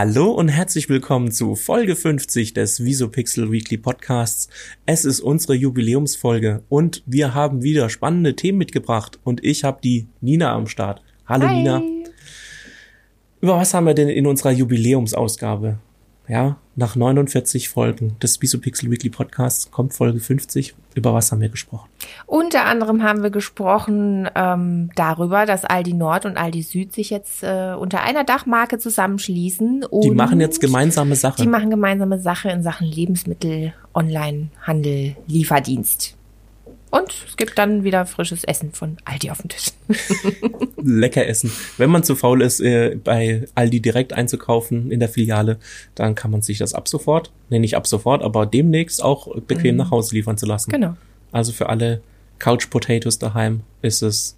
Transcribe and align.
Hallo 0.00 0.30
und 0.30 0.46
herzlich 0.46 0.88
willkommen 0.88 1.32
zu 1.32 1.56
Folge 1.56 1.96
50 1.96 2.54
des 2.54 2.84
Visopixel 2.84 3.50
Weekly 3.50 3.78
Podcasts. 3.78 4.48
Es 4.86 5.04
ist 5.04 5.18
unsere 5.18 5.54
Jubiläumsfolge 5.54 6.62
und 6.68 7.02
wir 7.04 7.34
haben 7.34 7.64
wieder 7.64 7.90
spannende 7.90 8.36
Themen 8.36 8.58
mitgebracht 8.58 9.18
und 9.24 9.44
ich 9.44 9.64
habe 9.64 9.80
die 9.82 10.06
Nina 10.20 10.52
am 10.52 10.68
Start. 10.68 11.02
Hallo 11.26 11.48
Hi. 11.48 11.56
Nina. 11.56 11.82
Über 13.40 13.56
was 13.56 13.74
haben 13.74 13.86
wir 13.86 13.94
denn 13.94 14.08
in 14.08 14.28
unserer 14.28 14.52
Jubiläumsausgabe? 14.52 15.80
Ja, 16.28 16.58
nach 16.76 16.94
49 16.94 17.70
Folgen 17.70 18.18
des 18.20 18.42
Visopixel 18.42 18.90
Weekly 18.90 19.08
Podcasts 19.08 19.70
kommt 19.70 19.94
Folge 19.94 20.20
50. 20.20 20.74
Über 20.94 21.14
was 21.14 21.32
haben 21.32 21.40
wir 21.40 21.48
gesprochen? 21.48 21.88
Unter 22.26 22.66
anderem 22.66 23.02
haben 23.02 23.22
wir 23.22 23.30
gesprochen 23.30 24.28
ähm, 24.34 24.90
darüber, 24.94 25.46
dass 25.46 25.64
Aldi 25.64 25.94
Nord 25.94 26.26
und 26.26 26.36
Aldi 26.36 26.62
Süd 26.62 26.92
sich 26.92 27.08
jetzt 27.08 27.42
äh, 27.42 27.74
unter 27.78 28.02
einer 28.02 28.24
Dachmarke 28.24 28.78
zusammenschließen. 28.78 29.84
Und 29.84 30.04
Die 30.04 30.10
machen 30.10 30.40
jetzt 30.40 30.60
gemeinsame 30.60 31.16
Sache. 31.16 31.40
Die 31.40 31.48
machen 31.48 31.70
gemeinsame 31.70 32.18
Sache 32.18 32.50
in 32.50 32.62
Sachen 32.62 32.86
Lebensmittel, 32.86 33.72
Onlinehandel, 33.94 35.16
Lieferdienst. 35.26 36.17
Und 36.90 37.24
es 37.26 37.36
gibt 37.36 37.58
dann 37.58 37.84
wieder 37.84 38.06
frisches 38.06 38.44
Essen 38.44 38.72
von 38.72 38.96
Aldi 39.04 39.30
auf 39.30 39.42
dem 39.42 39.48
Tisch. 39.48 39.72
lecker 40.82 41.26
essen. 41.26 41.52
Wenn 41.76 41.90
man 41.90 42.02
zu 42.02 42.16
faul 42.16 42.42
ist, 42.42 42.60
äh, 42.60 42.96
bei 43.02 43.46
Aldi 43.54 43.80
direkt 43.80 44.12
einzukaufen 44.12 44.90
in 44.90 45.00
der 45.00 45.08
Filiale, 45.08 45.58
dann 45.94 46.14
kann 46.14 46.30
man 46.30 46.42
sich 46.42 46.58
das 46.58 46.74
ab 46.74 46.88
sofort, 46.88 47.30
nee, 47.50 47.58
nicht 47.58 47.76
ab 47.76 47.86
sofort, 47.86 48.22
aber 48.22 48.46
demnächst 48.46 49.02
auch 49.02 49.34
bequem 49.40 49.76
nach 49.76 49.90
Hause 49.90 50.14
liefern 50.14 50.38
zu 50.38 50.46
lassen. 50.46 50.70
Genau. 50.70 50.96
Also 51.32 51.52
für 51.52 51.68
alle 51.68 52.00
Couch 52.38 52.70
Potatoes 52.70 53.18
daheim 53.18 53.60
ist 53.82 54.02
es 54.02 54.36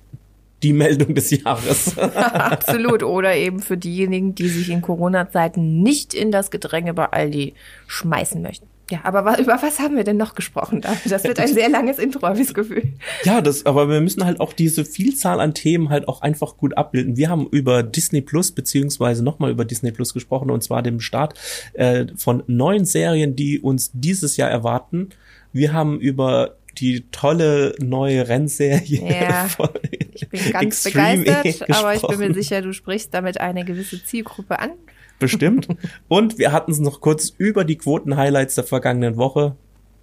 die 0.62 0.72
Meldung 0.72 1.14
des 1.14 1.30
Jahres. 1.30 1.96
Absolut. 1.98 3.02
Oder 3.02 3.36
eben 3.36 3.60
für 3.60 3.76
diejenigen, 3.76 4.34
die 4.34 4.48
sich 4.48 4.70
in 4.70 4.82
Corona-Zeiten 4.82 5.82
nicht 5.82 6.14
in 6.14 6.30
das 6.30 6.50
Gedränge 6.50 6.94
bei 6.94 7.06
Aldi 7.06 7.54
schmeißen 7.86 8.42
möchten. 8.42 8.66
Ja, 8.90 9.00
aber 9.04 9.38
über 9.38 9.58
was 9.62 9.78
haben 9.78 9.96
wir 9.96 10.04
denn 10.04 10.16
noch 10.16 10.34
gesprochen? 10.34 10.80
Das 10.80 11.24
wird 11.24 11.38
ein 11.38 11.52
sehr 11.52 11.68
langes 11.68 11.98
Intro, 11.98 12.26
habe 12.26 12.40
ich 12.40 12.46
das 12.46 12.54
Gefühl. 12.54 12.82
ja, 13.24 13.40
das, 13.40 13.64
aber 13.64 13.88
wir 13.88 14.00
müssen 14.00 14.24
halt 14.24 14.40
auch 14.40 14.52
diese 14.52 14.84
Vielzahl 14.84 15.40
an 15.40 15.54
Themen 15.54 15.90
halt 15.90 16.08
auch 16.08 16.22
einfach 16.22 16.56
gut 16.56 16.76
abbilden. 16.76 17.16
Wir 17.16 17.28
haben 17.28 17.46
über 17.50 17.82
Disney 17.82 18.20
Plus 18.20 18.50
beziehungsweise 18.50 19.22
nochmal 19.22 19.50
über 19.50 19.64
Disney 19.64 19.92
Plus 19.92 20.12
gesprochen 20.12 20.50
und 20.50 20.62
zwar 20.62 20.82
dem 20.82 21.00
Start 21.00 21.34
äh, 21.74 22.06
von 22.16 22.42
neuen 22.46 22.84
Serien, 22.84 23.36
die 23.36 23.60
uns 23.60 23.90
dieses 23.94 24.36
Jahr 24.36 24.50
erwarten. 24.50 25.10
Wir 25.52 25.72
haben 25.72 26.00
über 26.00 26.56
die 26.78 27.04
tolle 27.10 27.74
neue 27.78 28.28
Rennserie 28.28 29.02
Ja, 29.08 29.48
Ich 30.12 30.28
bin 30.28 30.52
ganz 30.52 30.84
Extreme 30.84 31.22
E 31.22 31.24
begeistert, 31.24 31.70
aber 31.76 31.94
ich 31.94 32.02
bin 32.02 32.18
mir 32.18 32.34
sicher, 32.34 32.62
du 32.62 32.72
sprichst 32.72 33.14
damit 33.14 33.40
eine 33.40 33.64
gewisse 33.64 34.04
Zielgruppe 34.04 34.58
an. 34.58 34.72
Bestimmt. 35.20 35.68
Und 36.08 36.38
wir 36.38 36.50
hatten 36.50 36.72
es 36.72 36.80
noch 36.80 37.00
kurz 37.00 37.28
über 37.28 37.64
die 37.64 37.76
Quoten-Highlights 37.76 38.56
der 38.56 38.64
vergangenen 38.64 39.16
Woche. 39.16 39.54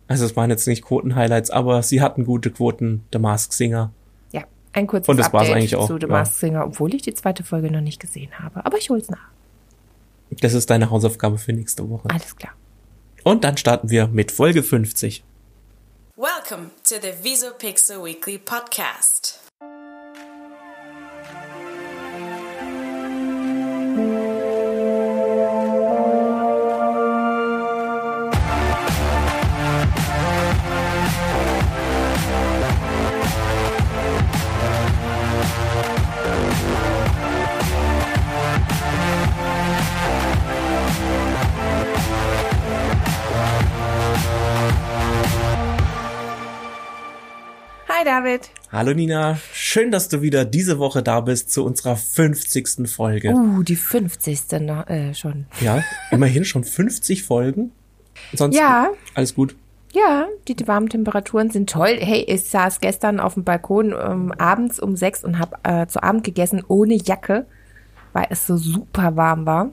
Also 0.08 0.24
es 0.26 0.38
waren 0.38 0.50
jetzt 0.50 0.68
nicht 0.68 0.84
Quoten-Highlights, 0.84 1.50
aber 1.50 1.84
sie 1.84 2.02
hatten 2.02 2.24
gute 2.24 2.52
Quoten. 2.52 3.04
The 3.12 3.20
Mask 3.20 3.52
Singer. 3.52 3.92
Ja, 4.32 4.44
ein 4.72 4.88
kurzes 4.88 5.10
Und 5.10 5.18
das 5.18 5.34
Update 5.34 5.56
eigentlich 5.56 5.76
auch, 5.76 5.88
zu 5.88 5.96
The 5.96 6.04
ja. 6.04 6.08
Masked 6.08 6.38
Singer, 6.38 6.66
obwohl 6.66 6.94
ich 6.94 7.02
die 7.02 7.14
zweite 7.14 7.44
Folge 7.44 7.70
noch 7.70 7.82
nicht 7.82 8.00
gesehen 8.00 8.32
habe. 8.40 8.66
Aber 8.66 8.78
ich 8.78 8.90
hol's 8.90 9.10
nach. 9.10 9.28
Das 10.30 10.54
ist 10.54 10.70
deine 10.70 10.90
Hausaufgabe 10.90 11.38
für 11.38 11.52
nächste 11.52 11.90
Woche. 11.90 12.10
Alles 12.10 12.36
klar. 12.36 12.54
Und 13.24 13.44
dann 13.44 13.58
starten 13.58 13.90
wir 13.90 14.08
mit 14.08 14.32
Folge 14.32 14.64
50. 14.64 15.24
Welcome 16.16 16.70
to 16.84 16.96
the 17.02 17.24
Visopixel 17.24 18.04
Weekly 18.04 18.38
Podcast. 18.38 19.47
Hallo 48.78 48.94
Nina, 48.94 49.40
schön, 49.54 49.90
dass 49.90 50.08
du 50.08 50.22
wieder 50.22 50.46
diese 50.46 50.78
Woche 50.78 51.02
da 51.02 51.22
bist 51.22 51.50
zu 51.52 51.66
unserer 51.66 51.96
50. 51.96 52.88
Folge. 52.88 53.32
Uh, 53.34 53.64
die 53.64 53.76
50. 53.76 54.42
Na, 54.60 54.84
äh, 54.84 55.16
schon. 55.16 55.48
Ja, 55.62 55.84
immerhin 56.12 56.46
schon 56.46 56.64
50 56.64 57.24
Folgen. 57.24 57.72
Sonst 58.34 58.56
Ja. 58.56 58.90
alles 59.16 59.34
gut. 59.34 59.56
Ja, 59.94 60.28
die, 60.48 60.54
die 60.54 60.68
warmen 60.68 60.90
Temperaturen 60.90 61.50
sind 61.50 61.72
toll. 61.72 61.98
Hey, 62.00 62.24
ich 62.28 62.44
saß 62.44 62.80
gestern 62.80 63.20
auf 63.20 63.34
dem 63.34 63.44
Balkon 63.44 63.96
ähm, 64.00 64.32
abends 64.38 64.80
um 64.80 64.96
sechs 64.96 65.24
und 65.24 65.40
habe 65.40 65.58
äh, 65.64 65.88
zu 65.88 66.04
Abend 66.04 66.24
gegessen 66.24 66.64
ohne 66.68 66.98
Jacke, 67.04 67.48
weil 68.14 68.28
es 68.30 68.46
so 68.46 68.58
super 68.58 69.16
warm 69.16 69.48
war. 69.48 69.72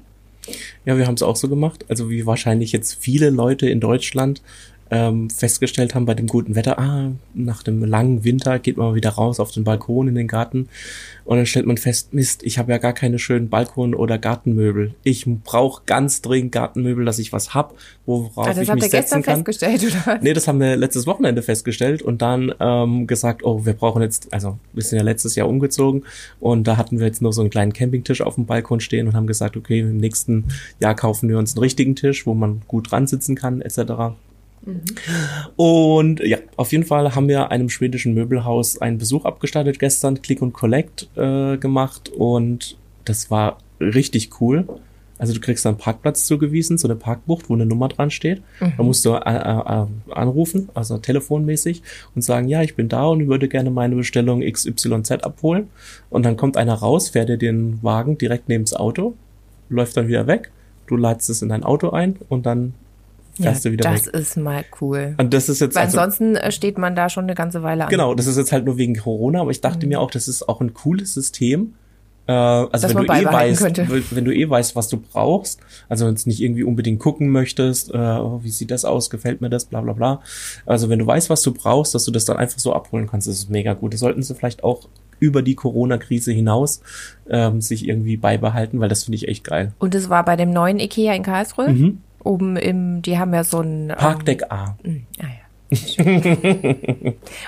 Ja, 0.86 0.96
wir 0.96 1.06
haben 1.06 1.14
es 1.14 1.22
auch 1.22 1.36
so 1.36 1.50
gemacht. 1.50 1.84
Also 1.90 2.08
wie 2.08 2.24
wahrscheinlich 2.24 2.72
jetzt 2.72 2.94
viele 2.94 3.28
Leute 3.28 3.68
in 3.68 3.80
Deutschland 3.80 4.40
ähm, 4.90 5.30
festgestellt 5.30 5.94
haben 5.94 6.06
bei 6.06 6.14
dem 6.14 6.26
guten 6.26 6.54
Wetter, 6.54 6.78
ah, 6.78 7.10
nach 7.32 7.62
dem 7.62 7.84
langen 7.84 8.24
Winter 8.24 8.58
geht 8.58 8.76
man 8.76 8.94
wieder 8.94 9.10
raus 9.10 9.40
auf 9.40 9.50
den 9.50 9.64
Balkon 9.64 10.08
in 10.08 10.14
den 10.14 10.28
Garten 10.28 10.68
und 11.24 11.38
dann 11.38 11.46
stellt 11.46 11.66
man 11.66 11.78
fest, 11.78 12.12
Mist, 12.12 12.42
ich 12.42 12.58
habe 12.58 12.70
ja 12.72 12.78
gar 12.78 12.92
keine 12.92 13.18
schönen 13.18 13.48
Balkon- 13.48 13.94
oder 13.94 14.18
Gartenmöbel. 14.18 14.94
Ich 15.04 15.24
brauche 15.44 15.82
ganz 15.86 16.20
dringend 16.20 16.52
Gartenmöbel, 16.52 17.04
dass 17.04 17.18
ich 17.18 17.32
was 17.32 17.54
hab, 17.54 17.74
worauf 18.04 18.46
das 18.46 18.58
ich 18.58 18.68
habt 18.68 18.82
mich 18.82 18.92
ihr 18.92 19.00
gestern 19.00 19.22
setzen 19.22 19.44
kann. 19.44 19.44
festgestellt, 19.44 19.96
oder? 20.06 20.18
Nee, 20.20 20.34
das 20.34 20.46
haben 20.46 20.60
wir 20.60 20.76
letztes 20.76 21.06
Wochenende 21.06 21.42
festgestellt 21.42 22.02
und 22.02 22.20
dann 22.20 22.52
ähm, 22.60 23.06
gesagt, 23.06 23.42
oh, 23.44 23.64
wir 23.64 23.72
brauchen 23.72 24.02
jetzt, 24.02 24.32
also 24.32 24.58
wir 24.72 24.82
sind 24.82 24.98
ja 24.98 25.04
letztes 25.04 25.34
Jahr 25.34 25.48
umgezogen 25.48 26.04
und 26.40 26.66
da 26.66 26.76
hatten 26.76 26.98
wir 26.98 27.06
jetzt 27.06 27.22
nur 27.22 27.32
so 27.32 27.40
einen 27.40 27.50
kleinen 27.50 27.72
Campingtisch 27.72 28.20
auf 28.20 28.34
dem 28.34 28.44
Balkon 28.44 28.80
stehen 28.80 29.06
und 29.06 29.14
haben 29.14 29.26
gesagt, 29.26 29.56
okay, 29.56 29.80
im 29.80 29.96
nächsten 29.96 30.44
Jahr 30.78 30.94
kaufen 30.94 31.28
wir 31.28 31.38
uns 31.38 31.54
einen 31.54 31.62
richtigen 31.62 31.96
Tisch, 31.96 32.26
wo 32.26 32.34
man 32.34 32.60
gut 32.68 32.90
dran 32.90 33.06
sitzen 33.06 33.34
kann, 33.34 33.62
etc. 33.62 34.14
Und 35.56 36.20
ja, 36.20 36.38
auf 36.56 36.72
jeden 36.72 36.84
Fall 36.84 37.14
haben 37.14 37.28
wir 37.28 37.50
einem 37.50 37.68
schwedischen 37.68 38.14
Möbelhaus 38.14 38.80
einen 38.80 38.98
Besuch 38.98 39.24
abgestattet 39.24 39.78
gestern, 39.78 40.22
Click 40.22 40.42
und 40.42 40.52
Collect 40.52 41.08
äh, 41.16 41.56
gemacht 41.56 42.08
und 42.10 42.76
das 43.04 43.30
war 43.30 43.58
richtig 43.80 44.40
cool. 44.40 44.66
Also 45.16 45.32
du 45.32 45.40
kriegst 45.40 45.64
einen 45.66 45.78
Parkplatz 45.78 46.26
zugewiesen, 46.26 46.76
so 46.76 46.88
eine 46.88 46.96
Parkbucht, 46.96 47.48
wo 47.48 47.54
eine 47.54 47.66
Nummer 47.66 47.88
dran 47.88 48.10
steht. 48.10 48.42
Da 48.76 48.82
musst 48.82 49.04
du 49.04 49.14
äh, 49.14 49.18
äh, 49.18 49.86
anrufen, 50.10 50.68
also 50.74 50.98
telefonmäßig 50.98 51.82
und 52.14 52.22
sagen, 52.22 52.48
ja, 52.48 52.62
ich 52.62 52.74
bin 52.74 52.88
da 52.88 53.06
und 53.06 53.28
würde 53.28 53.48
gerne 53.48 53.70
meine 53.70 53.94
Bestellung 53.94 54.40
XYZ 54.40 55.22
abholen. 55.22 55.68
Und 56.10 56.24
dann 56.24 56.36
kommt 56.36 56.56
einer 56.56 56.74
raus, 56.74 57.10
fährt 57.10 57.28
dir 57.28 57.38
den 57.38 57.82
Wagen 57.82 58.18
direkt 58.18 58.48
neben 58.48 58.64
das 58.64 58.74
Auto, 58.74 59.14
läuft 59.68 59.96
dann 59.96 60.08
wieder 60.08 60.26
weg. 60.26 60.50
Du 60.86 60.96
ladest 60.96 61.30
es 61.30 61.42
in 61.42 61.48
dein 61.48 61.62
Auto 61.62 61.90
ein 61.90 62.16
und 62.28 62.44
dann 62.44 62.74
wieder 63.38 63.90
das 63.90 64.06
weg. 64.06 64.14
ist 64.14 64.36
mal 64.36 64.64
cool. 64.80 65.14
Und 65.18 65.34
das 65.34 65.48
ist 65.48 65.60
jetzt 65.60 65.74
Weil 65.74 65.84
also, 65.84 65.98
ansonsten 65.98 66.36
äh, 66.36 66.52
steht 66.52 66.78
man 66.78 66.94
da 66.96 67.08
schon 67.08 67.24
eine 67.24 67.34
ganze 67.34 67.62
Weile 67.62 67.84
an. 67.84 67.90
Genau, 67.90 68.14
das 68.14 68.26
ist 68.26 68.36
jetzt 68.36 68.52
halt 68.52 68.64
nur 68.64 68.76
wegen 68.78 68.96
Corona, 68.96 69.40
aber 69.40 69.50
ich 69.50 69.58
Mhm. 69.58 69.62
dachte 69.62 69.86
mir 69.86 70.00
auch, 70.00 70.10
das 70.10 70.28
ist 70.28 70.48
auch 70.48 70.60
ein 70.60 70.74
cooles 70.74 71.14
System. 71.14 71.74
Äh, 72.26 72.32
also 72.32 72.88
wenn 72.88 72.96
du 73.06 73.12
eh 73.12 73.24
weißt, 73.26 73.60
könnte. 73.60 73.86
wenn- 73.88 74.04
wenn 74.12 74.24
du 74.24 74.34
eh 74.34 74.48
weißt, 74.48 74.74
was 74.76 74.88
du 74.88 74.96
brauchst, 74.98 75.60
also 75.90 76.08
jetzt 76.08 76.26
nicht 76.26 76.40
irgendwie 76.40 76.64
unbedingt 76.64 76.98
gucken 76.98 77.28
möchtest, 77.28 77.92
äh, 77.92 77.98
oh, 77.98 78.40
wie 78.42 78.48
sieht 78.50 78.70
das 78.70 78.86
aus, 78.86 79.10
gefällt 79.10 79.42
mir 79.42 79.50
das, 79.50 79.66
bla 79.66 79.82
bla 79.82 79.92
bla. 79.92 80.22
Also 80.64 80.88
wenn 80.88 80.98
du 80.98 81.06
weißt, 81.06 81.28
was 81.28 81.42
du 81.42 81.52
brauchst, 81.52 81.94
dass 81.94 82.04
du 82.06 82.10
das 82.12 82.24
dann 82.24 82.38
einfach 82.38 82.58
so 82.58 82.72
abholen 82.72 83.08
kannst, 83.10 83.26
das 83.28 83.34
ist 83.36 83.50
mega 83.50 83.74
gut. 83.74 83.92
Das 83.92 84.00
sollten 84.00 84.22
sie 84.22 84.34
vielleicht 84.34 84.64
auch 84.64 84.88
über 85.20 85.42
die 85.42 85.54
Corona-Krise 85.54 86.32
hinaus 86.32 86.80
ähm, 87.28 87.60
sich 87.60 87.86
irgendwie 87.88 88.16
beibehalten, 88.16 88.80
weil 88.80 88.88
das 88.88 89.04
finde 89.04 89.16
ich 89.16 89.28
echt 89.28 89.44
geil. 89.44 89.72
Und 89.78 89.94
es 89.94 90.08
war 90.08 90.24
bei 90.24 90.36
dem 90.36 90.50
neuen 90.50 90.78
Ikea 90.80 91.12
in 91.14 91.22
Karlsruhe. 91.22 91.68
Mhm. 91.68 91.98
Oben 92.24 92.56
im, 92.56 93.02
die 93.02 93.18
haben 93.18 93.32
ja 93.34 93.44
so 93.44 93.60
ein 93.60 93.90
ähm, 93.90 93.96
Parkdeck 93.96 94.42
A. 94.50 94.76
Ah 95.20 95.22
ja. 95.22 95.28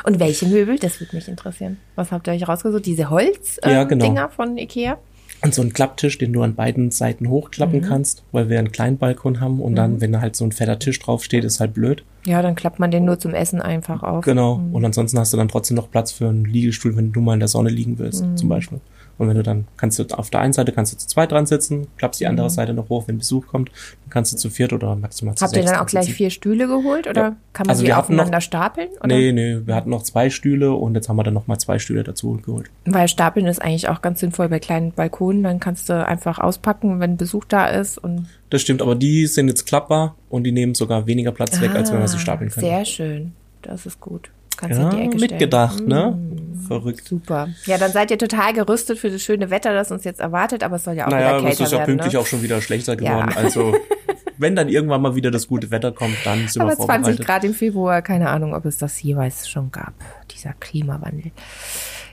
Und 0.05 0.19
welche 0.21 0.47
Möbel? 0.47 0.79
Das 0.79 1.01
würde 1.01 1.17
mich 1.17 1.29
interessieren. 1.29 1.79
Was 1.95 2.13
habt 2.13 2.27
ihr 2.29 2.33
euch 2.35 2.47
rausgesucht? 2.49 2.87
Diese 2.87 3.11
Holz 3.11 3.59
äh, 3.63 3.73
Ja, 3.73 3.85
genau. 3.85 4.29
Von 4.29 4.57
Ikea? 4.59 4.99
Und 5.43 5.55
so 5.55 5.61
ein 5.63 5.73
Klapptisch, 5.73 6.17
den 6.19 6.33
du 6.33 6.43
an 6.43 6.55
beiden 6.55 6.91
Seiten 6.91 7.29
hochklappen 7.29 7.81
Mhm. 7.81 7.85
kannst, 7.85 8.23
weil 8.33 8.49
wir 8.49 8.59
einen 8.59 8.73
kleinen 8.73 8.97
Balkon 8.97 9.41
haben 9.41 9.61
und 9.61 9.75
dann, 9.77 10.01
wenn 10.01 10.13
da 10.13 10.21
halt 10.21 10.35
so 10.35 10.45
ein 10.45 10.53
fetter 10.53 10.79
Tisch 10.79 10.99
draufsteht, 10.99 11.45
ist 11.45 11.61
halt 11.61 11.75
blöd. 11.75 12.05
Ja, 12.25 12.41
dann 12.43 12.55
klappt 12.55 12.79
man 12.79 12.91
den 12.91 13.05
nur 13.05 13.19
zum 13.19 13.35
Essen 13.35 13.61
einfach 13.61 14.03
auf. 14.03 14.25
Genau. 14.25 14.61
Und 14.73 14.85
ansonsten 14.85 15.19
hast 15.19 15.33
du 15.33 15.37
dann 15.37 15.49
trotzdem 15.49 15.77
noch 15.77 15.91
Platz 15.91 16.11
für 16.11 16.29
einen 16.29 16.47
Liegestuhl, 16.47 16.97
wenn 16.97 17.13
du 17.13 17.21
mal 17.21 17.35
in 17.35 17.41
der 17.41 17.49
Sonne 17.49 17.69
liegen 17.69 17.99
willst, 17.99 18.25
Mhm. 18.25 18.37
zum 18.39 18.49
Beispiel. 18.49 18.81
Und 19.19 19.29
wenn 19.29 19.37
du 19.37 19.43
dann 19.43 19.67
kannst 19.79 19.99
du 19.99 20.05
auf 20.17 20.29
der 20.31 20.41
einen 20.41 20.53
Seite 20.53 20.73
kannst 20.73 20.93
du 20.93 20.99
zu 20.99 21.07
zweit 21.09 21.33
dran 21.33 21.47
sitzen, 21.47 21.87
klappst 21.97 22.21
die 22.21 22.27
andere 22.27 22.51
Seite 22.51 22.75
noch 22.75 22.89
hoch, 22.91 23.05
wenn 23.09 23.17
Besuch 23.19 23.47
kommt, 23.47 23.71
dann 23.71 24.11
kannst 24.11 24.33
du 24.33 24.37
zu 24.37 24.51
viert 24.51 24.73
oder 24.75 24.95
maximal 24.95 25.35
zu 25.35 25.45
Habt 25.45 25.57
ihr 25.57 25.63
dann 25.65 25.77
auch 25.77 25.87
gleich 25.87 26.05
sitzen. 26.05 26.17
vier 26.17 26.31
Stühle 26.31 26.67
geholt 26.67 27.07
oder 27.07 27.21
Ja. 27.21 27.37
kann 27.55 27.67
man 27.67 27.71
Also 27.71 27.83
die 27.83 27.89
wir 27.89 27.97
hatten 27.97 28.15
noch- 28.15 28.25
aufeinander 28.25 28.41
stapeln? 28.43 28.89
Oder? 29.03 29.07
Nee, 29.17 29.33
nee, 29.33 29.59
wir 29.65 29.75
hatten 29.75 29.89
noch 29.91 30.03
zwei 30.03 30.29
Stühle 30.29 30.73
und 30.75 30.95
jetzt 30.95 31.09
haben 31.09 31.17
wir 31.17 31.23
dann 31.25 31.35
noch 31.35 31.47
mal 31.47 31.59
zwei 31.59 31.79
Stühle 31.79 32.05
dazu 32.05 32.39
geholt. 32.45 32.69
Weil 32.85 33.09
stapeln 33.09 33.47
ist 33.47 33.63
eigentlich 33.63 33.89
auch 33.89 34.03
ganz 34.03 34.21
sinnvoll 34.21 34.49
bei 34.51 34.59
kleinen 34.59 34.93
Balkonen. 34.93 35.43
Dann 35.43 35.61
kannst 35.61 35.89
du 35.89 36.05
einfach 36.07 36.39
auspacken, 36.39 37.01
wenn 37.01 37.17
Besuch 37.17 37.45
da 37.47 37.67
ist. 37.69 37.97
Und 37.97 38.27
Das 38.51 38.61
stimmt, 38.63 38.83
aber 38.83 38.95
die 38.95 39.27
sind 39.27 39.49
jetzt 39.49 39.67
klappbar 39.67 40.15
und 40.29 40.45
die 40.45 40.53
nehmen 40.53 40.75
sogar 40.75 41.07
weniger 41.07 41.33
Platz 41.33 41.61
weg, 41.61 41.71
als 41.75 41.91
wenn 41.91 42.01
wir 42.01 42.09
sie 42.09 42.17
Ah, 42.17 42.21
stapeln 42.21 42.51
können. 42.51 42.67
Sehr 42.67 42.85
schön. 42.85 43.33
Das 43.63 43.87
ist 43.87 43.99
gut. 44.01 44.31
Kannst 44.57 44.79
ja, 44.81 44.91
mitgedacht, 45.19 45.75
stellen. 45.75 45.89
ne? 45.89 46.11
Mm, 46.19 46.67
Verrückt. 46.67 47.07
Super. 47.07 47.49
Ja, 47.67 47.79
dann 47.79 47.93
seid 47.93 48.11
ihr 48.11 48.19
total 48.19 48.53
gerüstet 48.53 48.99
für 48.99 49.11
das 49.11 49.23
schöne 49.23 49.51
Wetter, 49.51 49.73
das 49.75 49.93
uns 49.93 50.03
jetzt 50.05 50.19
erwartet, 50.21 50.65
aber 50.65 50.77
es 50.77 50.85
soll 50.85 50.95
ja 50.95 51.07
auch 51.07 51.11
Naja, 51.11 51.29
wieder 51.29 51.37
es 51.39 51.43
kälter 51.45 51.65
ist 51.65 51.73
ja 51.73 51.79
werden. 51.79 51.87
pünktlich 51.87 52.13
ne? 52.15 52.19
auch 52.21 52.27
schon 52.27 52.43
wieder 52.43 52.61
schlechter 52.61 53.01
Ja. 53.01 53.21
geworden. 53.21 53.37
Also, 53.37 53.77
wenn 54.39 54.57
dann 54.57 54.69
irgendwann 54.69 55.01
mal 55.03 55.15
wieder 55.15 55.31
das 55.31 55.47
gute 55.47 55.71
Wetter 55.71 55.93
kommt, 55.93 56.17
dann 56.25 56.49
sind 56.49 56.61
Aber 56.63 56.73
wir 56.73 56.77
20 56.77 56.87
vorbereitet. 56.87 57.27
Grad 57.27 57.45
im 57.45 57.55
Februar, 57.55 58.03
keine 58.03 58.31
Ahnung, 58.31 58.55
ob 58.55 58.65
es 58.65 58.79
das 58.79 59.01
jeweils 59.03 59.49
schon 59.49 59.71
gab, 59.71 59.95
dieser 60.35 60.55
Klimawandel. 60.55 61.31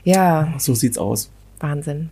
Ja, 0.04 0.52
So 0.58 0.74
sieht's 0.74 0.98
aus. 0.98 1.30
Wahnsinn. 1.60 2.10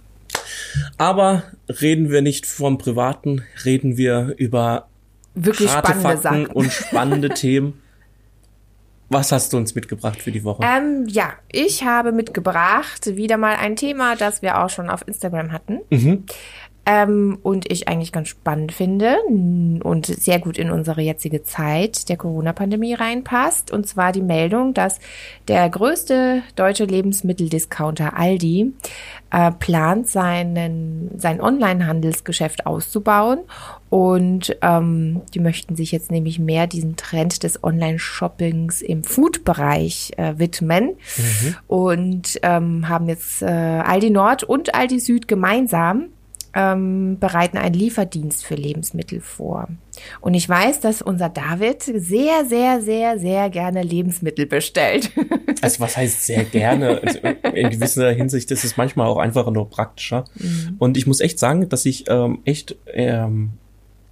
Aber 0.98 1.42
reden 1.68 2.10
wir 2.10 2.22
nicht 2.22 2.46
vom 2.46 2.78
Privaten, 2.78 3.42
reden 3.64 3.96
wir 3.96 4.34
über 4.38 4.88
Wirklich 5.34 5.70
spannende 5.70 6.00
Fakten 6.02 6.22
Sachen. 6.22 6.46
und 6.46 6.72
spannende 6.72 7.28
Themen. 7.34 7.81
Was 9.12 9.30
hast 9.30 9.52
du 9.52 9.58
uns 9.58 9.74
mitgebracht 9.74 10.22
für 10.22 10.32
die 10.32 10.42
Woche? 10.42 10.62
Ähm, 10.64 11.06
ja, 11.06 11.34
ich 11.50 11.84
habe 11.84 12.12
mitgebracht 12.12 13.14
wieder 13.16 13.36
mal 13.36 13.56
ein 13.56 13.76
Thema, 13.76 14.16
das 14.16 14.40
wir 14.40 14.62
auch 14.62 14.70
schon 14.70 14.88
auf 14.88 15.06
Instagram 15.06 15.52
hatten. 15.52 15.80
Mhm. 15.90 16.24
Ähm, 16.84 17.38
und 17.42 17.70
ich 17.70 17.86
eigentlich 17.86 18.10
ganz 18.10 18.28
spannend 18.28 18.72
finde 18.72 19.16
und 19.28 20.06
sehr 20.06 20.40
gut 20.40 20.58
in 20.58 20.72
unsere 20.72 21.00
jetzige 21.00 21.44
Zeit 21.44 22.08
der 22.08 22.16
Corona-Pandemie 22.16 22.94
reinpasst. 22.94 23.70
Und 23.70 23.86
zwar 23.86 24.10
die 24.10 24.22
Meldung, 24.22 24.74
dass 24.74 24.98
der 25.46 25.68
größte 25.68 26.42
deutsche 26.56 26.84
Lebensmitteldiscounter 26.84 28.16
Aldi 28.16 28.72
äh, 29.30 29.52
plant, 29.52 30.08
seinen, 30.08 31.10
sein 31.18 31.40
Online-Handelsgeschäft 31.40 32.66
auszubauen. 32.66 33.40
Und 33.92 34.56
ähm, 34.62 35.20
die 35.34 35.38
möchten 35.38 35.76
sich 35.76 35.92
jetzt 35.92 36.10
nämlich 36.10 36.38
mehr 36.38 36.66
diesem 36.66 36.96
Trend 36.96 37.42
des 37.42 37.62
Online-Shoppings 37.62 38.80
im 38.80 39.04
Food-Bereich 39.04 40.12
äh, 40.16 40.38
widmen. 40.38 40.94
Und 41.66 42.40
ähm, 42.42 42.88
haben 42.88 43.06
jetzt 43.10 43.42
äh, 43.42 43.44
Aldi 43.44 44.08
Nord 44.08 44.44
und 44.44 44.74
Aldi 44.74 44.98
Süd 44.98 45.28
gemeinsam 45.28 46.06
ähm, 46.54 47.18
bereiten 47.18 47.58
einen 47.58 47.74
Lieferdienst 47.74 48.46
für 48.46 48.54
Lebensmittel 48.54 49.20
vor. 49.20 49.68
Und 50.22 50.32
ich 50.32 50.48
weiß, 50.48 50.80
dass 50.80 51.02
unser 51.02 51.28
David 51.28 51.82
sehr, 51.82 52.46
sehr, 52.46 52.80
sehr, 52.80 53.18
sehr 53.18 53.50
gerne 53.50 53.82
Lebensmittel 53.82 54.46
bestellt. 54.46 55.10
Also 55.60 55.78
was 55.78 55.96
heißt 55.96 56.26
sehr 56.26 56.42
gerne? 56.42 57.00
Also 57.04 57.20
in 57.54 57.70
gewisser 57.70 58.10
Hinsicht 58.10 58.50
ist 58.50 58.64
es 58.64 58.76
manchmal 58.76 59.06
auch 59.06 59.18
einfach 59.18 59.48
nur 59.48 59.70
praktischer. 59.70 60.24
Mhm. 60.34 60.74
Und 60.80 60.96
ich 60.96 61.06
muss 61.06 61.20
echt 61.20 61.38
sagen, 61.38 61.68
dass 61.68 61.86
ich 61.86 62.06
ähm, 62.08 62.40
echt 62.44 62.74
ähm, 62.86 63.52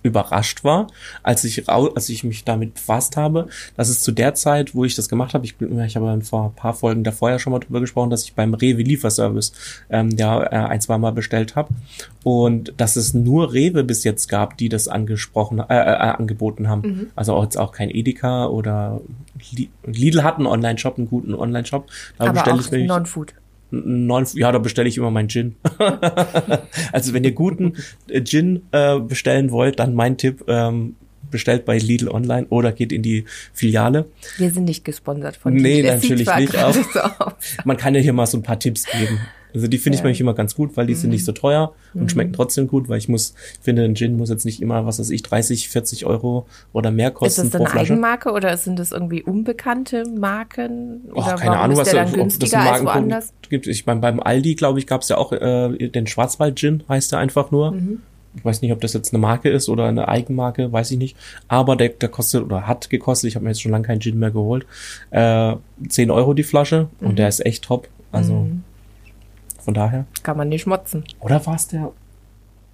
überrascht 0.02 0.64
war, 0.64 0.86
als 1.22 1.44
ich 1.44 1.68
als 1.68 2.08
ich 2.08 2.24
mich 2.24 2.44
damit 2.44 2.74
befasst 2.74 3.16
habe, 3.16 3.48
dass 3.76 3.88
es 3.88 4.00
zu 4.00 4.12
der 4.12 4.34
Zeit, 4.34 4.74
wo 4.74 4.84
ich 4.84 4.94
das 4.94 5.08
gemacht 5.08 5.34
habe, 5.34 5.44
ich, 5.44 5.54
ich 5.60 5.96
habe 5.96 6.20
vor 6.22 6.46
ein 6.46 6.54
paar 6.54 6.74
Folgen 6.74 7.04
davor 7.04 7.30
ja 7.30 7.38
schon 7.38 7.52
mal 7.52 7.58
drüber 7.58 7.80
gesprochen, 7.80 8.10
dass 8.10 8.24
ich 8.24 8.34
beim 8.34 8.54
Rewe 8.54 8.82
Lieferservice 8.82 9.52
ähm, 9.90 10.10
ja 10.16 10.42
äh, 10.42 10.68
ein, 10.68 10.80
zwei 10.80 10.98
Mal 10.98 11.12
bestellt 11.12 11.56
habe 11.56 11.68
und 12.22 12.72
dass 12.76 12.96
es 12.96 13.14
nur 13.14 13.52
Rewe 13.52 13.84
bis 13.84 14.04
jetzt 14.04 14.28
gab, 14.28 14.56
die 14.56 14.68
das 14.68 14.88
angesprochen 14.88 15.58
äh, 15.60 15.64
äh, 15.68 15.96
angeboten 15.96 16.68
haben. 16.68 16.82
Mhm. 16.82 17.06
Also 17.14 17.34
auch 17.34 17.44
jetzt 17.44 17.56
auch 17.58 17.72
kein 17.72 17.90
Edeka 17.90 18.46
oder 18.46 19.00
Li- 19.52 19.70
Lidl 19.84 20.22
hat 20.22 20.36
einen 20.36 20.46
Online-Shop, 20.46 20.98
einen 20.98 21.08
guten 21.08 21.34
Online-Shop. 21.34 21.86
Da 22.18 22.24
Aber 22.24 22.32
bestelle 22.32 22.60
auch 22.60 22.72
ich 22.72 22.86
Non-Food. 22.86 23.34
Neun, 23.70 24.26
ja, 24.34 24.52
da 24.52 24.58
bestelle 24.58 24.88
ich 24.88 24.98
immer 24.98 25.10
meinen 25.10 25.28
Gin. 25.28 25.56
also 26.92 27.12
wenn 27.12 27.24
ihr 27.24 27.32
guten 27.32 27.74
äh, 28.08 28.22
Gin 28.22 28.62
äh, 28.72 28.98
bestellen 29.00 29.50
wollt, 29.50 29.78
dann 29.78 29.94
mein 29.94 30.16
Tipp, 30.16 30.44
ähm, 30.48 30.96
bestellt 31.30 31.64
bei 31.64 31.78
Lidl 31.78 32.08
online 32.08 32.46
oder 32.50 32.72
geht 32.72 32.92
in 32.92 33.02
die 33.02 33.24
Filiale. 33.52 34.06
Wir 34.38 34.50
sind 34.50 34.64
nicht 34.64 34.84
gesponsert 34.84 35.36
von 35.36 35.54
Nee, 35.54 35.82
Lidl. 35.82 35.98
Sieht 36.00 36.10
natürlich 36.10 36.36
nicht, 36.36 36.52
So. 36.92 37.00
Man 37.64 37.76
kann 37.76 37.94
ja 37.94 38.00
hier 38.00 38.12
mal 38.12 38.26
so 38.26 38.38
ein 38.38 38.42
paar 38.42 38.58
Tipps 38.58 38.86
geben. 38.86 39.20
Also 39.54 39.66
die 39.68 39.78
finde 39.78 39.96
ich. 39.96 40.02
Mhm. 40.02 40.06
nämlich 40.06 40.20
immer 40.20 40.34
ganz 40.34 40.54
gut, 40.54 40.76
weil 40.76 40.86
die 40.86 40.94
sind 40.94 41.10
nicht 41.10 41.24
so 41.24 41.32
teuer 41.32 41.72
und 41.94 42.10
schmecken 42.10 42.32
trotzdem 42.32 42.68
gut, 42.68 42.88
weil 42.88 42.98
ich 42.98 43.08
muss, 43.08 43.34
ich 43.54 43.60
finde, 43.64 43.84
ein 43.84 43.94
Gin 43.94 44.16
muss 44.16 44.30
jetzt 44.30 44.44
nicht 44.44 44.62
immer, 44.62 44.86
was 44.86 44.98
weiß 44.98 45.10
ich, 45.10 45.22
30, 45.22 45.68
40 45.68 46.06
Euro 46.06 46.46
oder 46.72 46.90
mehr 46.90 47.08
Ist 47.08 47.14
kosten 47.14 47.50
das 47.50 47.60
pro 47.60 47.64
eine. 47.68 47.80
Eigenmarke 47.80 48.30
oder 48.32 48.56
sind 48.56 48.78
das 48.78 48.92
irgendwie 48.92 49.22
unbekannte 49.22 50.04
Marken? 50.18 51.02
Och, 51.12 51.26
Oder 51.26 51.36
keine 51.36 51.50
warum 51.52 51.64
Ahnung, 51.64 51.72
ist 51.80 51.80
was 51.80 51.90
da, 51.90 52.02
ob 52.22 52.38
das 52.38 52.52
woanders? 52.84 53.32
gibt. 53.48 53.66
Ich 53.66 53.86
meine, 53.86 54.00
beim 54.00 54.20
Aldi, 54.20 54.54
glaube 54.54 54.78
ich, 54.78 54.86
gab 54.86 55.02
es 55.02 55.08
ja 55.08 55.18
auch 55.18 55.32
äh, 55.32 55.88
den 55.88 56.06
Schwarzwald 56.06 56.58
Gin, 56.58 56.82
heißt 56.88 57.12
der 57.12 57.18
einfach 57.18 57.50
nur. 57.50 57.72
Mhm. 57.72 58.00
Ich 58.36 58.44
weiß 58.44 58.62
nicht, 58.62 58.70
ob 58.72 58.80
das 58.80 58.92
jetzt 58.92 59.12
eine 59.12 59.20
Marke 59.20 59.48
ist 59.50 59.68
oder 59.68 59.86
eine 59.86 60.06
Eigenmarke, 60.06 60.70
weiß 60.72 60.92
ich 60.92 60.98
nicht. 60.98 61.16
Aber 61.48 61.74
der, 61.74 61.88
der 61.88 62.08
kostet 62.08 62.44
oder 62.44 62.68
hat 62.68 62.88
gekostet, 62.88 63.26
ich 63.26 63.34
habe 63.34 63.42
mir 63.44 63.50
jetzt 63.50 63.60
schon 63.60 63.72
lange 63.72 63.86
keinen 63.86 64.00
Gin 64.00 64.20
mehr 64.20 64.30
geholt, 64.30 64.66
äh, 65.10 65.56
10 65.88 66.12
Euro 66.12 66.32
die 66.32 66.44
Flasche 66.44 66.86
Mhm. 67.00 67.06
und 67.08 67.18
der 67.18 67.26
ist 67.28 67.44
echt 67.44 67.64
top. 67.64 67.88
Also 68.12 68.46
von 69.60 69.74
daher. 69.74 70.06
Kann 70.22 70.36
man 70.36 70.48
nicht 70.48 70.62
schmotzen. 70.62 71.04
Oder 71.20 71.44
war 71.46 71.56
es 71.56 71.68
der? 71.68 71.92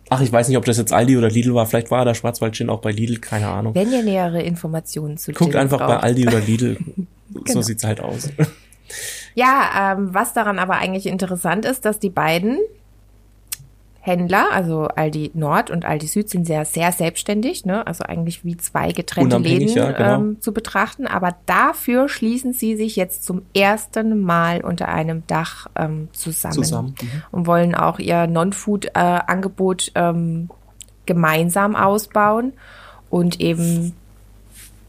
Ach, 0.08 0.20
ich 0.20 0.30
weiß 0.30 0.48
nicht, 0.48 0.56
ob 0.56 0.64
das 0.64 0.78
jetzt 0.78 0.92
Aldi 0.92 1.16
oder 1.16 1.28
Lidl 1.28 1.54
war. 1.54 1.66
Vielleicht 1.66 1.90
war 1.90 2.04
der 2.04 2.14
Schwarzwald 2.14 2.54
Gin 2.54 2.70
auch 2.70 2.80
bei 2.80 2.92
Lidl, 2.92 3.18
keine 3.18 3.48
Ahnung. 3.48 3.74
Wenn 3.74 3.92
ihr 3.92 4.02
nähere 4.04 4.40
Informationen 4.42 5.18
zu 5.18 5.32
Guckt 5.32 5.52
Gin 5.52 5.60
einfach 5.60 5.78
bei 5.78 5.86
braucht. 5.86 6.04
Aldi 6.04 6.28
oder 6.28 6.40
Lidl. 6.40 6.76
Genau. 7.28 7.54
So 7.54 7.62
sieht's 7.62 7.82
halt 7.82 8.00
aus. 8.00 8.30
Ja, 9.34 9.94
ähm, 9.98 10.14
was 10.14 10.32
daran 10.32 10.60
aber 10.60 10.76
eigentlich 10.76 11.06
interessant 11.06 11.64
ist, 11.64 11.84
dass 11.84 11.98
die 11.98 12.08
beiden 12.08 12.58
Händler, 14.06 14.52
also 14.52 14.84
Aldi 14.84 15.32
Nord 15.34 15.68
und 15.70 15.84
Aldi 15.84 16.06
Süd, 16.06 16.30
sind 16.30 16.46
sehr, 16.46 16.64
sehr 16.64 16.92
selbstständig, 16.92 17.64
ne? 17.64 17.84
also 17.88 18.04
eigentlich 18.04 18.44
wie 18.44 18.56
zwei 18.56 18.92
getrennte 18.92 19.38
Läden 19.38 19.68
ja, 19.68 19.90
genau. 19.90 20.14
ähm, 20.14 20.40
zu 20.40 20.52
betrachten. 20.52 21.08
Aber 21.08 21.34
dafür 21.46 22.08
schließen 22.08 22.52
sie 22.52 22.76
sich 22.76 22.94
jetzt 22.94 23.24
zum 23.24 23.42
ersten 23.52 24.20
Mal 24.20 24.64
unter 24.64 24.86
einem 24.88 25.26
Dach 25.26 25.66
ähm, 25.74 26.08
zusammen, 26.12 26.54
Zusammen, 26.54 26.94
mhm. 27.02 27.22
und 27.32 27.46
wollen 27.48 27.74
auch 27.74 27.98
ihr 27.98 28.28
Non-Food-Angebot 28.28 29.90
ähm, 29.96 30.50
gemeinsam 31.04 31.74
ausbauen 31.74 32.52
und 33.10 33.40
eben 33.40 33.92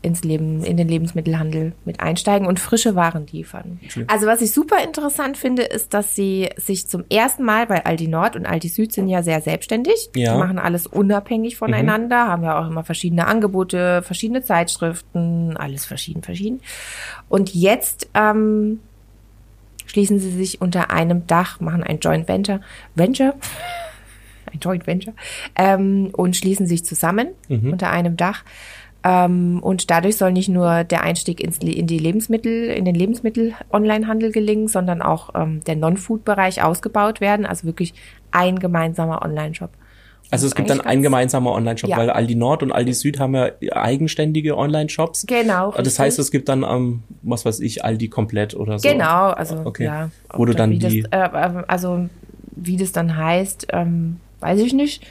ins 0.02 0.24
Leben, 0.24 0.64
in 0.64 0.78
den 0.78 0.88
Lebensmittelhandel 0.88 1.74
mit 1.84 2.00
einsteigen 2.00 2.48
und 2.48 2.60
frische 2.60 2.96
Waren 2.96 3.26
liefern. 3.28 3.80
Also 4.08 4.28
was 4.28 4.42
ich 4.42 4.52
super 4.52 4.84
interessant 4.84 5.38
finde, 5.38 5.64
ist, 5.64 5.94
dass 5.94 6.16
sie 6.16 6.50
sich 6.56 6.88
zum 6.88 7.04
ersten 7.10 7.44
Mal, 7.44 7.68
weil 7.70 7.80
Aldi 7.82 8.08
Nord 8.08 8.36
und 8.36 8.46
Aldi 8.46 8.68
Süd 8.70 8.94
sind 8.94 9.08
ja 9.10 9.24
sehr 9.24 9.42
selbstständig, 9.42 10.10
Ja. 10.16 10.34
die 10.34 10.40
machen 10.40 10.60
alles 10.60 10.86
unabhängig 10.88 11.58
voneinander, 11.58 12.28
haben 12.28 12.44
ja 12.44 12.60
auch 12.60 12.70
immer 12.70 12.84
verschiedene 12.84 13.26
Angebote, 13.28 14.02
verschiedene 14.04 14.44
Zeitschriften, 14.44 15.58
alles 15.58 15.86
verschieden, 15.86 16.22
verschieden. 16.22 16.62
Und 17.28 17.54
jetzt 17.56 18.08
ähm, 18.14 18.80
schließen 19.88 20.20
sie 20.20 20.32
sich 20.32 20.62
unter 20.62 20.92
einem 20.92 21.26
Dach, 21.28 21.60
machen 21.60 21.84
ein 21.84 22.00
Joint 22.00 22.28
Venture, 22.28 22.62
Venture, 22.96 23.34
ein 24.54 24.60
Joint 24.60 24.86
Venture, 24.88 25.14
ähm, 25.56 26.10
und 26.14 26.36
schließen 26.36 26.68
sich 26.68 26.86
zusammen 26.86 27.30
unter 27.72 27.90
einem 27.90 28.16
Dach. 28.16 28.44
Ähm, 29.10 29.60
und 29.62 29.90
dadurch 29.90 30.18
soll 30.18 30.34
nicht 30.34 30.50
nur 30.50 30.84
der 30.84 31.02
Einstieg 31.04 31.40
ins, 31.40 31.60
in 31.60 31.88
die 31.88 31.98
Lebensmittel, 32.00 32.66
in 32.66 32.84
den 32.84 32.96
Lebensmittel-Online-Handel 32.96 34.32
gelingen, 34.32 34.68
sondern 34.68 35.02
auch 35.02 35.30
ähm, 35.36 35.64
der 35.66 35.76
Non-Food-Bereich 35.78 36.62
ausgebaut 36.64 37.22
werden. 37.22 37.46
Also 37.46 37.66
wirklich 37.66 37.94
ein 38.32 38.60
gemeinsamer 38.60 39.22
Online-Shop. 39.24 39.70
Also 40.30 40.46
es 40.46 40.56
gibt 40.56 40.70
dann 40.70 40.80
Eigentlich 40.82 40.88
ein 40.92 40.96
ganz- 40.98 41.04
gemeinsamer 41.04 41.52
Online-Shop, 41.54 41.90
Ja. 41.90 41.96
weil 41.98 42.10
Aldi 42.10 42.36
Nord 42.36 42.62
und 42.64 42.74
Aldi 42.74 42.94
Süd 42.94 43.18
haben 43.18 43.34
ja 43.34 43.50
eigenständige 43.72 44.58
Online-Shops. 44.58 45.26
Genau. 45.26 45.72
Das 45.72 45.86
richtig. 45.86 46.00
heißt, 46.00 46.20
es 46.20 46.32
gibt 46.32 46.50
dann, 46.50 46.64
ähm, 46.64 47.04
was 47.22 47.46
weiß 47.46 47.62
ich, 47.62 47.86
Aldi 47.86 48.10
komplett 48.10 48.54
oder 48.54 48.78
so. 48.78 48.90
Genau, 48.90 49.30
also 49.30 49.62
Okay. 49.64 49.86
ja. 49.86 50.10
Wo 50.34 50.44
du 50.44 50.54
dann 50.54 50.72
wie 50.72 50.80
die- 50.80 51.04
Das, 51.04 51.12
äh, 51.32 51.64
also 51.68 52.10
wie 52.58 52.76
das 52.76 52.92
dann 52.92 53.16
heißt, 53.16 53.68
ähm, 53.72 54.18
weiß 54.42 54.60
ich 54.60 54.74
nicht. 54.74 55.06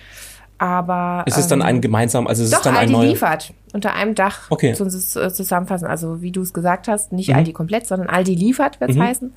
Aber 0.59 1.23
Es 1.27 1.37
ist 1.37 1.49
dann 1.49 1.61
ähm, 1.61 1.67
ein 1.67 1.81
gemeinsam, 1.81 2.27
also 2.27 2.43
es 2.43 2.51
Doch, 2.51 2.59
ist 2.59 2.67
dann 2.67 2.75
ein 2.75 2.81
Aldi 2.81 2.93
neuer. 2.93 3.05
liefert 3.11 3.53
unter 3.77 3.95
einem 3.95 4.15
Dach. 4.17 4.51
Okay. 4.51 4.73
Zu 4.75 4.83
uns 4.83 5.15
äh, 5.15 5.33
zusammenfassen. 5.33 5.87
Also 5.87 6.21
wie 6.23 6.33
du 6.33 6.41
es 6.43 6.53
gesagt 6.53 6.89
hast, 6.89 7.13
nicht 7.13 7.29
Mhm. 7.29 7.37
Aldi 7.37 7.53
komplett, 7.53 7.87
sondern 7.87 8.09
Aldi 8.09 8.35
liefert 8.35 8.81
wird 8.81 8.91
es 8.91 8.97
Mhm. 8.97 9.03
heißen. 9.03 9.33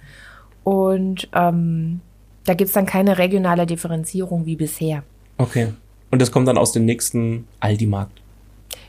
Und 0.63 1.29
ähm, 1.33 1.99
da 2.45 2.53
gibt's 2.55 2.73
dann 2.73 2.85
keine 2.85 3.17
regionale 3.17 3.65
Differenzierung 3.65 4.45
wie 4.45 4.55
bisher. 4.55 5.03
Okay. 5.37 5.73
Und 6.11 6.21
das 6.21 6.31
kommt 6.31 6.47
dann 6.47 6.57
aus 6.57 6.71
dem 6.71 6.85
nächsten 6.85 7.47
Aldi-Markt. 7.59 8.21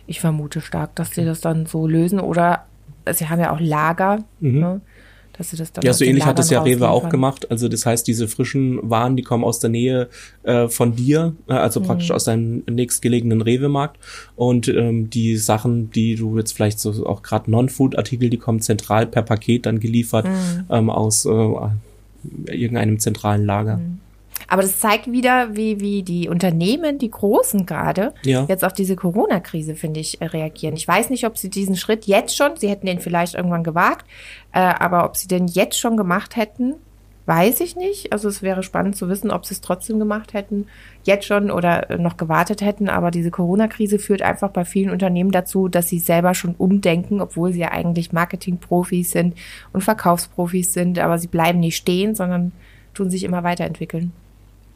Ich 0.07 0.21
vermute 0.21 0.61
stark, 0.61 0.95
dass 0.97 1.11
sie 1.11 1.25
das 1.25 1.41
dann 1.41 1.67
so 1.67 1.87
lösen. 1.87 2.19
Oder 2.21 2.65
sie 3.13 3.29
haben 3.29 3.41
ja 3.41 3.53
auch 3.53 3.61
Lager. 3.61 4.19
Mhm. 4.41 4.59
Ne? 4.61 4.81
Dass 5.41 5.49
sie 5.51 5.57
das 5.57 5.73
dann 5.73 5.83
Ja, 5.85 5.95
so 5.95 6.05
ähnlich 6.05 6.27
hat 6.27 6.39
es 6.39 6.51
ja 6.51 6.61
Rewe 6.63 6.87
auch 6.89 6.97
rausliefern. 6.97 7.11
gemacht. 7.11 7.51
Also 7.51 7.69
das 7.69 7.87
heißt, 7.87 8.07
diese 8.07 8.29
frischen 8.29 8.79
Waren, 8.91 9.17
die 9.17 9.23
kommen 9.23 9.43
aus 9.43 9.59
der 9.59 9.71
Nähe 9.71 10.09
äh, 10.43 10.69
von 10.69 10.95
dir, 10.95 11.35
äh, 11.49 11.55
also 11.55 11.81
Mhm. 11.81 11.85
praktisch 11.87 12.11
aus 12.11 12.25
deinem 12.25 12.63
nächstgelegenen 12.71 13.41
Rewe-Markt. 13.41 13.99
Und 14.37 14.69
ähm, 14.69 15.09
die 15.09 15.37
Sachen, 15.39 15.91
die 15.93 16.15
du 16.17 16.37
jetzt 16.37 16.53
vielleicht 16.53 16.79
so 16.79 17.07
auch 17.07 17.23
gerade 17.23 17.51
Non-Food-Artikel, 17.51 18.29
die 18.29 18.37
kommen 18.37 18.61
zentral 18.61 19.07
per 19.07 19.23
Paket 19.23 19.65
dann 19.65 19.81
geliefert 19.81 20.27
Mhm. 20.27 20.65
ähm, 20.69 20.91
aus 20.91 21.25
äh, 21.25 21.31
irgendeinem 22.47 22.99
zentralen 22.99 23.47
Lager. 23.47 23.79
Mhm. 23.79 23.99
Aber 24.49 24.63
das 24.63 24.79
zeigt 24.81 25.11
wieder, 25.11 25.57
wie, 25.57 25.81
wie 25.81 26.03
die 26.03 26.29
Unternehmen, 26.29 26.99
die 26.99 27.11
Großen 27.11 27.67
gerade, 27.67 28.13
Ja. 28.25 28.45
jetzt 28.49 28.65
auf 28.65 28.73
diese 28.73 28.97
Corona-Krise, 28.97 29.75
finde 29.75 30.01
ich, 30.01 30.21
äh, 30.21 30.27
reagieren. 30.27 30.75
Ich 30.77 30.87
weiß 30.89 31.11
nicht, 31.11 31.27
ob 31.27 31.39
sie 31.39 31.51
diesen 31.51 31.77
Schritt 31.77 32.07
jetzt 32.07 32.37
schon, 32.37 32.57
sie 32.57 32.69
hätten 32.69 32.87
den 32.87 33.01
vielleicht 33.01 33.35
irgendwann 33.35 33.65
gewagt, 33.65 34.07
äh, 34.53 34.59
aber 34.61 35.05
ob 35.05 35.17
sie 35.17 35.29
den 35.29 35.47
jetzt 35.47 35.79
schon 35.79 35.97
gemacht 35.97 36.37
hätten, 36.37 36.75
weiß 37.27 37.61
ich 37.61 37.77
nicht. 37.77 38.13
Also 38.13 38.29
es 38.29 38.43
wäre 38.43 38.65
spannend 38.65 38.97
zu 38.97 39.09
wissen, 39.09 39.31
ob 39.31 39.47
sie 39.47 39.55
es 39.55 39.61
trotzdem 39.61 40.01
gemacht 40.01 40.33
hätten, 40.35 40.67
jetzt 41.05 41.27
schon 41.27 41.53
oder 41.53 41.89
äh, 41.89 41.97
noch 41.99 42.17
gewartet 42.17 42.61
hätten. 42.61 42.89
Aber 42.89 43.13
diese 43.13 43.31
Corona-Krise 43.31 44.01
führt 44.01 44.23
einfach 44.23 44.51
bei 44.51 44.65
vielen 44.65 44.91
Unternehmen 44.91 45.31
dazu, 45.31 45.69
dass 45.69 45.89
sie 45.89 46.01
selber 46.01 46.35
schon 46.35 46.57
umdenken, 46.57 47.21
obwohl 47.21 47.53
sie 47.53 47.61
ja 47.61 47.71
eigentlich 47.71 48.13
Marketing-Profis 48.13 49.13
sind 49.13 49.37
und 49.73 49.83
Verkaufsprofis 49.83 50.73
sind, 50.73 50.99
aber 50.99 51.19
sie 51.19 51.29
bleiben 51.29 51.61
nicht 51.61 51.77
stehen, 51.77 52.17
sondern 52.17 52.51
tun 52.95 53.11
sich 53.11 53.23
immer 53.23 53.45
weiterentwickeln. 53.45 54.13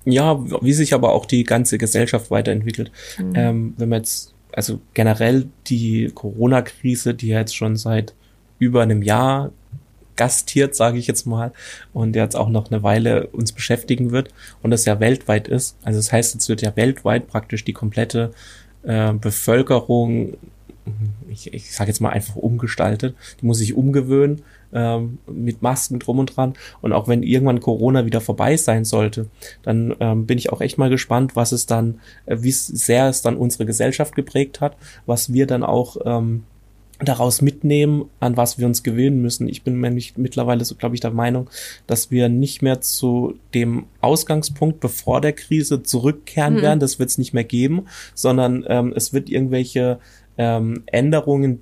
Ja, 0.05 0.39
wie 0.63 0.73
sich 0.73 0.93
aber 0.95 1.13
auch 1.13 1.27
die 1.27 1.45
ganze 1.45 1.79
Gesellschaft 1.79 2.31
weiterentwickelt. 2.31 2.91
Mhm. 3.19 3.33
Ähm, 3.35 3.75
wenn 3.79 3.89
man 3.89 4.01
jetzt, 4.01 4.35
also 4.53 4.81
generell 4.93 5.47
die 5.67 6.11
Corona-Krise, 6.15 7.15
die 7.15 7.29
ja 7.29 7.41
jetzt 7.41 7.57
schon 7.57 7.77
seit 7.77 8.15
über 8.59 8.83
einem 8.83 9.03
Jahr 9.03 9.51
gastiert, 10.17 10.75
sage 10.75 10.99
ich 10.99 11.07
jetzt 11.07 11.27
mal, 11.27 11.53
und 11.93 12.15
jetzt 12.17 12.37
auch 12.37 12.49
noch 12.49 12.71
eine 12.71 12.83
Weile 12.83 13.27
uns 13.29 13.53
beschäftigen 13.53 14.11
wird 14.11 14.29
und 14.63 14.71
das 14.71 14.85
ja 14.85 15.01
weltweit 15.01 15.49
ist. 15.49 15.77
Also 15.83 15.99
das 15.99 16.13
heißt, 16.13 16.35
jetzt 16.35 16.49
wird 16.49 16.63
ja 16.63 16.77
weltweit 16.77 17.27
praktisch 17.27 17.65
die 17.65 17.73
komplette 17.73 18.33
äh, 18.85 19.13
Bevölkerung, 19.13 20.37
ich, 21.29 21.53
ich 21.53 21.75
sage 21.75 21.91
jetzt 21.91 22.01
mal 22.01 22.11
einfach 22.11 22.37
umgestaltet, 22.37 23.15
die 23.41 23.47
muss 23.47 23.59
sich 23.59 23.75
umgewöhnen 23.75 24.43
ähm, 24.73 25.19
mit 25.27 25.63
Masken 25.63 25.99
drum 25.99 26.19
und 26.19 26.37
dran. 26.37 26.55
Und 26.83 26.93
auch 26.93 27.09
wenn 27.09 27.23
irgendwann 27.23 27.61
Corona 27.61 28.07
wieder 28.07 28.21
vorbei 28.21 28.57
sein 28.57 28.85
sollte, 28.85 29.29
dann 29.63 29.95
ähm, 30.01 30.27
bin 30.27 30.39
ich 30.39 30.53
auch 30.53 30.61
echt 30.61 30.79
mal 30.79 30.91
gespannt, 30.91 31.37
was 31.37 31.53
es 31.53 31.67
dann, 31.67 32.01
äh, 32.27 32.37
wie 32.41 32.53
sehr 32.53 33.09
es 33.09 33.23
dann 33.23 33.37
unsere 33.37 33.67
Gesellschaft 33.67 34.15
geprägt 34.15 34.61
hat, 34.61 34.77
was 35.07 35.33
wir 35.33 35.47
dann 35.47 35.63
auch 35.63 35.97
ähm, 36.05 36.45
daraus 37.01 37.43
mitnehmen, 37.43 38.05
an 38.21 38.37
was 38.37 38.59
wir 38.59 38.67
uns 38.67 38.83
gewöhnen 38.83 39.21
müssen. 39.21 39.49
Ich 39.49 39.63
bin 39.63 39.81
nämlich 39.81 40.17
mittlerweile 40.17 40.65
so, 40.65 40.77
glaube 40.77 40.95
ich, 40.95 41.01
der 41.01 41.11
Meinung, 41.11 41.51
dass 41.87 42.11
wir 42.11 42.29
nicht 42.29 42.63
mehr 42.63 42.81
zu 42.81 43.35
dem 43.53 43.87
Ausgangspunkt 44.01 44.81
bevor 44.81 45.21
der 45.21 45.33
Krise 45.33 45.83
zurückkehren 45.83 46.55
Mhm. 46.55 46.63
werden. 46.63 46.81
Das 46.81 46.99
wird 46.99 47.11
es 47.11 47.19
nicht 47.19 47.35
mehr 47.35 47.45
geben, 47.45 47.87
sondern 48.15 48.65
ähm, 48.69 48.93
es 48.95 49.13
wird 49.13 49.29
irgendwelche 49.29 49.99
ähm, 50.39 50.83
Änderungen 50.87 51.61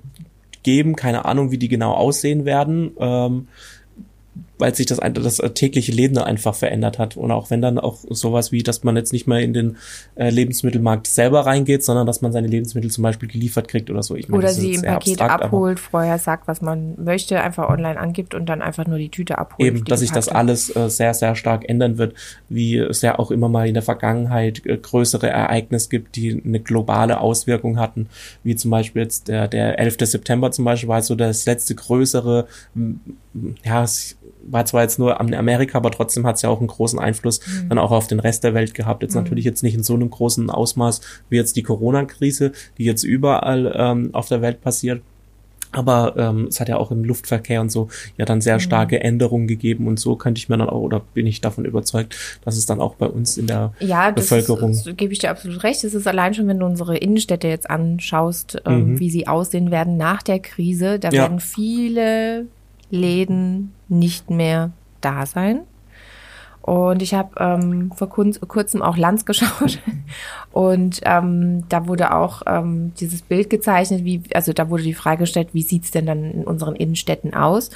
geben, 0.63 0.95
keine 0.95 1.25
Ahnung, 1.25 1.51
wie 1.51 1.57
die 1.57 1.67
genau 1.67 1.93
aussehen 1.93 2.45
werden. 2.45 2.91
Ähm, 2.99 3.47
weil 4.63 4.73
sich 4.73 4.85
das, 4.85 4.99
das 5.01 5.41
tägliche 5.55 5.91
Leben 5.91 6.15
da 6.15 6.23
einfach 6.23 6.55
verändert 6.55 6.97
hat. 6.97 7.17
Und 7.17 7.31
auch 7.31 7.49
wenn 7.49 7.61
dann 7.61 7.77
auch 7.77 7.97
sowas 8.09 8.53
wie, 8.53 8.63
dass 8.63 8.85
man 8.85 8.95
jetzt 8.95 9.11
nicht 9.11 9.27
mehr 9.27 9.39
in 9.39 9.53
den 9.53 9.75
äh, 10.15 10.29
Lebensmittelmarkt 10.29 11.05
selber 11.05 11.45
reingeht, 11.45 11.83
sondern 11.83 12.07
dass 12.07 12.21
man 12.21 12.31
seine 12.31 12.47
Lebensmittel 12.47 12.89
zum 12.89 13.01
Beispiel 13.01 13.27
geliefert 13.27 13.67
kriegt 13.67 13.89
oder 13.89 14.01
so. 14.03 14.15
Ich 14.15 14.29
meine, 14.29 14.41
Oder 14.41 14.53
sie 14.53 14.75
im 14.75 14.83
Paket 14.83 15.19
abstrakt, 15.19 15.43
abholt, 15.43 15.81
vorher 15.81 16.17
sagt, 16.17 16.47
was 16.47 16.61
man 16.61 16.95
möchte, 16.95 17.41
einfach 17.41 17.67
online 17.67 17.99
angibt 17.99 18.35
und 18.35 18.45
dann 18.45 18.61
einfach 18.61 18.87
nur 18.87 18.97
die 18.97 19.09
Tüte 19.09 19.37
abholt. 19.37 19.67
Eben, 19.67 19.83
dass 19.83 19.99
sich 19.99 20.11
das 20.11 20.29
alles 20.29 20.73
äh, 20.73 20.89
sehr, 20.89 21.13
sehr 21.13 21.35
stark 21.35 21.67
ändern 21.67 21.97
wird, 21.97 22.13
wie 22.47 22.77
es 22.77 23.01
ja 23.01 23.19
auch 23.19 23.31
immer 23.31 23.49
mal 23.49 23.67
in 23.67 23.73
der 23.73 23.83
Vergangenheit 23.83 24.65
äh, 24.65 24.77
größere 24.77 25.27
Ereignisse 25.27 25.89
gibt, 25.89 26.15
die 26.15 26.41
eine 26.41 26.61
globale 26.61 27.19
Auswirkung 27.19 27.79
hatten, 27.79 28.07
wie 28.43 28.55
zum 28.55 28.71
Beispiel 28.71 29.01
jetzt 29.01 29.27
der, 29.27 29.49
der 29.49 29.77
11. 29.77 29.97
September 30.03 30.51
zum 30.51 30.63
Beispiel 30.63 30.87
war 30.87 31.01
so 31.01 31.15
das 31.15 31.45
letzte 31.45 31.75
größere, 31.75 32.47
ja, 33.65 33.85
war 34.45 34.65
zwar 34.65 34.81
jetzt 34.83 34.99
nur 34.99 35.19
in 35.19 35.33
Amerika, 35.33 35.77
aber 35.77 35.91
trotzdem 35.91 36.25
hat 36.25 36.35
es 36.35 36.41
ja 36.41 36.49
auch 36.49 36.59
einen 36.59 36.67
großen 36.67 36.99
Einfluss 36.99 37.39
dann 37.69 37.77
auch 37.79 37.91
auf 37.91 38.07
den 38.07 38.19
Rest 38.19 38.43
der 38.43 38.53
Welt 38.53 38.73
gehabt. 38.73 39.01
Jetzt 39.03 39.15
natürlich 39.15 39.45
jetzt 39.45 39.63
nicht 39.63 39.75
in 39.75 39.83
so 39.83 39.93
einem 39.93 40.09
großen 40.09 40.49
Ausmaß 40.49 41.01
wie 41.29 41.35
jetzt 41.37 41.55
die 41.55 41.63
Corona-Krise, 41.63 42.51
die 42.77 42.83
jetzt 42.85 43.03
überall 43.03 43.73
ähm, 43.75 44.09
auf 44.13 44.27
der 44.27 44.41
Welt 44.41 44.61
passiert. 44.61 45.01
Aber 45.75 46.13
ähm, 46.17 46.45
es 46.49 46.59
hat 46.59 46.69
ja 46.69 46.77
auch 46.77 46.91
im 46.91 47.03
Luftverkehr 47.03 47.59
und 47.59 47.71
so 47.71 47.87
ja 48.15 48.25
dann 48.25 48.41
sehr 48.41 48.59
starke 48.59 48.99
Änderungen 48.99 49.47
gegeben 49.47 49.87
und 49.87 49.99
so 49.99 50.15
könnte 50.15 50.37
ich 50.37 50.47
mir 50.47 50.55
dann 50.57 50.69
auch 50.69 50.81
oder 50.81 50.99
bin 51.15 51.25
ich 51.25 51.41
davon 51.41 51.65
überzeugt, 51.65 52.15
dass 52.45 52.57
es 52.57 52.67
dann 52.67 52.79
auch 52.79 52.93
bei 52.93 53.07
uns 53.07 53.37
in 53.39 53.47
der 53.47 53.73
ja, 53.79 54.11
das 54.11 54.25
Bevölkerung. 54.29 54.69
Ist, 54.69 54.85
das 54.85 54.95
gebe 54.95 55.13
ich 55.13 55.17
dir 55.17 55.31
absolut 55.31 55.63
recht. 55.63 55.83
Es 55.83 55.95
ist 55.95 56.05
allein 56.07 56.35
schon, 56.35 56.47
wenn 56.47 56.59
du 56.59 56.67
unsere 56.67 56.97
Innenstädte 56.97 57.47
jetzt 57.47 57.67
anschaust, 57.71 58.61
ähm, 58.67 58.91
Mhm. 58.93 58.99
wie 58.99 59.09
sie 59.09 59.27
aussehen 59.27 59.71
werden 59.71 59.97
nach 59.97 60.21
der 60.21 60.37
Krise. 60.39 60.99
Da 60.99 61.09
Ja. 61.09 61.23
werden 61.23 61.39
viele 61.39 62.45
Läden 62.91 63.73
nicht 63.99 64.29
mehr 64.29 64.71
da 65.01 65.25
sein. 65.25 65.61
Und 66.61 67.01
ich 67.01 67.13
habe 67.13 67.35
ähm, 67.39 67.91
vor 67.93 68.07
kurz, 68.07 68.39
kurzem 68.39 68.81
auch 68.81 68.95
Lanz 68.95 69.25
geschaut 69.25 69.79
und 70.53 71.01
ähm, 71.03 71.67
da 71.67 71.87
wurde 71.87 72.13
auch 72.13 72.41
ähm, 72.47 72.93
dieses 72.99 73.21
Bild 73.21 73.49
gezeichnet, 73.49 74.05
wie, 74.05 74.23
also 74.33 74.53
da 74.53 74.69
wurde 74.69 74.83
die 74.83 74.93
Frage 74.93 75.19
gestellt, 75.19 75.49
wie 75.51 75.61
sieht's 75.61 75.91
denn 75.91 76.05
dann 76.05 76.23
in 76.23 76.43
unseren 76.45 76.75
Innenstädten 76.75 77.33
aus? 77.33 77.69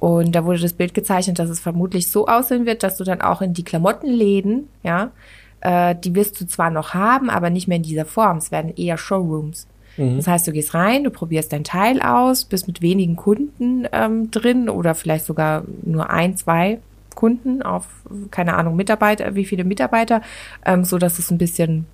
Und 0.00 0.34
da 0.34 0.46
wurde 0.46 0.60
das 0.60 0.72
Bild 0.72 0.94
gezeichnet, 0.94 1.38
dass 1.38 1.50
es 1.50 1.60
vermutlich 1.60 2.10
so 2.10 2.26
aussehen 2.26 2.64
wird, 2.64 2.82
dass 2.82 2.96
du 2.96 3.04
dann 3.04 3.20
auch 3.20 3.42
in 3.42 3.52
die 3.52 3.64
Klamottenläden, 3.64 4.68
ja, 4.82 5.10
äh, 5.60 5.94
die 5.94 6.14
wirst 6.14 6.40
du 6.40 6.46
zwar 6.46 6.70
noch 6.70 6.94
haben, 6.94 7.28
aber 7.28 7.50
nicht 7.50 7.68
mehr 7.68 7.76
in 7.76 7.82
dieser 7.82 8.06
Form. 8.06 8.38
Es 8.38 8.50
werden 8.50 8.74
eher 8.74 8.96
Showrooms. 8.96 9.66
Das 9.96 10.26
heißt, 10.26 10.46
du 10.46 10.52
gehst 10.52 10.74
rein, 10.74 11.04
du 11.04 11.10
probierst 11.10 11.52
dein 11.52 11.64
Teil 11.64 12.00
aus, 12.00 12.44
bist 12.44 12.66
mit 12.66 12.80
wenigen 12.80 13.16
Kunden 13.16 13.86
ähm, 13.92 14.30
drin 14.30 14.68
oder 14.68 14.94
vielleicht 14.94 15.26
sogar 15.26 15.64
nur 15.82 16.10
ein, 16.10 16.36
zwei 16.36 16.78
Kunden 17.14 17.62
auf, 17.62 17.86
keine 18.30 18.54
Ahnung, 18.54 18.76
Mitarbeiter, 18.76 19.34
wie 19.34 19.44
viele 19.44 19.64
Mitarbeiter, 19.64 20.22
ähm, 20.64 20.84
so 20.84 20.98
dass 20.98 21.18
es 21.18 21.30
ein 21.30 21.38
bisschen 21.38 21.86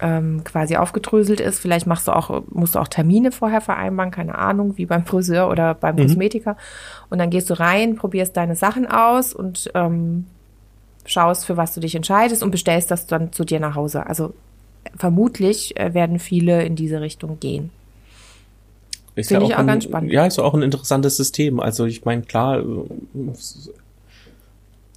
ähm, 0.00 0.44
quasi 0.44 0.76
aufgedröselt 0.76 1.40
ist. 1.40 1.58
Vielleicht 1.58 1.86
machst 1.86 2.08
du 2.08 2.12
auch, 2.12 2.42
musst 2.50 2.74
du 2.74 2.78
auch 2.78 2.88
Termine 2.88 3.32
vorher 3.32 3.60
vereinbaren, 3.60 4.10
keine 4.10 4.36
Ahnung, 4.36 4.76
wie 4.76 4.86
beim 4.86 5.04
Friseur 5.04 5.50
oder 5.50 5.74
beim 5.74 5.96
Kosmetiker. 5.96 6.56
Und 7.10 7.18
dann 7.18 7.30
gehst 7.30 7.50
du 7.50 7.58
rein, 7.58 7.96
probierst 7.96 8.36
deine 8.36 8.54
Sachen 8.54 8.86
aus 8.86 9.34
und 9.34 9.70
ähm, 9.74 10.26
schaust, 11.04 11.46
für 11.46 11.56
was 11.56 11.74
du 11.74 11.80
dich 11.80 11.94
entscheidest 11.94 12.42
und 12.42 12.50
bestellst 12.50 12.90
das 12.90 13.06
dann 13.06 13.32
zu 13.32 13.44
dir 13.44 13.60
nach 13.60 13.74
Hause. 13.74 14.06
Also 14.06 14.34
vermutlich 14.96 15.78
äh, 15.78 15.94
werden 15.94 16.18
viele 16.18 16.64
in 16.64 16.76
diese 16.76 17.00
Richtung 17.00 17.38
gehen. 17.40 17.70
Ist 19.14 19.28
Finde 19.28 19.46
ich 19.46 19.54
auch 19.54 19.58
ein, 19.58 19.66
ganz 19.66 19.84
spannend. 19.84 20.12
Ja, 20.12 20.26
ist 20.26 20.38
auch 20.38 20.54
ein 20.54 20.62
interessantes 20.62 21.16
System. 21.16 21.58
Also 21.58 21.86
ich 21.86 22.04
meine, 22.04 22.22
klar, 22.22 22.60
äh, 22.60 22.64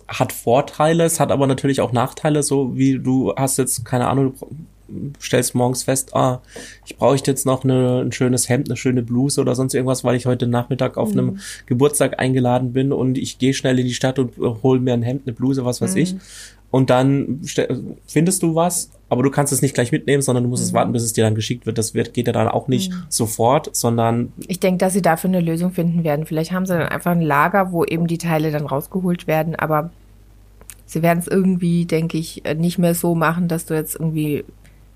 hat 0.07 0.31
Vorteile, 0.31 1.05
es 1.05 1.19
hat 1.19 1.31
aber 1.31 1.47
natürlich 1.47 1.81
auch 1.81 1.91
Nachteile, 1.91 2.43
so 2.43 2.77
wie 2.77 2.99
du 2.99 3.33
hast 3.35 3.57
jetzt, 3.57 3.85
keine 3.85 4.07
Ahnung, 4.07 4.33
du 4.87 5.13
stellst 5.21 5.55
morgens 5.55 5.83
fest, 5.83 6.15
ah, 6.15 6.41
ich 6.85 6.97
bräuchte 6.97 7.31
jetzt 7.31 7.45
noch 7.45 7.63
eine, 7.63 8.01
ein 8.01 8.11
schönes 8.11 8.49
Hemd, 8.49 8.67
eine 8.67 8.77
schöne 8.77 9.03
Bluse 9.03 9.39
oder 9.39 9.55
sonst 9.55 9.73
irgendwas, 9.73 10.03
weil 10.03 10.15
ich 10.15 10.25
heute 10.25 10.47
Nachmittag 10.47 10.97
auf 10.97 11.11
einem 11.11 11.39
Geburtstag 11.65 12.19
eingeladen 12.19 12.73
bin 12.73 12.91
und 12.91 13.17
ich 13.17 13.39
gehe 13.39 13.53
schnell 13.53 13.79
in 13.79 13.85
die 13.85 13.93
Stadt 13.93 14.19
und 14.19 14.37
äh, 14.37 14.53
hol 14.61 14.79
mir 14.79 14.93
ein 14.93 15.03
Hemd, 15.03 15.23
eine 15.25 15.33
Bluse, 15.33 15.65
was 15.65 15.81
weiß 15.81 15.95
ich. 15.95 16.15
Und 16.71 16.89
dann 16.89 17.41
findest 18.05 18.43
du 18.43 18.55
was, 18.55 18.91
aber 19.11 19.23
du 19.23 19.29
kannst 19.29 19.51
es 19.51 19.61
nicht 19.61 19.73
gleich 19.73 19.91
mitnehmen, 19.91 20.21
sondern 20.21 20.45
du 20.45 20.49
musst 20.49 20.63
es 20.63 20.71
warten, 20.71 20.93
bis 20.93 21.03
es 21.03 21.11
dir 21.11 21.25
dann 21.25 21.35
geschickt 21.35 21.65
wird. 21.65 21.77
Das 21.77 21.93
wird, 21.93 22.13
geht 22.13 22.27
ja 22.27 22.33
dann 22.33 22.47
auch 22.47 22.69
nicht 22.69 22.93
sofort, 23.09 23.75
sondern 23.75 24.31
Ich 24.47 24.61
denke, 24.61 24.77
dass 24.77 24.93
sie 24.93 25.01
dafür 25.01 25.29
eine 25.29 25.41
Lösung 25.41 25.73
finden 25.73 26.05
werden. 26.05 26.25
Vielleicht 26.25 26.53
haben 26.53 26.65
sie 26.65 26.71
dann 26.71 26.87
einfach 26.87 27.11
ein 27.11 27.21
Lager, 27.21 27.73
wo 27.73 27.83
eben 27.83 28.07
die 28.07 28.17
Teile 28.17 28.51
dann 28.51 28.65
rausgeholt 28.65 29.27
werden, 29.27 29.55
aber 29.55 29.89
sie 30.85 31.01
werden 31.01 31.19
es 31.19 31.27
irgendwie, 31.27 31.83
denke 31.83 32.17
ich, 32.17 32.45
äh, 32.45 32.55
nicht 32.55 32.77
mehr 32.77 32.95
so 32.95 33.13
machen, 33.13 33.49
dass 33.49 33.65
du 33.65 33.73
jetzt 33.73 33.95
irgendwie 33.95 34.45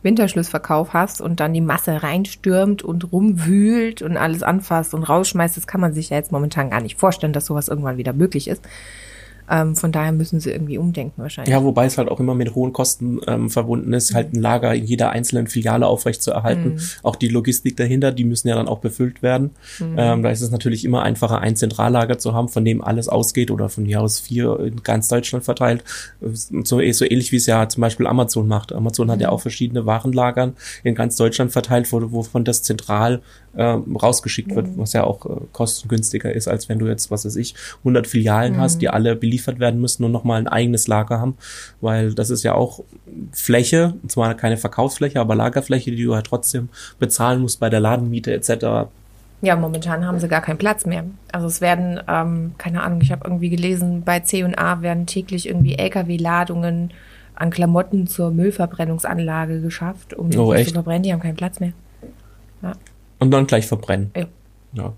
Winterschlussverkauf 0.02 0.94
hast 0.94 1.20
und 1.20 1.42
dann 1.42 1.54
die 1.54 1.60
Masse 1.60 2.02
reinstürmt 2.02 2.84
und 2.84 3.12
rumwühlt 3.12 4.02
und 4.02 4.16
alles 4.16 4.44
anfasst 4.44 4.94
und 4.94 5.04
rausschmeißt. 5.04 5.58
Das 5.58 5.68
kann 5.68 5.82
man 5.82 5.94
sich 5.94 6.12
ja 6.12 6.16
jetzt 6.16 6.32
momentan 6.32 6.70
gar 6.70 6.82
nicht 6.82 6.98
vorstellen, 6.98 7.34
dass 7.34 7.48
sowas 7.48 7.68
irgendwann 7.68 7.98
wieder 7.98 8.14
möglich 8.14 8.48
ist. 8.48 8.64
Ähm, 9.50 9.76
von 9.76 9.92
daher 9.92 10.12
müssen 10.12 10.40
sie 10.40 10.52
irgendwie 10.52 10.78
umdenken 10.78 11.22
wahrscheinlich. 11.22 11.52
Ja, 11.52 11.64
wobei 11.64 11.86
es 11.86 11.98
halt 11.98 12.10
auch 12.10 12.20
immer 12.20 12.36
mit 12.36 12.56
hohen 12.56 12.74
Kosten 12.74 13.20
ähm, 13.28 13.50
verbunden 13.50 13.94
ist, 13.94 14.14
halt 14.14 14.34
ein 14.34 14.42
Lager 14.42 14.74
in 14.74 14.86
jeder 14.86 15.12
einzelnen 15.12 15.48
Filiale 15.48 15.88
aufrecht 15.88 16.22
zu 16.24 16.32
erhalten. 16.32 16.80
Auch 17.04 17.16
die 17.16 17.28
Logistik 17.28 17.78
dahinter, 17.78 18.12
die 18.12 18.24
müssen 18.24 18.48
ja 18.48 18.56
dann 18.56 18.68
auch 18.68 18.80
befüllt 18.80 19.22
werden. 19.22 19.52
Ähm, 19.80 20.24
da 20.24 20.30
ist 20.30 20.42
es 20.42 20.52
natürlich 20.52 20.86
immer 20.86 21.04
einfacher, 21.04 21.40
ein 21.42 21.56
Zentrallager 21.56 22.18
zu 22.18 22.34
haben, 22.34 22.50
von 22.50 22.66
dem 22.66 22.82
alles 22.82 23.08
ausgeht 23.08 23.52
oder 23.52 23.70
von 23.70 23.86
hier 23.86 24.02
aus 24.02 24.20
vier 24.20 24.60
in 24.60 24.84
ganz 24.84 25.08
Deutschland 25.08 25.46
verteilt. 25.46 25.84
So, 26.22 26.82
so 26.92 27.06
ähnlich 27.06 27.32
wie 27.32 27.38
es 27.38 27.46
ja 27.46 27.68
zum 27.70 27.82
Beispiel 27.82 28.08
Amazon 28.08 28.48
macht. 28.48 28.74
Amazon 28.74 29.12
hat 29.12 29.22
ja 29.22 29.30
auch 29.30 29.42
verschiedene 29.42 29.86
Warenlagern 29.86 30.54
in 30.84 30.96
ganz 30.96 31.16
Deutschland 31.16 31.52
verteilt, 31.52 31.92
wo, 31.92 32.12
wovon 32.12 32.44
das 32.44 32.64
zentral 32.64 33.22
ähm, 33.58 33.96
rausgeschickt 33.96 34.56
wird, 34.56 34.78
was 34.78 34.94
ja 34.94 35.04
auch 35.04 35.26
äh, 35.26 35.42
kostengünstiger 35.52 36.34
ist, 36.34 36.48
als 36.48 36.70
wenn 36.70 36.80
du 36.80 36.88
jetzt, 36.88 37.12
was 37.12 37.26
weiß 37.26 37.36
ich, 37.38 37.56
100 37.80 38.08
Filialen 38.08 38.58
hast, 38.58 38.82
die 38.82 38.90
alle 38.90 39.16
beliefert 39.16 39.60
werden 39.60 39.80
müssen 39.80 40.04
und 40.04 40.12
nochmal 40.12 40.40
ein 40.40 40.48
eigenes 40.48 40.88
Lager 40.88 41.20
haben, 41.20 41.38
weil 41.82 42.14
das 42.14 42.30
ist 42.30 42.44
ja 42.44 42.54
auch 42.54 42.84
Fläche, 43.32 43.94
zwar 44.08 44.34
keine 44.36 44.58
Verkaufsfläche, 44.58 45.20
aber 45.20 45.36
Lagerfläche, 45.36 45.92
die 45.92 46.04
du 46.04 46.16
halt 46.16 46.28
trotzdem 46.28 46.70
bezahlen 47.00 47.42
musst 47.42 47.60
bei 47.60 47.70
der 47.70 47.80
Ladenmiete 47.80 48.34
etc. 48.34 48.90
Ja, 49.42 49.56
momentan 49.56 50.06
haben 50.06 50.20
sie 50.20 50.28
gar 50.28 50.42
keinen 50.42 50.58
Platz 50.58 50.86
mehr. 50.86 51.04
Also 51.32 51.48
es 51.48 51.62
werden, 51.62 52.00
ähm, 52.08 52.54
keine 52.58 52.82
Ahnung, 52.82 53.02
ich 53.02 53.12
habe 53.12 53.22
irgendwie 53.26 53.50
gelesen, 53.50 54.04
bei 54.04 54.20
C&A 54.20 54.82
werden 54.82 55.06
täglich 55.06 55.48
irgendwie 55.48 55.76
LKW-Ladungen 55.78 56.92
an 57.36 57.50
Klamotten 57.50 58.08
zur 58.08 58.32
Müllverbrennungsanlage 58.32 59.62
geschafft, 59.62 60.14
um 60.14 60.30
die 60.30 60.38
Oh, 60.38 60.56
zu 60.56 60.72
verbrennen. 60.72 61.04
Die 61.04 61.14
haben 61.14 61.20
keinen 61.20 61.36
Platz 61.36 61.60
mehr. 61.60 61.74
Ja. 62.62 62.74
Und 63.20 63.32
dann 63.32 63.48
gleich 63.48 63.66
verbrennen. 63.68 64.12
Ja. 64.16 64.26
Ja. 64.74 64.94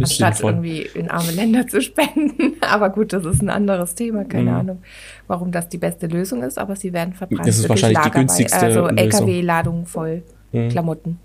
Anstatt 0.00 0.36
sinnvoll. 0.36 0.52
irgendwie 0.52 0.82
in 0.94 1.10
arme 1.10 1.32
Länder 1.32 1.66
zu 1.66 1.80
spenden. 1.82 2.54
Aber 2.60 2.90
gut, 2.90 3.12
das 3.12 3.24
ist 3.24 3.42
ein 3.42 3.50
anderes 3.50 3.94
Thema. 3.96 4.24
Keine 4.24 4.50
Mhm. 4.52 4.56
Ahnung, 4.56 4.78
warum 5.26 5.50
das 5.50 5.68
die 5.68 5.78
beste 5.78 6.06
Lösung 6.06 6.42
ist, 6.44 6.56
aber 6.56 6.76
sie 6.76 6.92
werden 6.92 7.14
verbrannt. 7.14 7.48
Das 7.48 7.58
ist 7.58 7.68
wahrscheinlich 7.68 7.98
die 8.02 8.10
günstigste 8.10 8.58
Also 8.60 8.80
Lösung. 8.82 8.96
LKW-Ladungen 8.96 9.86
voll 9.86 10.22
Mhm. 10.52 10.68
Klamotten. 10.68 11.18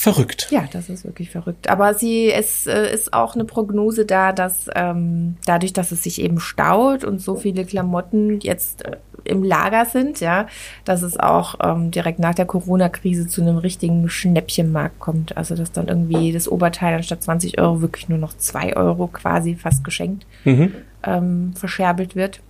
Verrückt. 0.00 0.48
Ja, 0.50 0.64
das 0.72 0.88
ist 0.88 1.04
wirklich 1.04 1.28
verrückt. 1.28 1.68
Aber 1.68 1.92
sie, 1.92 2.32
es 2.32 2.66
äh, 2.66 2.90
ist 2.90 3.12
auch 3.12 3.34
eine 3.34 3.44
Prognose 3.44 4.06
da, 4.06 4.32
dass 4.32 4.64
ähm, 4.74 5.36
dadurch, 5.44 5.74
dass 5.74 5.92
es 5.92 6.02
sich 6.02 6.22
eben 6.22 6.40
staut 6.40 7.04
und 7.04 7.20
so 7.20 7.36
viele 7.36 7.66
Klamotten 7.66 8.40
jetzt 8.40 8.82
äh, 8.86 8.96
im 9.24 9.44
Lager 9.44 9.84
sind, 9.84 10.20
ja, 10.20 10.46
dass 10.86 11.02
es 11.02 11.20
auch 11.20 11.56
ähm, 11.62 11.90
direkt 11.90 12.18
nach 12.18 12.34
der 12.34 12.46
Corona-Krise 12.46 13.28
zu 13.28 13.42
einem 13.42 13.58
richtigen 13.58 14.08
Schnäppchenmarkt 14.08 14.98
kommt. 15.00 15.36
Also 15.36 15.54
dass 15.54 15.70
dann 15.70 15.88
irgendwie 15.88 16.32
das 16.32 16.48
Oberteil 16.48 16.94
anstatt 16.94 17.22
20 17.22 17.60
Euro 17.60 17.82
wirklich 17.82 18.08
nur 18.08 18.16
noch 18.16 18.32
2 18.34 18.76
Euro 18.76 19.06
quasi 19.06 19.54
fast 19.54 19.84
geschenkt 19.84 20.24
Mhm. 20.44 20.72
ähm, 21.02 21.52
verscherbelt 21.56 22.16
wird. 22.16 22.40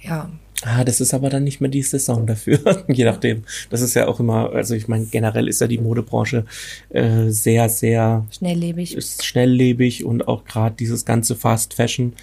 Ja, 0.00 0.30
Ah, 0.64 0.82
das 0.82 1.00
ist 1.00 1.14
aber 1.14 1.30
dann 1.30 1.44
nicht 1.44 1.60
mehr 1.60 1.70
die 1.70 1.82
Saison 1.82 2.26
dafür, 2.26 2.58
je 2.88 3.04
nachdem. 3.04 3.44
Das 3.70 3.80
ist 3.80 3.94
ja 3.94 4.08
auch 4.08 4.18
immer, 4.18 4.52
also 4.52 4.74
ich 4.74 4.88
meine, 4.88 5.06
generell 5.06 5.46
ist 5.46 5.60
ja 5.60 5.68
die 5.68 5.78
Modebranche 5.78 6.46
äh, 6.90 7.28
sehr, 7.28 7.68
sehr 7.68 8.26
schnelllebig. 8.32 8.96
ist 8.96 9.24
schnelllebig 9.24 10.04
und 10.04 10.26
auch 10.26 10.44
gerade 10.44 10.74
dieses 10.74 11.04
ganze 11.04 11.36
Fast 11.36 11.74
Fashion. 11.74 12.14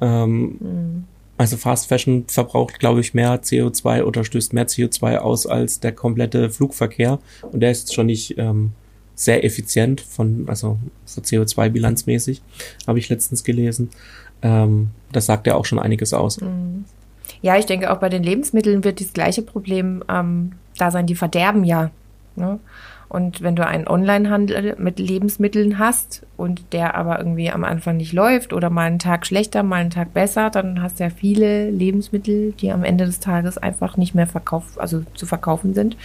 Ähm, 0.00 0.56
Mhm. 0.60 1.04
Also 1.38 1.56
Fast 1.56 1.86
Fashion 1.86 2.24
verbraucht, 2.26 2.80
glaube 2.80 3.00
ich, 3.00 3.14
mehr 3.14 3.40
CO2 3.40 4.02
oder 4.02 4.24
stößt 4.24 4.52
mehr 4.52 4.66
CO2 4.66 5.18
aus 5.18 5.46
als 5.46 5.78
der 5.78 5.92
komplette 5.92 6.50
Flugverkehr. 6.50 7.20
Und 7.42 7.60
der 7.60 7.70
ist 7.70 7.94
schon 7.94 8.06
nicht 8.06 8.36
ähm, 8.38 8.72
sehr 9.14 9.44
effizient 9.44 10.00
von, 10.00 10.48
also 10.48 10.78
so 11.04 11.20
CO2-bilanzmäßig, 11.20 12.40
habe 12.88 12.98
ich 12.98 13.08
letztens 13.08 13.44
gelesen. 13.44 13.90
Ähm, 14.42 14.90
das 15.12 15.26
sagt 15.26 15.46
ja 15.46 15.54
auch 15.54 15.64
schon 15.64 15.78
einiges 15.78 16.12
aus. 16.12 16.40
Mhm. 16.40 16.84
Ja, 17.40 17.56
ich 17.56 17.66
denke, 17.66 17.92
auch 17.92 17.98
bei 17.98 18.08
den 18.08 18.22
Lebensmitteln 18.22 18.84
wird 18.84 19.00
das 19.00 19.12
gleiche 19.12 19.42
Problem 19.42 20.02
ähm, 20.08 20.52
da 20.76 20.90
sein. 20.90 21.06
Die 21.06 21.14
verderben 21.14 21.64
ja. 21.64 21.90
Ne? 22.36 22.58
Und 23.08 23.42
wenn 23.42 23.56
du 23.56 23.66
einen 23.66 23.88
Onlinehandel 23.88 24.76
mit 24.78 24.98
Lebensmitteln 24.98 25.78
hast 25.78 26.26
und 26.36 26.72
der 26.72 26.94
aber 26.94 27.18
irgendwie 27.18 27.50
am 27.50 27.64
Anfang 27.64 27.96
nicht 27.96 28.12
läuft 28.12 28.52
oder 28.52 28.68
mal 28.68 28.86
einen 28.86 28.98
Tag 28.98 29.26
schlechter, 29.26 29.62
mal 29.62 29.80
einen 29.80 29.90
Tag 29.90 30.12
besser, 30.12 30.50
dann 30.50 30.82
hast 30.82 31.00
du 31.00 31.04
ja 31.04 31.10
viele 31.10 31.70
Lebensmittel, 31.70 32.52
die 32.52 32.70
am 32.70 32.84
Ende 32.84 33.06
des 33.06 33.20
Tages 33.20 33.56
einfach 33.56 33.96
nicht 33.96 34.14
mehr 34.14 34.26
verkauf, 34.26 34.78
also 34.78 35.02
zu 35.14 35.24
verkaufen 35.24 35.72
sind. 35.72 35.96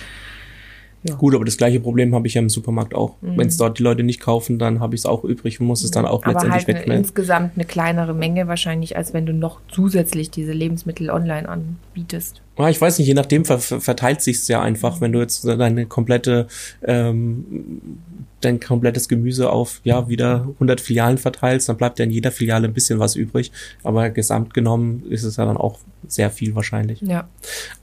Gut, 1.18 1.36
aber 1.36 1.46
das 1.46 1.58
gleiche 1.58 1.80
Problem 1.80 2.16
habe 2.16 2.28
ich 2.28 2.34
ja 2.34 2.42
im 2.42 2.50
Supermarkt 2.50 2.96
auch. 2.96 3.16
Wenn 3.22 3.48
es 3.48 3.58
dort 3.58 3.78
die 3.80 3.84
Leute 3.84 4.04
nicht 4.04 4.20
kaufen, 4.20 4.58
dann 4.58 4.80
habe 4.80 4.96
ich 4.96 5.02
es 5.02 5.06
auch 5.06 5.24
übrig 5.24 5.60
und 5.60 5.68
muss 5.68 5.84
es 5.84 5.92
dann 5.92 6.06
auch 6.06 6.24
Mhm. 6.24 6.30
Aber 6.30 6.48
letztendlich 6.48 6.76
halt 6.76 6.86
eine, 6.86 7.00
insgesamt 7.00 7.52
eine 7.56 7.66
kleinere 7.66 8.14
Menge 8.14 8.48
wahrscheinlich, 8.48 8.96
als 8.96 9.14
wenn 9.14 9.26
du 9.26 9.34
noch 9.34 9.60
zusätzlich 9.72 10.32
diese 10.32 10.54
Lebensmittel 10.54 11.10
online 11.10 11.48
anbietest. 11.48 12.42
Ah, 12.56 12.70
ich 12.70 12.80
weiß 12.80 13.00
nicht, 13.00 13.08
je 13.08 13.16
nachdem 13.16 13.46
ver 13.46 13.58
ver- 13.60 13.82
verteilt 13.82 14.22
sich's 14.22 14.48
ja 14.48 14.62
einfach, 14.62 15.02
wenn 15.02 15.12
du 15.12 15.20
jetzt 15.20 15.44
deine 15.46 15.88
komplette, 15.88 16.48
ähm, 16.84 17.98
dein 18.42 18.60
komplettes 18.60 19.08
Gemüse 19.10 19.50
auf, 19.50 19.80
ja, 19.84 20.08
wieder 20.10 20.48
100 20.60 20.80
Filialen 20.82 21.18
verteilst, 21.18 21.68
dann 21.70 21.78
bleibt 21.78 21.98
ja 21.98 22.06
in 22.06 22.12
jeder 22.12 22.32
Filiale 22.32 22.68
ein 22.68 22.74
bisschen 22.74 23.00
was 23.00 23.16
übrig. 23.16 23.52
Aber 23.84 24.10
gesamt 24.12 24.54
genommen 24.54 25.04
ist 25.10 25.24
es 25.24 25.38
ja 25.38 25.46
dann 25.46 25.58
auch 25.58 25.80
sehr 26.08 26.30
viel 26.30 26.54
wahrscheinlich. 26.54 27.02
Ja. 27.02 27.28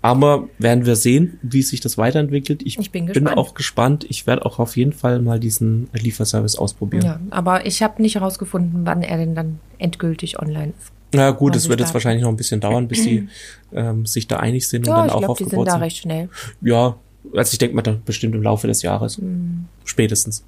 Aber 0.03 0.49
werden 0.59 0.87
wir 0.87 0.95
sehen, 0.97 1.39
wie 1.43 1.63
sich 1.63 1.81
das 1.81 1.97
weiterentwickelt. 1.99 2.63
Ich, 2.65 2.79
Ich 2.79 2.91
bin 2.93 3.07
bin 3.07 3.27
auch 3.27 3.55
gespannt. 3.55 4.07
Ich 4.09 4.27
werde 4.27 4.45
auch 4.47 4.59
auf 4.59 4.77
jeden 4.77 4.93
Fall 4.93 5.21
mal 5.21 5.41
diesen 5.41 5.89
Lieferservice 5.95 6.57
ausprobieren. 6.57 7.05
Ja, 7.05 7.21
aber 7.31 7.67
ich 7.67 7.83
habe 7.83 8.01
nicht 8.03 8.17
herausgefunden, 8.17 8.83
wann 8.85 9.03
er 9.03 9.17
denn 9.17 9.35
dann 9.35 9.59
endgültig 9.79 10.39
online 10.39 10.75
ist. 10.79 10.93
Na 11.13 11.31
gut, 11.31 11.57
es 11.57 11.69
wird 11.69 11.81
jetzt 11.81 11.93
wahrscheinlich 11.95 12.23
noch 12.23 12.31
ein 12.31 12.37
bisschen 12.37 12.61
dauern, 12.61 12.89
bis 12.89 13.03
sie 13.03 13.29
ähm, 13.73 14.07
sich 14.07 14.29
da 14.29 14.37
einig 14.39 14.69
sind 14.69 14.87
und 14.87 14.89
Ja, 14.95 14.99
dann 14.99 15.07
ich 15.07 15.13
auch 15.13 15.19
glaube, 15.19 15.35
die 15.39 15.45
sind 15.45 15.47
aufgebaut 15.53 15.67
da 15.69 15.73
sind. 15.73 15.83
recht 15.83 15.97
schnell. 15.99 16.29
Ja, 16.61 16.97
also 17.35 17.53
ich 17.53 17.59
denke 17.59 17.77
mal, 17.77 17.83
da 17.83 17.97
bestimmt 18.05 18.35
im 18.35 18.43
Laufe 18.43 18.67
des 18.67 18.83
Jahres. 18.83 19.19
Mm. 19.19 19.65
Spätestens. 19.85 20.45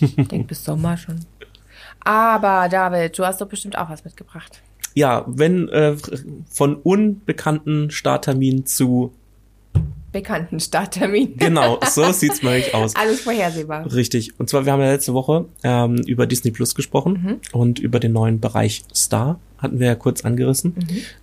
Ich 0.00 0.14
denke 0.16 0.44
bis 0.48 0.64
Sommer 0.64 0.96
schon. 0.96 1.20
Aber 2.00 2.68
David, 2.68 3.16
du 3.16 3.24
hast 3.24 3.40
doch 3.40 3.48
bestimmt 3.48 3.78
auch 3.78 3.88
was 3.88 4.04
mitgebracht. 4.04 4.60
Ja, 4.94 5.24
wenn 5.26 5.68
äh, 5.68 5.96
von 6.50 6.76
unbekannten 6.76 7.90
Startterminen 7.90 8.66
zu 8.66 9.12
Bekannten 10.12 10.60
Starttermin. 10.60 11.36
genau, 11.36 11.80
so 11.90 12.10
sieht's 12.12 12.42
mal 12.42 12.54
richtig 12.54 12.74
aus. 12.74 12.94
Alles 12.96 13.22
vorhersehbar. 13.22 13.92
Richtig. 13.92 14.38
Und 14.38 14.50
zwar, 14.50 14.66
wir 14.66 14.72
haben 14.72 14.80
ja 14.80 14.92
letzte 14.92 15.14
Woche 15.14 15.46
ähm, 15.62 15.96
über 16.06 16.26
Disney 16.26 16.50
Plus 16.50 16.74
gesprochen 16.74 17.40
und 17.52 17.78
über 17.78 17.98
den 17.98 18.12
neuen 18.12 18.40
Bereich 18.40 18.84
Star 18.94 19.40
hatten 19.58 19.78
wir 19.78 19.86
ja 19.86 19.94
kurz 19.94 20.24
angerissen. 20.24 20.74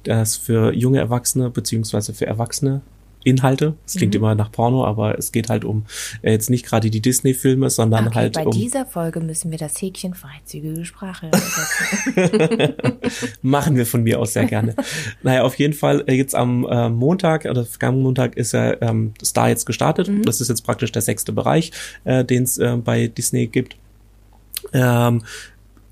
Das 0.04 0.38
für 0.38 0.74
junge 0.74 1.00
Erwachsene 1.00 1.50
beziehungsweise 1.50 2.14
für 2.14 2.26
Erwachsene 2.26 2.82
Inhalte. 3.24 3.76
Es 3.86 3.96
klingt 3.96 4.16
immer 4.16 4.34
nach 4.34 4.52
Porno, 4.52 4.86
aber 4.86 5.18
es 5.18 5.32
geht 5.32 5.50
halt 5.50 5.66
um 5.66 5.86
äh, 6.22 6.32
jetzt 6.32 6.50
nicht 6.50 6.66
gerade 6.66 6.90
die 6.90 7.02
Disney-Filme, 7.02 7.70
sondern 7.70 8.08
Okay, 8.08 8.16
halt 8.16 8.34
bei 8.34 8.46
um 8.46 8.52
dieser 8.52 8.86
Folge 8.86 9.20
müssen 9.20 9.52
wir 9.52 9.58
das 9.58 9.82
Häkchen 9.82 10.14
freizügige 10.14 10.86
Sprache. 10.86 11.30
Machen 13.42 13.76
wir 13.76 13.86
von 13.86 14.04
mir 14.04 14.20
aus 14.20 14.34
sehr 14.34 14.46
gerne. 14.46 14.74
naja, 15.22 15.44
auf 15.44 15.56
jeden 15.56 15.74
Fall, 15.74 16.04
äh, 16.08 16.14
jetzt 16.14 16.34
am 16.34 16.66
äh, 16.66 16.90
Montag 16.90 17.46
oder 17.46 17.66
vergangenen 17.66 18.04
Montag 18.04 18.38
ist 18.38 18.54
er 18.54 18.82
ähm, 18.82 19.14
Star 19.24 19.50
jetzt 19.50 19.66
gestartet. 19.66 20.10
Das 20.24 20.40
ist 20.40 20.48
jetzt 20.48 20.62
praktisch 20.62 20.92
der 20.92 21.02
sechste 21.02 21.34
Bereich, 21.34 21.72
äh, 22.06 22.24
den 22.24 22.44
es 22.44 22.58
äh, 22.58 22.78
bei 22.78 23.08
Disney 23.08 23.48
gibt. 23.48 23.76
Ähm, 24.74 25.24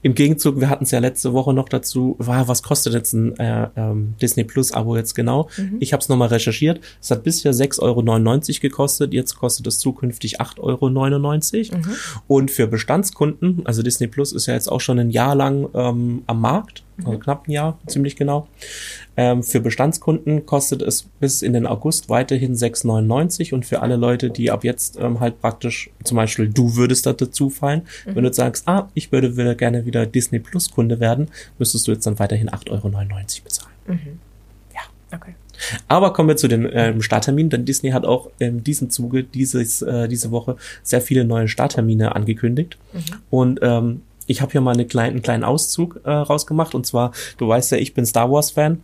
Im 0.01 0.13
Gegenzug, 0.13 0.59
wir 0.59 0.69
hatten 0.69 0.83
es 0.83 0.91
ja 0.91 0.99
letzte 0.99 1.33
Woche 1.33 1.53
noch 1.53 1.69
dazu, 1.69 2.15
war, 2.19 2.47
was 2.47 2.63
kostet 2.63 2.93
jetzt 2.93 3.13
ein 3.13 3.37
äh, 3.39 3.67
ähm, 3.75 4.13
Disney 4.21 4.43
Plus 4.43 4.71
Abo 4.71 4.95
jetzt 4.95 5.15
genau? 5.15 5.49
Ich 5.79 5.93
habe 5.93 6.01
es 6.01 6.09
nochmal 6.09 6.27
recherchiert. 6.29 6.79
Es 7.01 7.11
hat 7.11 7.23
bisher 7.23 7.53
6,99 7.53 7.81
Euro 7.81 8.59
gekostet, 8.61 9.13
jetzt 9.13 9.35
kostet 9.37 9.67
es 9.67 9.79
zukünftig 9.79 10.39
8,99 10.39 11.71
Euro. 11.73 11.81
Und 12.27 12.51
für 12.51 12.67
Bestandskunden, 12.67 13.65
also 13.65 13.81
Disney 13.81 14.07
Plus 14.07 14.33
ist 14.33 14.45
ja 14.45 14.53
jetzt 14.53 14.71
auch 14.71 14.81
schon 14.81 14.99
ein 14.99 15.09
Jahr 15.09 15.35
lang 15.35 15.67
ähm, 15.73 16.23
am 16.27 16.41
Markt, 16.41 16.83
also 17.05 17.19
knapp 17.19 17.47
ein 17.47 17.51
Jahr, 17.51 17.79
ziemlich 17.87 18.15
genau. 18.15 18.47
Ähm, 19.15 19.43
für 19.43 19.59
Bestandskunden 19.59 20.45
kostet 20.45 20.81
es 20.81 21.03
bis 21.19 21.41
in 21.41 21.53
den 21.53 21.65
August 21.65 22.09
weiterhin 22.09 22.55
6,99 22.55 23.53
und 23.53 23.65
für 23.65 23.81
alle 23.81 23.95
Leute, 23.95 24.29
die 24.29 24.51
ab 24.51 24.63
jetzt 24.63 24.97
ähm, 24.99 25.19
halt 25.19 25.41
praktisch, 25.41 25.89
zum 26.03 26.17
Beispiel 26.17 26.49
du 26.49 26.75
würdest 26.75 27.05
da 27.05 27.13
dazu 27.13 27.49
fallen, 27.49 27.83
wenn 28.05 28.23
du 28.23 28.33
sagst, 28.33 28.67
ah, 28.67 28.89
ich 28.93 29.11
würde 29.11 29.37
wieder 29.37 29.55
gerne 29.55 29.85
wieder 29.85 30.05
Disney 30.05 30.39
Plus 30.39 30.71
Kunde 30.71 30.99
werden, 30.99 31.29
müsstest 31.57 31.87
du 31.87 31.91
jetzt 31.91 32.05
dann 32.05 32.19
weiterhin 32.19 32.49
8,99 32.49 32.71
Euro 32.71 32.89
bezahlen. 33.43 33.73
Okay. 35.11 35.35
Aber 35.87 36.13
kommen 36.13 36.29
wir 36.29 36.37
zu 36.37 36.47
den 36.47 36.69
ähm, 36.71 37.01
Startterminen, 37.01 37.49
denn 37.49 37.65
Disney 37.65 37.91
hat 37.91 38.05
auch 38.05 38.29
in 38.39 38.63
diesem 38.63 38.89
Zuge 38.89 39.23
dieses, 39.23 39.81
äh, 39.81 40.07
diese 40.07 40.31
Woche 40.31 40.55
sehr 40.83 41.01
viele 41.01 41.25
neue 41.25 41.47
Starttermine 41.47 42.15
angekündigt. 42.15 42.77
Und 43.29 43.59
ähm, 43.61 44.01
ich 44.27 44.41
habe 44.41 44.51
hier 44.51 44.61
mal 44.61 44.73
eine 44.73 44.85
klein, 44.85 45.11
einen 45.11 45.21
kleinen 45.21 45.43
Auszug 45.43 46.01
äh, 46.03 46.11
rausgemacht. 46.11 46.75
Und 46.75 46.85
zwar, 46.85 47.11
du 47.37 47.47
weißt 47.47 47.71
ja, 47.71 47.77
ich 47.77 47.93
bin 47.93 48.05
Star 48.05 48.31
Wars-Fan. 48.31 48.81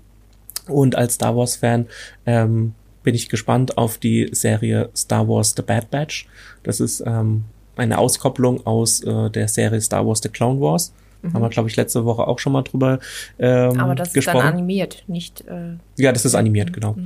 Und 0.68 0.96
als 0.96 1.16
Star 1.16 1.36
Wars-Fan 1.36 1.88
ähm, 2.26 2.74
bin 3.04 3.14
ich 3.14 3.30
gespannt 3.30 3.78
auf 3.78 3.98
die 3.98 4.30
Serie 4.32 4.90
Star 4.96 5.28
Wars 5.28 5.54
The 5.56 5.62
Bad 5.62 5.92
Batch. 5.92 6.28
Das 6.64 6.80
ist 6.80 7.04
ähm, 7.06 7.44
eine 7.76 7.98
Auskopplung 7.98 8.66
aus 8.66 9.02
äh, 9.04 9.30
der 9.30 9.48
Serie 9.48 9.82
Star 9.82 10.08
Wars 10.08 10.22
The 10.24 10.30
Clone 10.30 10.60
Wars. 10.62 10.94
Haben 11.32 11.42
wir, 11.42 11.50
glaube 11.50 11.70
ich, 11.70 11.78
letzte 11.78 12.04
Woche 12.04 12.28
auch 12.28 12.38
schon 12.40 12.52
mal 12.52 12.64
drüber 12.64 13.00
ähm, 13.40 13.80
Aber 13.80 13.96
das 13.96 14.10
ist 14.10 14.14
gesprochen. 14.14 14.40
dann 14.40 14.54
animiert, 14.56 15.06
nicht. 15.08 15.40
Äh, 15.48 15.78
Ja, 15.96 16.12
das 16.12 16.26
ist 16.26 16.36
animiert, 16.36 16.74
genau. 16.74 16.98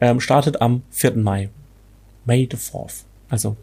Ähm, 0.00 0.20
startet 0.20 0.60
am 0.62 0.82
4. 0.90 1.16
Mai. 1.16 1.50
May 2.24 2.48
the 2.48 2.56
4th. 2.56 3.02
Also 3.28 3.56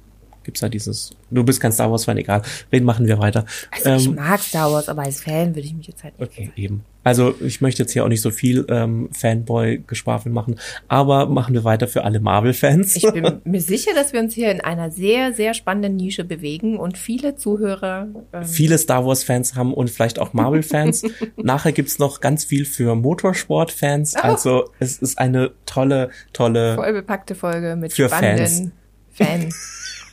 gibt's 0.43 0.61
ja 0.61 0.69
dieses, 0.69 1.11
du 1.29 1.43
bist 1.43 1.59
kein 1.59 1.71
Star 1.71 1.91
Wars-Fan, 1.91 2.17
egal, 2.17 2.41
reden 2.71 2.85
machen 2.85 3.07
wir 3.07 3.19
weiter. 3.19 3.45
Also 3.71 3.89
ich 3.95 4.07
Ähm, 4.07 4.15
mag 4.15 4.39
Star 4.39 4.71
Wars, 4.71 4.89
aber 4.89 5.03
als 5.03 5.21
Fan 5.21 5.49
würde 5.55 5.67
ich 5.67 5.73
mich 5.73 5.87
jetzt 5.87 6.03
halt 6.03 6.19
nicht. 6.19 6.31
Okay, 6.31 6.51
eben. 6.55 6.83
Also 7.03 7.33
ich 7.39 7.61
möchte 7.61 7.81
jetzt 7.81 7.93
hier 7.93 8.03
auch 8.03 8.09
nicht 8.09 8.21
so 8.21 8.29
viel 8.29 8.63
ähm, 8.69 9.09
Fanboy-Geschwafel 9.11 10.31
machen, 10.31 10.59
aber 10.87 11.25
machen 11.25 11.55
wir 11.55 11.63
weiter 11.63 11.87
für 11.87 12.03
alle 12.03 12.19
Marvel-Fans. 12.19 12.95
Ich 12.95 13.11
bin 13.11 13.41
mir 13.43 13.61
sicher, 13.61 13.91
dass 13.95 14.13
wir 14.13 14.19
uns 14.19 14.35
hier 14.35 14.51
in 14.51 14.61
einer 14.61 14.91
sehr, 14.91 15.33
sehr 15.33 15.55
spannenden 15.55 15.95
Nische 15.95 16.23
bewegen 16.23 16.77
und 16.77 16.97
viele 16.99 17.35
Zuhörer. 17.35 18.07
Ähm, 18.33 18.43
Viele 18.45 18.77
Star 18.77 19.03
Wars-Fans 19.05 19.55
haben 19.55 19.73
und 19.73 19.89
vielleicht 19.89 20.19
auch 20.19 20.33
Marvel-Fans. 20.33 21.03
Nachher 21.37 21.71
gibt's 21.71 21.97
noch 21.97 22.21
ganz 22.21 22.45
viel 22.45 22.65
für 22.65 22.93
Motorsport-Fans. 22.95 24.13
Oh. 24.17 24.19
Also 24.21 24.69
es 24.79 24.97
ist 24.99 25.17
eine 25.17 25.51
tolle, 25.65 26.11
tolle 26.33 26.75
voll 26.75 26.93
bepackte 26.93 27.33
Folge 27.33 27.75
mit 27.75 27.93
Für 27.93 28.09
spannenden 28.09 28.73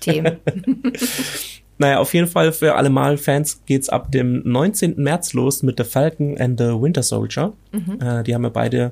Fan-Themen. 0.05 0.39
Naja, 1.81 2.01
auf 2.01 2.13
jeden 2.13 2.27
Fall 2.27 2.51
für 2.51 2.75
alle 2.75 2.91
Marvel-Fans 2.91 3.63
geht's 3.65 3.89
ab 3.89 4.11
dem 4.11 4.43
19. 4.45 4.95
März 4.97 5.33
los 5.33 5.63
mit 5.63 5.79
The 5.79 5.85
Falcon 5.85 6.37
and 6.37 6.59
the 6.59 6.67
Winter 6.71 7.05
Soldier. 7.05 7.53
Mhm. 7.71 8.01
Äh, 8.01 8.25
die 8.25 8.35
haben 8.35 8.43
wir 8.43 8.51
beide, 8.51 8.91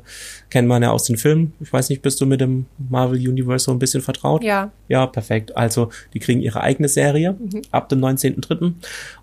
kennen 0.51 0.69
wir 0.69 0.81
ja 0.81 0.92
aus 0.92 1.03
den 1.03 1.16
Filmen. 1.16 1.53
Ich 1.59 1.73
weiß 1.73 1.88
nicht, 1.90 2.01
bist 2.01 2.21
du 2.21 2.27
mit 2.27 2.40
dem 2.40 2.66
Marvel 2.79 3.19
Universe 3.19 3.64
so 3.64 3.73
ein 3.73 3.81
bisschen 3.81 4.03
vertraut? 4.03 4.45
ja, 4.45 4.71
Ja, 4.87 5.07
perfekt. 5.07 5.57
Also, 5.57 5.90
die 6.14 6.21
kriegen 6.21 6.40
ihre 6.40 6.61
eigene 6.61 6.88
Serie 6.88 7.37
ab 7.73 7.88
dem 7.88 8.01
19.3. 8.01 8.75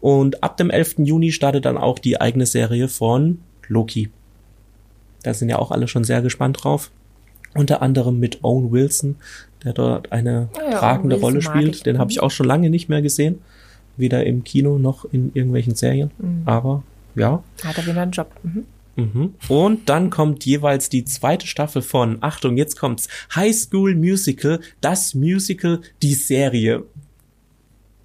Und 0.01 0.43
ab 0.43 0.57
dem 0.57 0.69
11. 0.69 0.95
Juni 0.97 1.31
startet 1.31 1.63
dann 1.63 1.77
auch 1.77 1.99
die 1.99 2.19
eigene 2.19 2.45
Serie 2.45 2.89
von 2.89 3.39
Loki. 3.69 4.09
Da 5.23 5.33
sind 5.33 5.47
ja 5.47 5.57
auch 5.57 5.71
alle 5.71 5.87
schon 5.87 6.03
sehr 6.03 6.21
gespannt 6.21 6.65
drauf. 6.65 6.91
Unter 7.55 7.81
anderem 7.81 8.19
mit 8.19 8.43
Owen 8.43 8.71
Wilson, 8.71 9.15
der 9.63 9.73
dort 9.73 10.11
eine 10.11 10.49
Ah 10.57 10.71
ja, 10.71 10.79
tragende 10.79 11.19
Rolle 11.19 11.41
spielt. 11.41 11.85
Den 11.85 11.99
habe 11.99 12.11
ich 12.11 12.21
auch 12.21 12.31
schon 12.31 12.47
lange 12.47 12.69
nicht 12.69 12.89
mehr 12.89 13.01
gesehen. 13.01 13.39
Weder 13.95 14.25
im 14.25 14.43
Kino 14.43 14.79
noch 14.79 15.05
in 15.05 15.31
irgendwelchen 15.33 15.75
Serien. 15.75 16.11
Mhm. 16.17 16.41
Aber 16.45 16.83
ja, 17.15 17.43
hat 17.63 17.77
er 17.77 17.85
wieder 17.85 18.01
einen 18.01 18.11
Job. 18.11 18.31
Mhm. 18.43 18.65
Mhm. 18.95 19.33
Und 19.47 19.89
dann 19.89 20.09
kommt 20.09 20.45
jeweils 20.45 20.89
die 20.89 21.05
zweite 21.05 21.47
Staffel 21.47 21.81
von, 21.81 22.17
Achtung, 22.21 22.57
jetzt 22.57 22.77
kommt's, 22.77 23.07
High 23.35 23.55
School 23.55 23.95
Musical, 23.95 24.59
das 24.81 25.15
Musical, 25.15 25.81
die 26.01 26.13
Serie. 26.13 26.83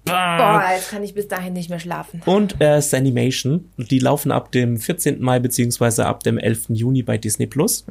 Boah, 0.09 0.63
jetzt 0.75 0.89
kann 0.89 1.03
ich 1.03 1.13
bis 1.13 1.27
dahin 1.27 1.53
nicht 1.53 1.69
mehr 1.69 1.79
schlafen. 1.79 2.21
Und 2.25 2.59
äh, 2.61 2.81
Sanimation, 2.81 3.69
die 3.77 3.99
laufen 3.99 4.31
ab 4.31 4.51
dem 4.51 4.77
14. 4.77 5.21
Mai 5.21 5.39
beziehungsweise 5.39 6.05
ab 6.05 6.23
dem 6.23 6.37
11. 6.37 6.65
Juni 6.69 7.03
bei 7.03 7.17
Disney 7.17 7.47
Plus. 7.47 7.85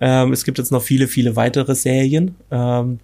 Ähm, 0.00 0.32
es 0.32 0.44
gibt 0.44 0.58
jetzt 0.58 0.72
noch 0.72 0.82
viele, 0.82 1.08
viele 1.08 1.36
weitere 1.36 1.74
Serien, 1.74 2.36
ähm, 2.50 3.00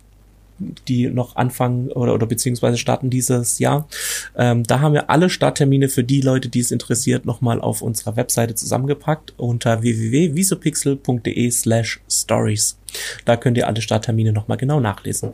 die 0.89 1.09
noch 1.09 1.37
anfangen 1.37 1.91
oder, 1.91 2.15
oder 2.15 2.27
beziehungsweise 2.27 2.79
starten 2.79 3.11
dieses 3.11 3.59
Jahr. 3.59 3.89
Ähm, 4.37 4.63
da 4.65 4.81
haben 4.81 4.95
wir 4.95 5.11
alle 5.11 5.31
Starttermine 5.31 5.89
für 5.89 6.05
die 6.05 6.21
Leute, 6.21 6.49
die 6.49 6.61
es 6.61 6.71
interessiert, 6.71 7.25
nochmal 7.25 7.61
auf 7.61 7.83
unserer 7.83 8.17
Webseite 8.17 8.55
zusammengepackt 8.55 9.35
unter 9.37 9.83
www.visopixel.de 9.83 11.51
slash 11.51 12.01
stories. 12.09 12.79
Da 13.25 13.37
könnt 13.37 13.57
ihr 13.57 13.67
alle 13.67 13.83
Starttermine 13.83 14.33
nochmal 14.33 14.59
genau 14.59 14.81
nachlesen. 14.81 15.33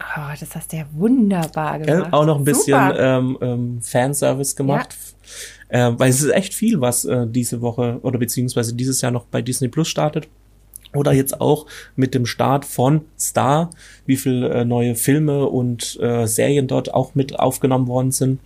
Oh, 0.00 0.32
das 0.38 0.54
hast 0.54 0.72
du 0.72 0.76
ja 0.78 0.86
wunderbar 0.92 1.78
gemacht. 1.78 2.12
Auch 2.12 2.24
noch 2.24 2.38
ein 2.38 2.44
bisschen 2.44 2.92
ähm, 2.96 3.38
ähm, 3.40 3.82
Fanservice 3.82 4.56
gemacht. 4.56 4.96
Äh, 5.68 5.92
weil 5.96 6.10
es 6.10 6.20
ist 6.20 6.30
echt 6.30 6.54
viel, 6.54 6.80
was 6.80 7.04
äh, 7.04 7.26
diese 7.28 7.60
Woche 7.60 7.98
oder 8.02 8.18
beziehungsweise 8.18 8.74
dieses 8.74 9.00
Jahr 9.00 9.12
noch 9.12 9.24
bei 9.24 9.40
Disney 9.40 9.68
Plus 9.68 9.88
startet. 9.88 10.28
Oder 10.94 11.12
jetzt 11.12 11.40
auch 11.40 11.66
mit 11.96 12.14
dem 12.14 12.24
Start 12.24 12.64
von 12.64 13.02
Star, 13.18 13.70
wie 14.06 14.16
viele 14.16 14.48
äh, 14.50 14.64
neue 14.64 14.94
Filme 14.94 15.46
und 15.46 15.98
äh, 16.00 16.26
Serien 16.26 16.68
dort 16.68 16.94
auch 16.94 17.16
mit 17.16 17.38
aufgenommen 17.38 17.88
worden 17.88 18.12
sind. 18.12 18.40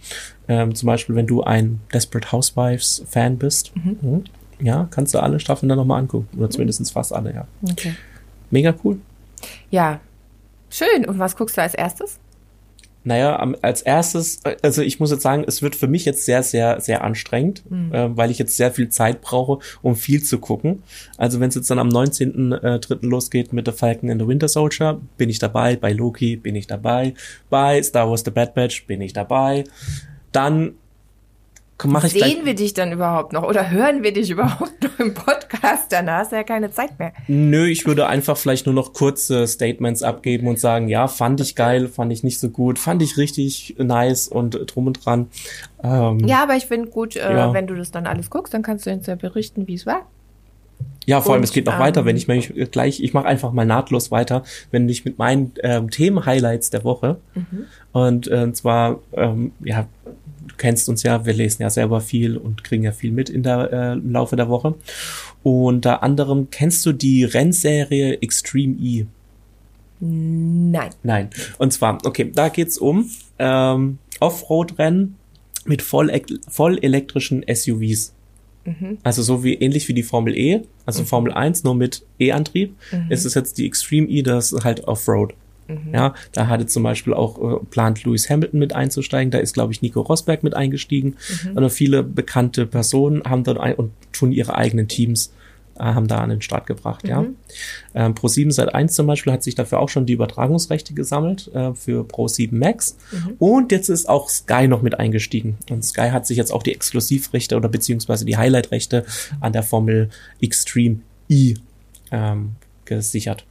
Ähm, 0.49 0.75
zum 0.75 0.87
Beispiel, 0.87 1.15
wenn 1.15 1.27
du 1.27 1.43
ein 1.43 1.81
Desperate 1.93 2.33
Housewives 2.33 3.05
Fan 3.07 3.37
bist. 3.37 3.73
Mhm. 3.77 4.25
Ja, 4.61 4.89
kannst 4.91 5.13
du 5.15 5.19
alle 5.23 5.41
Staffeln 5.41 5.69
dann 5.69 5.79
nochmal 5.79 6.01
angucken. 6.01 6.29
Oder 6.39 6.49
zumindest 6.49 6.91
fast 6.91 7.13
alle, 7.13 7.35
ja. 7.35 7.47
Okay. 7.71 7.95
Mega 8.51 8.75
cool. 8.83 8.99
Ja, 9.71 10.01
schön. 10.71 11.07
Und 11.07 11.19
was 11.19 11.37
guckst 11.37 11.57
du 11.57 11.63
als 11.63 11.75
erstes? 11.75 12.19
Naja, 13.05 13.37
als 13.63 13.81
erstes, 13.83 14.41
äh, 14.45 14.57
also 14.63 14.83
ich 14.83 15.01
muss 15.01 15.11
jetzt 15.11 15.23
sagen, 15.23 15.45
es 15.47 15.63
wird 15.63 15.77
für 15.77 15.87
mich 15.87 16.05
jetzt 16.05 16.27
sehr, 16.27 16.43
sehr, 16.43 16.81
sehr 16.81 17.05
anstrengend, 17.05 17.63
äh, 17.71 18.09
weil 18.11 18.31
ich 18.31 18.39
jetzt 18.39 18.57
sehr 18.57 18.71
viel 18.71 18.91
Zeit 18.91 19.23
brauche, 19.23 19.65
um 19.81 19.97
viel 19.97 20.23
zu 20.23 20.39
gucken. 20.39 20.83
Also 21.17 21.41
wenn 21.41 21.49
es 21.49 21.55
jetzt 21.55 21.71
dann 21.71 21.79
am 21.79 21.89
19.3. 21.89 23.07
losgeht 23.07 23.53
mit 23.53 23.67
The 23.67 23.73
Falcon 23.73 24.11
and 24.11 24.21
the 24.21 24.29
Winter 24.29 24.49
Soldier, 24.49 25.01
bin 25.17 25.31
ich 25.31 25.39
dabei. 25.39 25.77
Bei 25.77 25.93
Loki 25.93 26.37
bin 26.37 26.55
ich 26.55 26.67
dabei. 26.67 27.15
Bei 27.49 27.83
Star 27.83 28.11
Wars 28.11 28.25
The 28.25 28.31
Bad 28.31 28.55
Batch 28.55 28.87
bin 28.87 29.01
ich 29.01 29.15
dabei. 29.15 29.65
Dann 30.33 30.75
mache 31.85 32.09
ich 32.09 32.13
Sehen 32.15 32.45
wir 32.45 32.55
dich 32.55 32.75
dann 32.75 32.91
überhaupt 32.93 33.33
noch 33.33 33.45
oder 33.45 33.71
hören 33.71 34.03
wir 34.03 34.13
dich 34.13 34.31
überhaupt 34.33 34.83
noch 34.83 34.99
im 34.99 35.15
Podcast? 35.15 35.91
Danach 35.91 36.19
hast 36.21 36.33
du 36.33 36.37
ja 36.37 36.43
keine 36.43 36.71
Zeit 36.73 36.99
mehr. 36.99 37.13
Nö, 37.29 37.67
ich 37.67 37.87
würde 37.87 38.07
einfach 38.09 38.37
vielleicht 38.37 38.67
nur 38.67 38.75
noch 38.75 38.93
kurze 38.93 39.47
Statements 39.47 40.03
abgeben 40.03 40.49
und 40.49 40.59
sagen, 40.59 40.89
ja, 40.89 41.07
fand 41.07 41.41
ich 41.41 41.55
geil, 41.55 41.89
fand 41.89 42.13
ich 42.13 42.25
nicht 42.25 42.41
so 42.41 42.49
gut, 42.51 42.79
fand 42.79 43.03
ich 43.03 43.17
richtig 43.17 43.77
nice 43.79 44.27
und 44.29 44.59
drum 44.75 44.89
und 44.89 45.05
dran. 45.05 45.29
Ähm, 45.83 46.21
Ja, 46.27 46.43
aber 46.43 46.57
ich 46.57 46.67
finde 46.67 46.91
gut, 46.91 47.15
äh, 47.17 47.33
Ja. 47.33 47.53
wenn 47.53 47.67
du 47.67 47.75
das 47.75 47.91
dann 47.91 48.07
alles 48.07 48.31
guckst, 48.31 48.53
dann 48.55 48.63
kannst 48.63 48.87
du 48.87 48.91
uns 48.91 49.07
ja 49.07 49.15
berichten, 49.15 49.69
wie 49.69 49.75
es 49.75 49.87
war. 49.87 50.07
Ja, 51.07 51.21
vor 51.23 51.33
allem, 51.33 51.41
Und, 51.41 51.45
es 51.45 51.53
geht 51.53 51.65
noch 51.67 51.75
ähm, 51.75 51.81
weiter, 51.81 52.05
wenn 52.05 52.17
ich 52.17 52.29
mich 52.29 52.53
gleich, 52.71 53.01
ich 53.03 53.15
mache 53.15 53.27
einfach 53.27 53.53
mal 53.53 53.65
nahtlos 53.65 54.11
weiter, 54.11 54.43
wenn 54.71 54.89
ich 54.89 55.05
mit 55.05 55.19
meinen 55.19 55.53
ähm, 55.63 55.91
Themen-Highlights 55.91 56.71
der 56.71 56.85
Woche 56.85 57.17
und 57.93 58.29
äh, 58.29 58.53
zwar, 58.53 58.99
ähm, 59.15 59.53
ja, 59.65 59.87
du 60.49 60.55
kennst 60.57 60.89
uns 60.89 61.03
ja, 61.03 61.25
wir 61.25 61.33
lesen 61.33 61.63
ja 61.63 61.71
selber 61.71 62.01
viel 62.01 62.37
und 62.37 62.65
kriegen 62.65 62.83
ja 62.83 62.93
viel 62.93 63.13
mit 63.13 63.31
in 63.31 63.43
der 63.43 63.73
äh, 63.73 63.93
im 63.93 64.11
Laufe 64.13 64.37
der 64.37 64.49
Woche. 64.49 64.75
Unter 65.43 66.03
anderem 66.03 66.49
kennst 66.51 66.85
du 66.87 66.93
die 66.93 67.25
Rennserie 67.25 68.21
Extreme 68.21 68.77
E? 68.81 69.07
Nein. 70.01 70.91
Nein. 71.03 71.31
Und 71.59 71.73
zwar, 71.73 71.99
okay, 72.05 72.31
da 72.33 72.49
geht's 72.49 72.79
um 72.79 73.11
ähm, 73.39 73.99
Offroad-Rennen 74.21 75.17
mit 75.65 75.83
voll, 75.83 76.11
voll 76.49 76.79
elektrischen 76.79 77.45
SUVs. 77.53 78.15
Also 79.03 79.23
so 79.23 79.45
wie 79.45 79.55
ähnlich 79.55 79.89
wie 79.89 79.95
die 79.95 80.03
Formel 80.03 80.37
E, 80.37 80.63
also 80.85 81.05
Formel 81.05 81.33
1 81.33 81.65
nur 81.65 81.75
mit 81.75 82.05
E-Antrieb, 82.19 82.75
ist 83.09 83.25
es 83.25 83.35
jetzt 83.35 83.59
die 83.59 83.67
Extreme 83.67 84.09
E, 84.09 84.23
das 84.23 84.53
ist 84.53 84.65
halt 84.65 84.85
Offroad. 84.87 85.35
Ja, 85.93 86.15
da 86.33 86.47
hatte 86.47 86.67
zum 86.67 86.83
Beispiel 86.83 87.15
auch 87.15 87.39
äh, 87.39 87.65
plant 87.71 88.05
Lewis 88.05 88.29
Hamilton 88.31 88.59
mit 88.59 88.75
einzusteigen, 88.75 89.31
da 89.31 89.39
ist 89.39 89.55
glaube 89.55 89.73
ich 89.73 89.83
Nico 89.83 90.01
Rosberg 90.01 90.43
mit 90.43 90.55
eingestiegen. 90.55 91.17
Und 91.55 91.71
viele 91.71 92.03
bekannte 92.03 92.67
Personen 92.67 93.23
haben 93.25 93.45
dort 93.45 93.59
ein, 93.59 93.75
und 93.75 93.93
tun 94.13 94.33
ihre 94.33 94.55
eigenen 94.55 94.89
Teams 94.89 95.33
äh, 95.79 95.83
haben 95.83 96.09
da 96.09 96.19
an 96.19 96.31
den 96.31 96.43
Start 96.43 96.67
gebracht, 96.67 97.07
ja. 97.07 97.25
Ähm, 97.95 98.15
Pro7 98.15 98.51
Sat 98.51 98.75
1 98.75 98.95
zum 98.95 99.07
Beispiel 99.07 99.33
hat 99.33 99.43
sich 99.43 99.55
dafür 99.55 99.81
auch 99.81 99.89
schon 99.89 100.07
die 100.07 100.15
Übertragungsrechte 100.15 100.95
gesammelt 100.95 101.51
äh, 101.55 101.75
für 101.75 102.05
Pro7 102.05 102.55
Max. 102.55 102.97
Und 103.39 103.71
jetzt 103.71 103.89
ist 103.89 104.09
auch 104.09 104.29
Sky 104.29 104.69
noch 104.69 104.83
mit 104.83 104.99
eingestiegen. 104.99 105.59
Und 105.71 105.85
Sky 105.85 106.11
hat 106.11 106.27
sich 106.27 106.37
jetzt 106.37 106.51
auch 106.53 106.63
die 106.63 106.73
Exklusivrechte 106.73 107.57
oder 107.57 107.69
beziehungsweise 107.69 108.25
die 108.25 108.37
Highlight-Rechte 108.37 109.05
an 109.41 109.53
der 109.53 109.63
Formel 109.63 110.11
Extreme 110.41 111.01
E 111.29 111.55
ähm, 112.11 112.53
gesichert. 112.85 113.45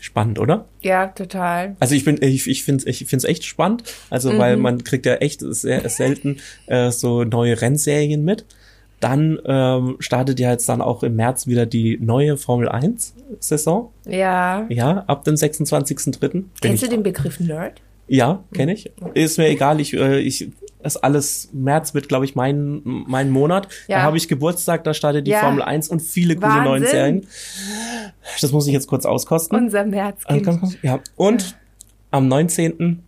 Spannend, 0.00 0.38
oder? 0.38 0.66
Ja, 0.82 1.08
total. 1.08 1.76
Also 1.80 1.94
ich 1.94 2.04
bin, 2.04 2.18
ich, 2.20 2.46
ich 2.46 2.64
finde 2.64 2.88
ich 2.88 3.04
find's 3.06 3.24
echt 3.24 3.44
spannend. 3.44 3.84
Also 4.10 4.36
weil 4.38 4.56
man 4.56 4.84
kriegt 4.84 5.06
ja 5.06 5.14
echt 5.16 5.40
sehr 5.40 5.88
selten 5.88 6.38
äh, 6.66 6.90
so 6.90 7.24
neue 7.24 7.60
Rennserien 7.60 8.24
mit. 8.24 8.44
Dann 9.00 9.38
ähm, 9.44 9.96
startet 9.98 10.40
ja 10.40 10.50
jetzt 10.50 10.68
dann 10.68 10.80
auch 10.80 11.02
im 11.02 11.16
März 11.16 11.46
wieder 11.46 11.66
die 11.66 11.98
neue 12.00 12.36
Formel 12.36 12.68
1 12.68 13.14
Saison. 13.40 13.90
Ja. 14.06 14.66
Ja, 14.70 15.04
ab 15.06 15.24
dem 15.24 15.34
26.3. 15.34 16.18
Bin 16.18 16.50
Kennst 16.60 16.82
ich, 16.82 16.88
du 16.88 16.94
den 16.94 17.02
Begriff 17.02 17.38
Nerd? 17.40 17.82
Ja, 18.08 18.44
kenne 18.54 18.72
ich. 18.72 18.90
Ist 19.14 19.36
mir 19.36 19.48
egal, 19.48 19.80
ich, 19.80 19.92
äh, 19.92 20.20
ich 20.20 20.48
ist 20.82 20.96
alles, 20.98 21.48
März 21.52 21.94
wird, 21.94 22.08
glaube 22.08 22.24
ich, 22.24 22.34
mein, 22.34 22.80
mein 22.84 23.30
Monat. 23.30 23.68
Ja. 23.88 23.98
Da 23.98 24.02
habe 24.04 24.16
ich 24.16 24.28
Geburtstag, 24.28 24.84
da 24.84 24.94
startet 24.94 25.26
die 25.26 25.32
Ja. 25.32 25.40
Formel 25.40 25.62
1 25.62 25.88
und 25.88 26.00
viele 26.00 26.36
coole 26.36 26.62
neuen. 26.62 26.84
Serien. 26.84 27.26
Das 28.40 28.52
muss 28.52 28.66
ich 28.66 28.72
jetzt 28.72 28.86
kurz 28.86 29.04
auskosten. 29.06 29.56
Unser 29.56 29.84
Märzkind. 29.84 30.46
Also 30.46 30.76
Ja, 30.82 31.00
und 31.16 31.56
am 32.10 32.28
19. 32.28 33.02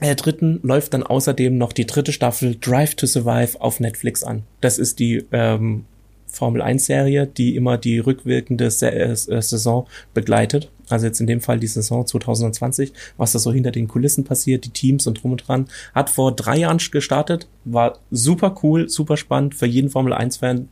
Äh, 0.00 0.14
dritten 0.14 0.60
läuft 0.62 0.94
dann 0.94 1.02
außerdem 1.02 1.58
noch 1.58 1.72
die 1.72 1.84
dritte 1.86 2.12
Staffel 2.12 2.56
Drive 2.60 2.94
to 2.94 3.06
Survive 3.06 3.60
auf 3.60 3.80
Netflix 3.80 4.22
an. 4.22 4.44
Das 4.60 4.78
ist 4.78 5.00
die 5.00 5.24
ähm, 5.32 5.86
Formel 6.28 6.62
1 6.62 6.86
Serie, 6.86 7.26
die 7.26 7.56
immer 7.56 7.78
die 7.78 7.98
rückwirkende 7.98 8.70
Se 8.70 8.92
äh, 8.92 9.14
Saison 9.16 9.88
begleitet. 10.14 10.70
Also 10.90 11.06
jetzt 11.06 11.20
in 11.20 11.26
dem 11.26 11.40
Fall 11.40 11.58
die 11.58 11.66
Saison 11.66 12.06
2020, 12.06 12.92
was 13.16 13.32
da 13.32 13.38
so 13.38 13.52
hinter 13.52 13.70
den 13.70 13.88
Kulissen 13.88 14.24
passiert, 14.24 14.64
die 14.64 14.70
Teams 14.70 15.06
und 15.06 15.22
drum 15.22 15.32
und 15.32 15.46
dran. 15.48 15.68
Hat 15.94 16.10
vor 16.10 16.32
drei 16.32 16.56
Jahren 16.58 16.78
gestartet, 16.90 17.48
war 17.64 17.98
super 18.10 18.54
cool, 18.62 18.88
super 18.88 19.16
spannend, 19.16 19.54
für 19.54 19.66
jeden 19.66 19.90
Formel 19.90 20.12
1 20.12 20.38
Fan 20.38 20.68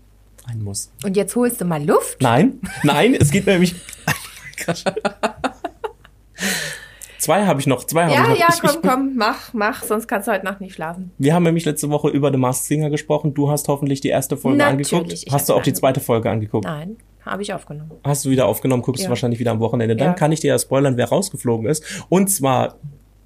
ein 0.49 0.63
Muss. 0.63 0.91
Und 1.05 1.17
jetzt 1.17 1.35
holst 1.35 1.61
du 1.61 1.65
mal 1.65 1.85
Luft. 1.85 2.21
Nein, 2.23 2.61
nein, 2.85 3.15
es 3.19 3.31
geht 3.31 3.47
nämlich. 3.47 3.75
Zwei 7.19 7.47
habe 7.47 7.59
ich 7.61 7.67
noch, 7.67 7.83
zwei 7.85 8.05
habe 8.05 8.13
Ja, 8.15 8.23
ich 8.25 8.29
noch. 8.29 8.39
ja, 8.39 8.47
ich, 8.55 8.61
komm, 8.61 8.83
komm, 8.83 9.17
mach, 9.17 9.53
mach, 9.53 9.83
sonst 9.83 10.07
kannst 10.07 10.29
du 10.29 10.33
heute 10.33 10.45
Nacht 10.45 10.61
nicht 10.61 10.75
schlafen. 10.75 11.11
Wir 11.19 11.35
haben 11.35 11.43
nämlich 11.43 11.65
letzte 11.65 11.91
Woche 11.91 12.09
über 12.09 12.31
The 12.31 12.37
Masked 12.37 12.67
Singer 12.67 12.89
gesprochen. 12.91 13.35
Du 13.35 13.51
hast 13.51 13.67
hoffentlich 13.69 14.01
die 14.01 14.09
erste 14.11 14.37
Folge 14.37 14.59
Natürlich, 14.59 14.93
angeguckt. 14.93 15.25
Hast 15.33 15.49
du 15.49 15.55
auch 15.55 15.63
die 15.63 15.73
zweite 15.73 15.99
Folge 16.01 16.31
angeguckt? 16.31 16.67
Nein, 16.67 16.97
habe 17.27 17.43
ich 17.43 17.53
aufgenommen. 17.53 17.91
Hast 18.05 18.25
du 18.25 18.31
wieder 18.31 18.47
aufgenommen, 18.47 18.83
guckst 18.83 19.03
Ja. 19.03 19.09
du 19.09 19.11
wahrscheinlich 19.11 19.41
wieder 19.41 19.51
am 19.51 19.61
Wochenende. 19.61 19.97
Dann 19.97 20.09
Ja. 20.09 20.15
kann 20.15 20.33
ich 20.33 20.41
dir 20.41 20.49
ja 20.49 20.59
spoilern, 20.59 20.97
wer 20.97 21.09
rausgeflogen 21.09 21.67
ist. 21.69 21.85
Und 22.09 22.29
zwar, 22.29 22.77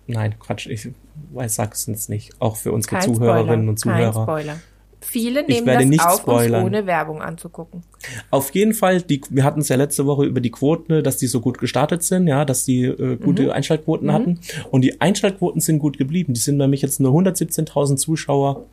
nein, 0.06 0.34
Quatsch, 0.40 0.66
ich 0.66 0.88
weiß, 1.32 1.54
sag's 1.54 1.86
jetzt 1.86 2.08
nicht. 2.08 2.32
Auch 2.40 2.56
für 2.56 2.72
unsere 2.72 2.96
Kein 2.96 3.02
Zuhörerinnen 3.14 3.46
Spoiler, 3.48 3.68
und 3.68 3.78
Zuhörer. 3.78 4.12
Kein 4.12 4.22
Spoiler. 4.22 4.56
Viele 5.02 5.40
Ich 5.40 5.48
nehmen 5.48 5.66
werde 5.66 5.80
das 5.84 5.88
nicht 5.90 6.04
auf, 6.06 6.18
spoilern. 6.20 6.62
ohne 6.66 6.84
Werbung 6.84 7.22
anzugucken. 7.22 7.82
Auf 8.30 8.54
jeden 8.54 8.74
Fall, 8.74 9.00
die, 9.00 9.22
wir 9.30 9.44
hatten 9.44 9.60
es 9.60 9.68
ja 9.70 9.76
letzte 9.76 10.04
Woche 10.04 10.24
über 10.26 10.42
die 10.42 10.50
Quoten, 10.50 11.02
dass 11.02 11.16
die 11.16 11.26
so 11.26 11.40
gut 11.40 11.56
gestartet 11.56 12.02
sind, 12.02 12.26
ja, 12.26 12.44
dass 12.44 12.66
die 12.66 12.84
äh, 12.84 13.16
gute 13.16 13.44
Mhm. 13.44 13.50
Einschaltquoten 13.50 14.12
hatten. 14.12 14.40
Und 14.70 14.82
die 14.82 15.00
Einschaltquoten 15.00 15.62
sind 15.62 15.78
gut 15.78 15.96
geblieben. 15.96 16.34
Die 16.34 16.40
sind 16.40 16.58
nämlich 16.58 16.82
jetzt 16.82 17.00
nur 17.00 17.12
117.000 17.12 17.96
Zuschauer 17.98 18.66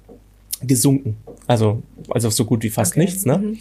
gesunken. 0.62 1.16
Also, 1.48 1.82
also 2.10 2.30
so 2.30 2.44
gut 2.44 2.62
wie 2.64 2.72
fast 2.72 2.94
Okay. 2.94 3.00
nichts, 3.02 3.26
ne? 3.26 3.38
Mhm. 3.38 3.60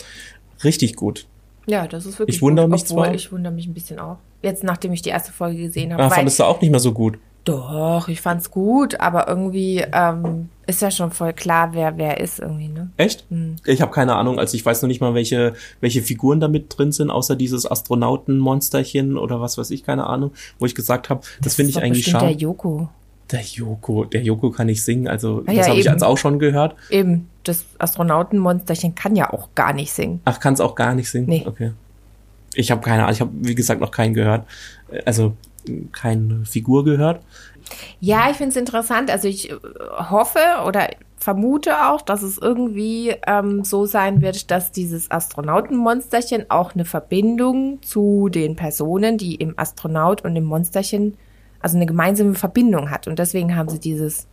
Richtig 0.64 0.96
gut. 0.96 1.26
Ja, 1.66 1.86
das 1.86 2.06
ist 2.06 2.18
wirklich 2.18 2.36
Ich 2.36 2.42
wundere 2.42 2.66
gut, 2.66 2.72
mich 2.72 2.82
obwohl 2.90 3.04
zwar- 3.06 3.14
Ich 3.14 3.32
wundere 3.32 3.52
mich 3.52 3.66
ein 3.66 3.74
bisschen 3.74 3.98
auch. 3.98 4.18
Jetzt, 4.42 4.62
nachdem 4.64 4.92
ich 4.92 5.02
die 5.02 5.10
erste 5.10 5.32
Folge 5.32 5.62
gesehen 5.62 5.92
habe. 5.92 6.02
Ah, 6.02 6.10
fandest 6.10 6.38
du 6.38 6.44
auch 6.44 6.60
nicht 6.60 6.70
mehr 6.70 6.80
so 6.80 6.92
gut. 6.92 7.18
doch, 7.44 8.08
ich 8.08 8.20
fand's 8.20 8.50
gut, 8.50 8.98
aber 9.00 9.28
irgendwie 9.28 9.84
ähm, 9.92 10.48
ist 10.66 10.82
ja 10.82 10.90
schon 10.90 11.12
voll 11.12 11.32
klar, 11.32 11.70
wer 11.74 11.96
wer 11.96 12.18
ist 12.20 12.40
irgendwie, 12.40 12.66
ne? 12.68 12.90
Echt? 12.96 13.24
Mhm. 13.30 13.54
Ich 13.66 13.80
habe 13.80 13.92
keine 13.92 14.16
Ahnung. 14.16 14.38
Also 14.40 14.56
ich 14.56 14.66
weiß 14.66 14.82
noch 14.82 14.88
nicht 14.88 15.00
mal, 15.00 15.14
welche, 15.14 15.54
welche 15.80 16.02
Figuren 16.02 16.40
da 16.40 16.48
mit 16.48 16.76
drin 16.76 16.90
sind, 16.90 17.08
außer 17.10 17.36
dieses 17.36 17.68
Astronautenmonsterchen 17.70 19.16
oder 19.16 19.40
was 19.40 19.58
weiß 19.58 19.70
ich, 19.70 19.84
keine 19.84 20.06
Ahnung, 20.06 20.32
wo 20.58 20.66
ich 20.66 20.74
gesagt 20.74 21.10
habe, 21.10 21.20
das, 21.40 21.54
finde 21.54 21.70
ich 21.70 21.82
eigentlich 21.82 22.06
schade. 22.06 22.26
der 22.26 22.36
Joko. 22.36 22.88
Der 23.32 23.42
Joko, 23.42 24.04
der 24.04 24.22
Joko 24.22 24.50
kann 24.50 24.66
nicht 24.66 24.84
singen, 24.84 25.08
also 25.08 25.38
Ah 25.46 25.52
das 25.52 25.54
ja, 25.56 25.66
habe 25.68 25.80
ich 25.80 25.86
jetzt 25.86 26.04
auch 26.04 26.16
schon 26.18 26.38
gehört. 26.38 26.76
Eben, 26.90 27.28
das 27.48 27.64
Astronautenmonsterchen 27.78 28.94
kann 28.94 29.16
ja 29.16 29.32
auch 29.32 29.48
gar 29.54 29.72
nicht 29.72 29.92
singen. 29.92 30.20
Ach, 30.24 30.40
kann 30.40 30.54
es 30.54 30.60
auch 30.60 30.74
gar 30.74 30.94
nicht 30.94 31.10
singen? 31.10 31.28
Nee. 31.28 31.44
Okay. 31.46 31.72
Ich 32.54 32.70
habe 32.70 32.80
keine 32.80 33.02
Ahnung, 33.02 33.12
ich 33.12 33.20
habe 33.20 33.30
wie 33.34 33.54
gesagt 33.54 33.80
noch 33.80 33.90
keinen 33.90 34.14
gehört. 34.14 34.46
Also 35.04 35.34
keine 35.92 36.44
Figur 36.44 36.84
gehört. 36.84 37.20
Ja, 38.00 38.30
ich 38.30 38.36
finde 38.36 38.50
es 38.50 38.56
interessant. 38.56 39.10
Also 39.10 39.28
ich 39.28 39.50
äh, 39.50 39.56
hoffe 40.10 40.38
oder 40.66 40.88
vermute 41.16 41.88
auch, 41.88 42.02
dass 42.02 42.22
es 42.22 42.38
irgendwie 42.38 43.14
ähm, 43.26 43.64
so 43.64 43.86
sein 43.86 44.22
wird, 44.22 44.50
dass 44.50 44.70
dieses 44.70 45.10
Astronautenmonsterchen 45.10 46.50
auch 46.50 46.74
eine 46.74 46.84
Verbindung 46.84 47.82
zu 47.82 48.28
den 48.28 48.54
Personen, 48.54 49.18
die 49.18 49.34
im 49.34 49.58
Astronaut 49.58 50.22
und 50.24 50.36
im 50.36 50.44
Monsterchen, 50.44 51.16
also 51.60 51.76
eine 51.76 51.86
gemeinsame 51.86 52.34
Verbindung 52.34 52.90
hat. 52.90 53.08
Und 53.08 53.18
deswegen 53.18 53.56
haben 53.56 53.68
sie 53.68 53.80
dieses. 53.80 54.26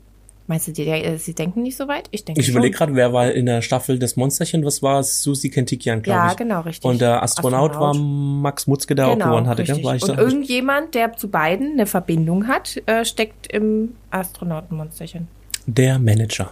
Meinst 0.45 0.67
du, 0.67 0.73
die, 0.73 0.83
äh, 0.87 1.17
sie 1.17 1.33
denken 1.33 1.61
nicht 1.63 1.77
so 1.77 1.87
weit? 1.87 2.09
Ich 2.11 2.25
denke 2.25 2.41
Ich 2.41 2.49
überlege 2.49 2.75
gerade, 2.75 2.95
wer 2.95 3.13
war 3.13 3.31
in 3.31 3.45
der 3.45 3.61
Staffel 3.61 3.97
des 3.97 4.17
Monsterchen? 4.17 4.65
Was 4.65 4.83
war 4.83 4.99
es? 4.99 5.23
Susi 5.23 5.49
Kentikian, 5.49 6.01
glaube 6.01 6.19
Ja, 6.19 6.31
ich. 6.31 6.37
genau, 6.37 6.61
richtig. 6.61 6.83
Und 6.83 6.99
der 6.99 7.23
Astronaut, 7.23 7.75
war 7.75 7.93
Max 7.95 8.67
Mutzke, 8.67 8.93
der 8.93 9.07
auch 9.07 9.17
gewonnen 9.17 9.47
hatte. 9.47 9.63
Gell? 9.63 9.75
Genau. 9.77 9.87
War 9.87 9.95
ich 9.95 10.03
Und 10.03 10.17
irgendjemand, 10.17 10.95
der 10.95 11.13
zu 11.15 11.29
beiden 11.29 11.73
eine 11.73 11.85
Verbindung 11.85 12.47
hat, 12.47 12.81
äh, 12.87 13.05
steckt 13.05 13.47
im 13.53 13.95
Astronautenmonsterchen. 14.11 15.27
Der 15.65 15.97
Manager 15.97 16.51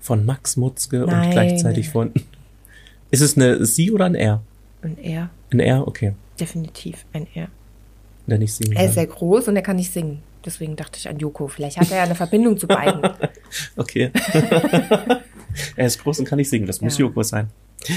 von 0.00 0.24
Max 0.24 0.56
Mutzke 0.56 1.02
und 1.04 1.10
Nein. 1.10 1.30
gleichzeitig 1.32 1.90
von. 1.90 2.12
Ist 3.10 3.20
es 3.20 3.36
eine 3.36 3.66
Sie 3.66 3.90
oder 3.90 4.06
ein 4.06 4.14
R? 4.14 4.42
Und 4.82 4.98
er, 4.98 5.28
Ein 5.50 5.60
R, 5.60 5.86
okay. 5.86 6.14
definitiv 6.40 7.04
ein 7.12 7.26
er. 7.34 7.48
Der 8.26 8.38
nicht 8.38 8.54
singen 8.54 8.72
Er 8.76 8.86
ist 8.86 8.94
sehr 8.94 9.06
groß 9.06 9.48
und 9.48 9.56
er 9.56 9.62
kann 9.62 9.76
nicht 9.76 9.92
singen. 9.92 10.22
Deswegen 10.44 10.76
dachte 10.76 10.98
ich 10.98 11.08
an 11.08 11.18
Joko. 11.18 11.48
Vielleicht 11.48 11.78
hat 11.78 11.90
er 11.90 11.98
ja 11.98 12.02
eine 12.04 12.14
Verbindung 12.14 12.56
zu 12.56 12.66
beiden. 12.66 13.02
Okay. 13.76 14.10
er 15.76 15.86
ist 15.86 16.02
groß 16.02 16.18
und 16.18 16.26
kann 16.26 16.36
nicht 16.36 16.50
singen. 16.50 16.66
Das 16.66 16.82
muss 16.82 16.98
Ja. 16.98 17.06
Joko 17.06 17.22
sein. 17.22 17.48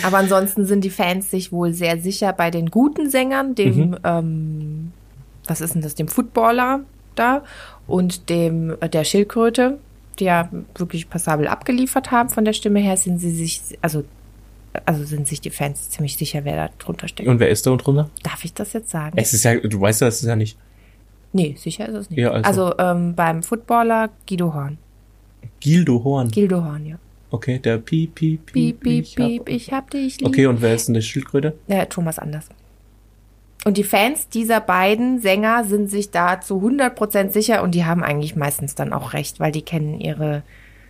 Aber 0.04 0.18
ansonsten 0.18 0.66
sind 0.66 0.84
die 0.84 0.90
Fans 0.90 1.30
sich 1.30 1.52
wohl 1.52 1.74
sehr 1.74 2.00
sicher 2.00 2.32
bei 2.34 2.52
den 2.52 2.70
guten 2.70 3.10
Sängern, 3.10 3.56
dem, 3.56 3.98
ähm, 4.04 4.92
was 5.46 5.60
ist 5.60 5.74
denn 5.74 5.82
das, 5.82 5.96
dem 5.96 6.08
Footballer 6.08 6.82
da 7.16 7.44
und 7.88 8.30
dem 8.30 8.78
äh, 8.80 8.88
der 8.88 9.04
Schildkröte, 9.04 9.80
die 10.20 10.26
ja 10.26 10.50
wirklich 10.76 11.10
passabel 11.10 11.48
abgeliefert 11.48 12.12
haben 12.12 12.30
von 12.30 12.46
der 12.46 12.54
Stimme 12.54 12.80
her, 12.80 12.96
sind 12.96 13.20
sie 13.20 13.32
sich, 13.32 13.62
also, 13.82 14.04
also 14.86 15.04
sind 15.04 15.28
sich 15.28 15.42
die 15.42 15.50
Fans 15.50 15.90
ziemlich 15.90 16.16
sicher, 16.16 16.46
wer 16.46 16.56
da 16.56 16.70
drunter 16.80 17.08
steckt. 17.08 17.28
Und 17.28 17.40
wer 17.40 17.50
ist 17.50 17.66
da 17.66 17.76
drunter? 17.76 18.10
Darf 18.24 18.46
ich 18.46 18.54
das 18.54 18.72
jetzt 18.74 18.92
sagen? 18.92 19.18
Es 19.18 19.34
ist 19.34 19.44
ja, 19.44 19.56
du 19.60 19.82
weißt 19.82 20.02
ja, 20.02 20.08
es 20.08 20.22
ist 20.22 20.28
ja 20.28 20.36
nicht 20.36 20.58
Nee, 21.34 21.56
sicher 21.58 21.88
ist 21.88 21.96
es 21.96 22.10
nicht. 22.10 22.20
Ja, 22.20 22.32
also- 22.32 22.66
also 22.66 22.78
ähm, 22.80 23.16
beim 23.16 23.42
Footballer 23.44 24.10
Guido 24.28 24.54
Horn. 24.54 24.78
Gildo 25.60 26.04
Horn. 26.04 26.30
Guido 26.32 26.64
Horn, 26.64 26.86
ja. 26.86 26.96
Okay, 27.30 27.60
der 27.60 27.78
Piep, 27.78 28.16
Piep, 28.16 28.46
Piep, 28.52 28.80
piep, 28.82 29.04
ich 29.04 29.18
hab- 29.18 29.28
piep, 29.28 29.50
ich 29.50 29.72
hab 29.74 29.90
dich 29.92 30.20
lieb. 30.20 30.28
Okay, 30.28 30.46
und 30.48 30.62
wer 30.62 30.76
ist 30.76 30.88
denn 30.88 30.94
der 30.96 31.02
Schildkröte? 31.02 31.54
Ja, 31.68 31.86
Thomas 31.86 32.20
Anders. 32.20 32.50
Und 33.64 33.78
die 33.78 33.84
Fans 33.84 34.28
dieser 34.28 34.60
beiden 34.60 35.20
Sänger 35.22 35.64
sind 35.64 35.88
sich 35.90 36.10
da 36.12 36.42
zu 36.42 36.56
100% 36.62 37.30
sicher 37.32 37.62
und 37.64 37.76
die 37.76 37.86
haben 37.86 38.04
eigentlich 38.04 38.36
meistens 38.36 38.74
dann 38.76 38.92
auch 38.92 39.14
recht, 39.14 39.40
weil 39.40 39.52
die 39.52 39.62
kennen 39.62 40.00
ihre 40.02 40.42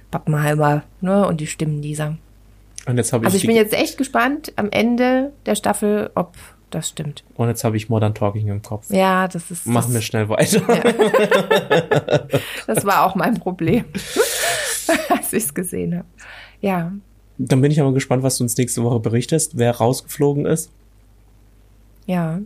Pappenheimer 0.10 0.84
ne, 1.02 1.28
und 1.28 1.42
die 1.42 1.48
Stimmen 1.48 1.82
dieser. 1.82 2.18
Und 2.88 2.98
jetzt 2.98 3.14
habe 3.14 3.24
ich, 3.24 3.26
Also 3.28 3.36
ich 3.36 3.42
die- 3.42 3.48
bin 3.48 3.56
jetzt 3.58 3.74
echt 3.74 3.98
gespannt 3.98 4.54
am 4.56 4.70
Ende 4.72 5.34
der 5.46 5.56
Staffel, 5.56 6.10
ob 6.16 6.34
das 6.72 6.90
stimmt. 6.90 7.24
und 7.36 7.48
jetzt 7.48 7.64
habe 7.64 7.78
ich 7.78 7.90
Modern 7.90 8.14
Talking 8.16 8.48
im 8.48 8.62
Kopf. 8.62 8.90
Ja, 8.90 9.28
das 9.28 9.52
ist. 9.52 9.68
Machen 9.68 9.94
wir 9.94 10.02
schnell 10.02 10.28
weiter. 10.30 10.62
das 12.68 12.86
war 12.86 13.06
auch 13.06 13.16
mein 13.16 13.36
Problem, 13.40 13.86
als 15.10 15.34
ich 15.34 15.44
es 15.44 15.54
gesehen 15.54 15.96
habe. 15.98 16.08
Ja, 16.62 16.92
Dann 17.38 17.62
bin 17.62 17.72
ich 17.72 17.80
aber 17.82 17.94
gespannt, 17.94 18.24
was 18.24 18.38
du 18.38 18.44
uns 18.44 18.56
nächste 18.58 18.84
Woche 18.84 19.00
berichtest, 19.00 19.58
wer 19.58 19.72
rausgeflogen 19.78 20.46
ist. 20.46 20.72
ja. 22.08 22.40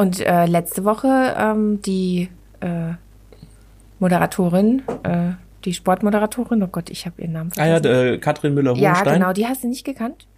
Und 0.00 0.20
äh, 0.20 0.46
letzte 0.46 0.84
Woche 0.84 1.34
ähm, 1.36 1.82
die 1.82 2.28
äh, 2.60 2.92
Moderatorin, 3.98 4.82
äh, 5.02 5.32
die 5.64 5.74
Sportmoderatorin, 5.74 6.62
oh 6.62 6.68
Gott, 6.68 6.88
ich 6.88 7.04
habe 7.04 7.20
ihren 7.20 7.32
Namen 7.32 7.50
Ah 7.56 7.66
ja, 7.66 7.80
vergessen. 7.80 8.14
äh, 8.14 8.18
Katrin 8.18 8.54
Müller-Hohenstein. 8.54 9.06
Ja, 9.06 9.12
genau, 9.14 9.32
die 9.32 9.44
hast 9.48 9.64
du 9.64 9.68
nicht 9.68 9.84
gekannt? 9.84 10.28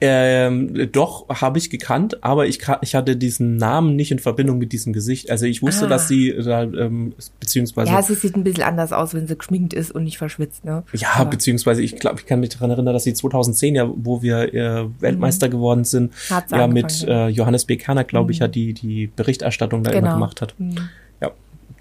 Ähm, 0.00 0.88
doch, 0.92 1.28
habe 1.28 1.58
ich 1.58 1.70
gekannt, 1.70 2.22
aber 2.22 2.46
ich, 2.46 2.60
ich 2.82 2.94
hatte 2.94 3.16
diesen 3.16 3.56
Namen 3.56 3.96
nicht 3.96 4.10
in 4.10 4.18
Verbindung 4.18 4.58
mit 4.58 4.72
diesem 4.72 4.92
Gesicht. 4.92 5.30
Also 5.30 5.46
ich 5.46 5.62
wusste, 5.62 5.86
Ah. 5.86 5.88
dass 5.88 6.08
sie 6.08 6.34
da, 6.44 6.62
ähm, 6.64 7.14
beziehungsweise, 7.40 7.90
Ja, 7.90 7.96
ja, 7.96 8.02
sie 8.02 8.14
sieht 8.14 8.36
ein 8.36 8.44
bisschen 8.44 8.64
anders 8.64 8.92
aus, 8.92 9.14
wenn 9.14 9.26
sie 9.26 9.36
geschminkt 9.36 9.72
ist 9.72 9.90
und 9.92 10.04
nicht 10.04 10.18
verschwitzt, 10.18 10.64
ne? 10.64 10.82
Aber 11.14 11.30
beziehungsweise 11.30 11.82
ich 11.82 11.96
glaube, 11.96 12.20
ich 12.20 12.26
kann 12.26 12.40
mich 12.40 12.50
daran 12.50 12.70
erinnern, 12.70 12.92
dass 12.94 13.04
sie 13.04 13.14
2010 13.14 13.74
ja, 13.74 13.90
wo 13.94 14.22
wir 14.22 14.52
äh, 14.54 14.86
Weltmeister 15.00 15.48
geworden 15.48 15.84
sind, 15.84 16.12
Hat 16.30 16.48
sie 16.50 16.56
ja 16.56 16.66
mit 16.66 17.02
ja. 17.02 17.26
äh, 17.26 17.28
Johannes 17.28 17.64
B. 17.64 17.76
Kerner, 17.76 18.04
glaube 18.04 18.32
ich, 18.32 18.38
ja 18.38 18.48
die 18.48 18.72
die 18.74 19.06
Berichterstattung 19.06 19.82
da 19.82 19.90
immer 19.92 20.00
Genau. 20.00 20.14
gemacht 20.14 20.40
hat. 20.42 20.54
Mhm. 20.58 20.76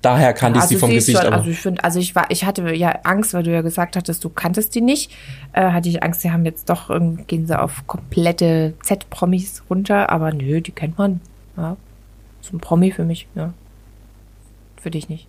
Ja, 0.04 0.12
daher 0.12 0.34
kannte 0.34 0.58
ich 0.58 0.64
also 0.64 0.76
sie 0.76 0.80
vom 0.80 0.90
sie 0.90 0.98
ist 0.98 1.06
Gesicht, 1.06 1.20
schon, 1.20 1.28
aber 1.28 1.38
also 1.38 1.50
ich 1.50 1.60
finde, 1.60 1.84
also 1.84 2.00
ich 2.00 2.16
war, 2.16 2.30
ich 2.30 2.46
hatte 2.46 2.74
ja 2.74 3.00
Angst, 3.04 3.34
weil 3.34 3.44
du 3.44 3.52
ja 3.52 3.62
gesagt 3.62 3.96
hattest, 3.96 4.24
du 4.24 4.30
kanntest 4.30 4.76
die 4.76 4.82
nicht. 4.82 5.12
Äh, 5.54 5.72
hatte 5.72 5.90
ich 5.90 6.04
Angst, 6.04 6.22
sie 6.22 6.32
haben 6.32 6.46
jetzt 6.46 6.70
doch 6.70 6.90
gehen 7.28 7.48
sie 7.48 7.60
auf 7.60 7.88
komplette 7.88 8.74
Z-Promis 8.84 9.64
runter, 9.70 10.10
aber 10.10 10.34
nö, 10.34 10.62
die 10.62 10.72
kennt 10.72 10.98
man. 10.98 11.22
Ja. 11.58 11.78
So 12.42 12.58
ein 12.58 12.60
Promi 12.60 12.92
für 12.92 13.06
mich, 13.06 13.28
ja. 13.36 13.54
Für 14.82 14.92
dich 14.92 15.08
nicht. 15.08 15.28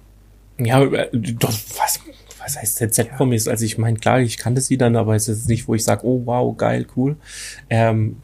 ja, 0.58 0.82
äh, 0.82 1.08
doch, 1.12 1.52
was, 1.78 2.00
was 2.40 2.56
heißt 2.56 2.76
ZZ-Promis? 2.76 3.48
Also 3.48 3.64
ich 3.64 3.78
meine, 3.78 3.98
klar, 3.98 4.20
ich 4.20 4.38
kannte 4.38 4.60
sie 4.60 4.76
dann, 4.76 4.96
aber 4.96 5.14
es 5.14 5.28
ist 5.28 5.48
nicht, 5.48 5.68
wo 5.68 5.74
ich 5.74 5.84
sage, 5.84 6.04
oh 6.04 6.22
wow, 6.24 6.56
geil, 6.56 6.87
cool. 6.96 7.16
Ähm, 7.70 8.16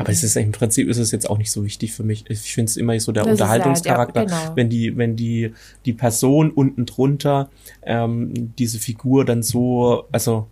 aber 0.00 0.10
es 0.10 0.22
ist 0.22 0.36
im 0.36 0.52
Prinzip 0.52 0.88
ist 0.88 0.98
es 0.98 1.10
jetzt 1.10 1.28
auch 1.28 1.38
nicht 1.38 1.50
so 1.50 1.64
wichtig 1.64 1.92
für 1.92 2.02
mich. 2.02 2.24
Ich 2.28 2.54
finde 2.54 2.70
es 2.70 2.76
immer 2.76 2.98
so 3.00 3.12
der 3.12 3.24
Das 3.24 3.38
ja 3.38 3.44
Unterhaltungscharakter, 3.46 4.24
der- 4.26 4.38
genau. 4.38 4.56
wenn 4.56 4.68
die, 4.70 4.96
wenn 4.96 5.16
die 5.16 5.52
die 5.84 5.92
Person 5.92 6.50
unten 6.50 6.86
drunter 6.86 7.50
ähm, 7.82 8.52
diese 8.58 8.78
Figur 8.78 9.24
dann 9.24 9.42
so, 9.42 10.04
also 10.12 10.46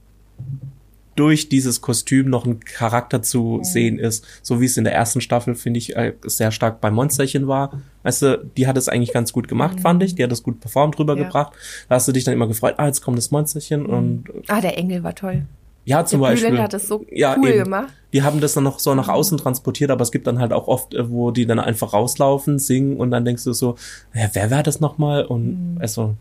durch 1.16 1.48
dieses 1.48 1.80
Kostüm 1.80 2.30
noch 2.30 2.46
ein 2.46 2.60
Charakter 2.60 3.22
zu 3.22 3.58
sehen 3.64 3.98
ist, 3.98 4.24
so 4.40 4.60
wie 4.60 4.66
es 4.66 4.76
in 4.76 4.84
der 4.84 4.94
ersten 4.94 5.20
Staffel 5.20 5.56
finde 5.56 5.78
ich 5.78 5.96
äh, 5.96 6.12
sehr 6.22 6.52
stark 6.52 6.80
bei 6.80 6.92
Monsterchen 6.92 7.48
war. 7.48 7.82
Weißt 8.04 8.22
du, 8.22 8.44
die 8.56 8.68
hat 8.68 8.76
es 8.76 8.88
eigentlich 8.88 9.12
ganz 9.12 9.32
gut 9.32 9.48
gemacht, 9.48 9.80
fand 9.80 10.00
ich. 10.04 10.14
Die 10.14 10.22
hat 10.22 10.30
es 10.30 10.44
gut 10.44 10.60
performt 10.60 10.96
rübergebracht. 10.96 11.52
Da 11.88 11.96
hast 11.96 12.06
du 12.06 12.12
dich 12.12 12.22
dann 12.22 12.34
immer 12.34 12.46
gefreut, 12.46 12.74
ah, 12.76 12.86
jetzt 12.86 13.00
kommt 13.00 13.18
das 13.18 13.32
Monsterchen 13.32 13.84
und 13.84 14.24
Ah, 14.46 14.60
der 14.60 14.78
Engel 14.78 15.02
war 15.02 15.14
toll. 15.16 15.42
Ja, 15.88 16.04
zum 16.04 16.20
der 16.20 16.28
Beispiel. 16.28 16.50
Bülent 16.50 16.64
hat 16.64 16.72
das 16.74 16.86
so 16.86 17.04
ja, 17.10 17.34
cool 17.38 17.48
eben. 17.48 17.64
gemacht. 17.64 17.92
Die 18.12 18.22
haben 18.22 18.40
das 18.40 18.54
dann 18.54 18.64
noch 18.64 18.78
so 18.78 18.94
nach 18.94 19.08
außen 19.08 19.38
transportiert, 19.38 19.90
aber 19.90 20.02
es 20.02 20.12
gibt 20.12 20.26
dann 20.26 20.38
halt 20.38 20.52
auch 20.52 20.68
oft, 20.68 20.94
äh, 20.94 21.10
wo 21.10 21.30
die 21.30 21.46
dann 21.46 21.58
einfach 21.58 21.92
rauslaufen, 21.92 22.58
singen 22.58 22.96
und 22.96 23.10
dann 23.10 23.24
denkst 23.24 23.44
du 23.44 23.52
so, 23.52 23.76
ja, 24.14 24.28
wer 24.32 24.50
war 24.50 24.62
das 24.62 24.80
nochmal? 24.80 25.24
Und 25.24 25.74
Mhm. 25.74 25.78
also 25.80 26.14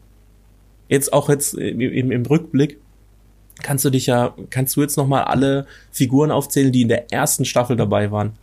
jetzt 0.90 1.12
auch 1.14 1.30
jetzt 1.30 1.54
im, 1.54 1.82
im, 1.82 2.12
im 2.12 2.26
Rückblick 2.26 2.80
kannst 3.64 3.84
du 3.86 3.90
dich 3.90 4.06
ja, 4.06 4.34
kannst 4.50 4.76
du 4.76 4.82
jetzt 4.82 4.98
nochmal 4.98 5.24
alle 5.26 5.66
Figuren 5.92 6.32
aufzählen, 6.32 6.72
die 6.72 6.84
in 6.84 6.88
der 6.90 7.12
ersten 7.12 7.44
Staffel 7.46 7.76
dabei 7.76 8.12
waren. 8.12 8.34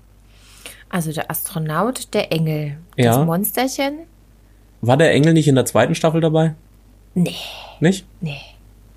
Also 0.90 1.12
der 1.12 1.30
Astronaut, 1.30 2.12
der 2.14 2.32
Engel, 2.32 2.76
Ja. 2.96 3.16
das 3.18 3.26
Monsterchen, 3.26 3.94
War 4.80 4.96
der 4.98 5.12
Engel 5.12 5.32
nicht 5.32 5.48
in 5.48 5.54
der 5.54 5.64
zweiten 5.64 5.94
Staffel 5.94 6.20
dabei? 6.20 6.54
Nee, 7.14 7.34
Nicht? 7.80 8.04
nee, 8.20 8.36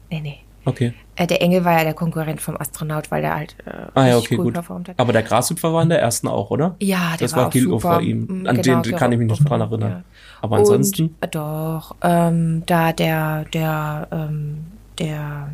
nee, 0.09 0.19
nee. 0.21 0.37
Okay. 0.67 0.93
Äh, 1.15 1.25
der 1.27 1.41
Engel 1.41 1.63
war 1.63 1.77
ja 1.77 1.83
der 1.85 1.93
Konkurrent 1.93 2.41
vom 2.41 2.57
Astronaut, 2.57 3.09
weil 3.09 3.21
der 3.21 3.35
halt 3.35 3.55
äh, 3.65 3.71
Ah 3.93 4.05
ja, 4.07 4.17
okay, 4.17 4.35
gut. 4.35 4.53
performt 4.53 4.89
hat. 4.89 4.99
Aber 4.99 5.13
der 5.13 5.23
Grashüpfer 5.23 5.73
war 5.73 5.81
in 5.81 5.89
der 5.89 6.01
ersten 6.01 6.27
auch, 6.27 6.51
oder? 6.51 6.75
Ja, 6.81 7.11
der 7.11 7.19
das 7.19 7.31
war 7.33 7.39
war 7.43 7.47
auch 7.47 7.51
Gilgo 7.51 7.79
super. 7.79 7.93
vor 7.93 8.01
ihm. 8.01 8.25
Mm, 8.43 8.47
An 8.47 8.61
genau, 8.61 8.81
den 8.81 8.95
kann 8.97 9.11
ich 9.13 9.17
mich 9.17 9.29
nicht 9.29 9.49
dran 9.49 9.61
erinnern. 9.61 9.89
ja. 9.91 10.03
Aber 10.41 10.57
ansonsten, 10.57 11.03
Und, 11.03 11.15
äh, 11.21 11.27
doch, 11.29 11.95
ähm, 12.03 12.63
da 12.65 12.91
der, 12.91 13.45
der, 13.45 14.07
ähm, 14.11 14.65
der, 14.99 15.49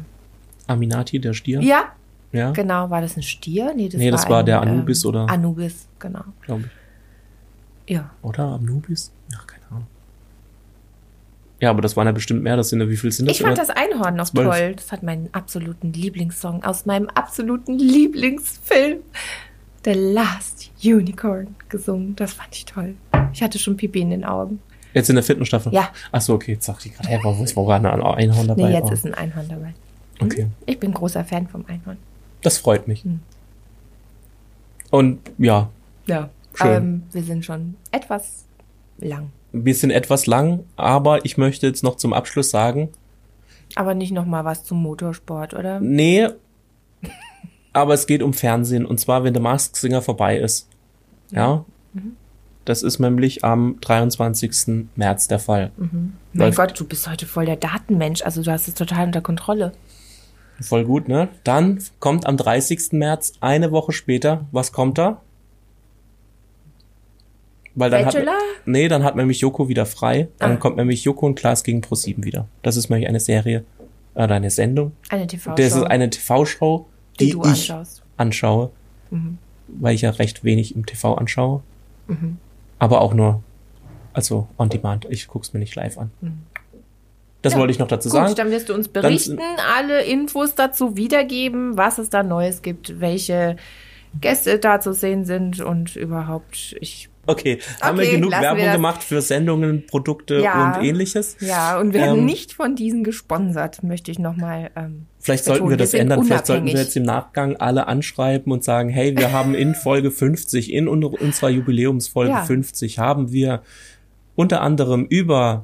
Aminati, 0.67 1.19
der 1.19 1.34
Stier. 1.34 1.62
ja, 1.62 1.84
Ja, 2.32 2.52
genau, 2.52 2.89
war 2.89 3.02
das 3.02 3.15
ein 3.15 3.21
Stier? 3.23 3.73
Nee, 3.76 3.89
das, 3.89 3.99
Nee, 3.99 4.06
war, 4.06 4.12
das 4.13 4.30
war 4.30 4.39
ein, 4.39 4.45
der 4.47 4.62
Anubis, 4.62 5.04
ähm, 5.04 5.10
oder? 5.10 5.30
Anubis, 5.30 5.88
genau. 5.99 6.23
glaube 6.41 6.63
ich. 7.86 7.93
Ja. 7.95 8.10
Oder 8.23 8.43
Anubis? 8.54 9.12
Ja, 11.63 11.69
aber 11.69 11.82
das 11.82 11.95
waren 11.95 12.06
ja 12.08 12.12
bestimmt 12.12 12.43
mehr. 12.43 12.58
Das 12.58 12.67
sind 12.67 12.82
ja, 12.82 12.89
wie 12.89 12.97
viel 12.97 13.10
sind 13.10 13.26
das? 13.30 13.38
Ich 13.38 13.41
fand 13.41 13.58
das 13.58 13.69
Einhorn 13.69 14.17
noch 14.17 14.26
Zwölf. 14.26 14.49
toll. 14.49 14.73
Das 14.76 14.91
hat 14.91 15.02
meinen 15.02 15.30
absoluten 15.32 15.93
Lieblingssong 15.93 16.62
aus 16.65 16.86
meinem 16.86 17.08
absoluten 17.08 17.80
Lieblingsfilm 17.80 18.99
The 19.86 19.93
Last 19.93 20.71
Unicorn 20.84 21.56
gesungen. 21.69 22.17
Das 22.17 22.34
fand 22.34 22.54
ich 22.54 22.65
toll. 22.65 22.95
Ich 23.32 23.41
hatte 23.41 23.60
schon 23.60 23.78
Pipi 23.78 24.02
in 24.02 24.10
den 24.10 24.26
Augen. 24.26 24.60
Jetzt 24.93 25.08
in 25.10 25.15
der 25.15 25.23
vierten 25.23 25.45
Staffel? 25.45 25.73
Ja. 25.73 25.89
Ach 26.12 26.19
so, 26.19 26.34
okay. 26.34 26.52
Jetzt 26.52 26.67
dachte 26.67 26.89
ich 26.89 26.95
gerade, 26.95 27.08
hä, 27.08 27.19
wo 27.23 27.41
ist 27.41 27.56
wo 27.56 27.65
war 27.65 27.78
ein 27.78 27.86
Einhorn 27.86 28.47
dabei? 28.49 28.63
Nee, 28.63 28.73
jetzt 28.73 28.89
Oh, 28.89 28.93
ist 28.93 29.06
ein 29.06 29.13
Einhorn 29.13 29.47
dabei. 29.47 29.73
Okay. 30.19 30.47
Ich 30.65 30.78
bin 30.82 30.93
großer 30.93 31.23
Fan 31.23 31.47
vom 31.47 31.63
Einhorn. 31.69 31.97
Das 32.41 32.58
freut 32.58 32.89
mich. 32.89 33.06
Hm. 33.06 33.21
Und 34.91 35.19
ja, 35.38 35.69
Ja. 36.08 36.30
Schön. 36.56 36.76
Ähm, 36.76 37.04
wir 37.13 37.23
sind 37.23 37.45
schon 37.45 37.76
etwas 37.91 38.43
lang. 38.99 39.32
Wir 39.53 39.75
sind 39.75 39.91
etwas 39.91 40.25
lang, 40.25 40.65
aber 40.75 41.23
ich 41.25 41.37
möchte 41.37 41.67
jetzt 41.67 41.83
noch 41.83 41.95
zum 41.95 42.11
Abschluss 42.13 42.49
sagen, 42.49 42.89
Aber 43.75 43.93
nicht 43.93 44.11
noch 44.11 44.25
mal 44.25 44.43
was 44.45 44.63
zum 44.65 44.81
Motorsport, 44.81 45.53
oder? 45.53 45.79
nee, 45.79 46.27
aber 47.73 47.93
es 47.93 48.05
geht 48.07 48.21
um 48.23 48.33
Fernsehen 48.33 48.85
und 48.85 48.99
zwar, 48.99 49.23
wenn 49.23 49.33
der 49.33 49.41
Mask 49.43 49.77
Singer 49.77 50.01
vorbei 50.01 50.37
ist. 50.37 50.67
Ja. 51.31 51.63
Mhm. 51.93 52.17
Das 52.65 52.81
ist 52.81 52.99
nämlich 52.99 53.43
am 53.43 53.77
23. 53.81 54.85
März 54.95 55.27
der 55.27 55.39
Fall. 55.39 55.71
Mein 55.75 56.13
Läuft- 56.33 56.57
Gott, 56.57 56.79
du 56.79 56.85
bist 56.85 57.09
heute 57.09 57.25
voll 57.25 57.45
der 57.45 57.57
Datenmensch. 57.57 58.21
Also 58.21 58.41
du 58.41 58.51
hast 58.51 58.67
es 58.69 58.73
total 58.73 59.07
unter 59.07 59.19
Kontrolle. 59.21 59.73
Voll 60.61 60.85
gut, 60.85 61.09
ne? 61.09 61.27
Dann 61.43 61.83
kommt 61.99 62.25
am 62.25 62.37
30. 62.37 62.93
März, 62.93 63.33
eine 63.41 63.71
Woche 63.71 63.91
später, 63.91 64.45
was 64.53 64.71
kommt 64.71 64.97
da? 64.97 65.19
Weil 67.75 67.89
dann 67.89 68.05
hat, 68.05 68.13
Bachelor? 68.13 68.37
Nee, 68.65 68.88
dann 68.88 69.04
hat 69.04 69.15
nämlich 69.15 69.39
Joko 69.41 69.67
wieder 69.69 69.86
frei. 69.86 70.28
Dann 70.39 70.54
Ah. 70.54 70.56
kommt 70.58 70.78
nämlich 70.78 71.04
Joko 71.04 71.26
und 71.26 71.36
Klaas 71.36 71.63
gegen 71.63 71.82
Pro7 71.82 72.23
wieder. 72.23 72.47
Das 72.62 72.78
ist 72.78 72.89
nämlich 72.89 73.08
eine 73.08 73.19
Serie 73.19 73.63
oder 74.15 74.36
eine 74.36 74.49
Sendung. 74.49 74.91
Eine 75.10 75.28
TV-Show, 75.28 75.56
Das 75.56 75.76
ist 75.76 75.84
eine 75.84 76.10
TV-Show, 76.10 76.86
die, 77.19 77.26
die, 77.26 77.32
du 77.32 77.41
ich 77.41 77.47
anschaust. 77.71 78.04
anschaue, 78.17 78.71
Mhm. 79.12 79.38
weil 79.67 79.95
ich 79.95 80.02
ja 80.02 80.10
recht 80.12 80.43
wenig 80.43 80.76
im 80.76 80.86
TV 80.86 81.15
anschaue. 81.15 81.62
Aber 82.80 83.02
auch 83.02 83.13
nur, 83.13 83.41
also 84.13 84.47
on 84.58 84.69
demand. 84.69 85.06
Ich 85.10 85.28
guck's 85.28 85.54
mir 85.54 85.60
nicht 85.60 85.76
live 85.76 85.97
an. 85.97 86.12
Das 87.41 87.54
Mhm. 87.54 87.58
Ja. 87.58 87.60
wollte 87.62 87.71
ich 87.71 87.80
noch 87.80 87.88
dazu 87.88 88.10
Gut, 88.10 88.13
sagen. 88.17 88.36
dann 88.36 88.52
wirst 88.52 88.69
du 88.69 88.73
uns 88.73 88.91
Dann- 88.91 89.02
berichten, 89.04 89.39
alle 89.78 90.04
Infos 90.04 90.56
dazu 90.56 90.95
wiedergeben, 90.95 91.78
was 91.78 91.97
es 91.97 92.10
da 92.10 92.23
Neues 92.23 92.62
gibt, 92.62 92.99
welche 92.99 93.56
Gäste 94.21 94.60
da 94.60 94.80
zu 94.80 94.93
sehen 94.93 95.26
sind 95.26 95.60
und 95.60 95.95
überhaupt, 95.95 96.76
ich, 96.82 97.10
Okay, 97.25 97.59
haben 97.81 97.97
wir 97.99 98.12
genug 98.12 98.31
wir 98.31 98.41
Werbung 98.41 98.65
das. 98.65 98.75
gemacht 98.75 99.01
für 99.03 99.21
Sendungen, 99.21 99.86
Produkte 99.88 100.41
Ja. 100.41 100.75
und 100.75 100.83
ähnliches? 100.83 101.38
ja, 101.39 101.79
und 101.79 101.93
wir 101.93 102.01
werden 102.01 102.19
Ähm, 102.19 102.25
nicht 102.25 102.51
von 102.53 102.75
diesen 102.75 103.03
gesponsert, 103.05 103.81
möchte 103.81 104.12
ich 104.12 104.19
nochmal, 104.19 104.71
ähm, 104.75 105.05
Vielleicht 105.19 105.45
betonen. 105.45 105.59
sollten 105.59 105.69
wir 105.69 105.77
das 105.77 105.91
sind 105.91 105.99
ändern. 106.01 106.23
Vielleicht 106.25 106.45
sollten 106.47 106.65
wir 106.65 106.71
unabhängig. 106.71 106.88
jetzt 106.88 106.97
im 106.97 107.03
Nachgang 107.03 107.55
alle 107.55 107.88
anschreiben 107.88 108.51
und 108.51 108.63
sagen, 108.65 108.89
hey, 108.89 109.15
wir 109.17 109.31
haben 109.31 109.55
in 109.55 109.73
Folge 109.73 110.12
50, 110.12 110.73
in 110.73 110.89
un- 110.89 111.03
unserer 111.05 111.49
Jubiläumsfolge 111.49 112.31
Ja. 112.31 112.43
50, 112.43 112.99
haben 112.99 113.31
wir 113.31 113.62
unter 114.36 114.62
anderem 114.62 115.05
über 115.05 115.62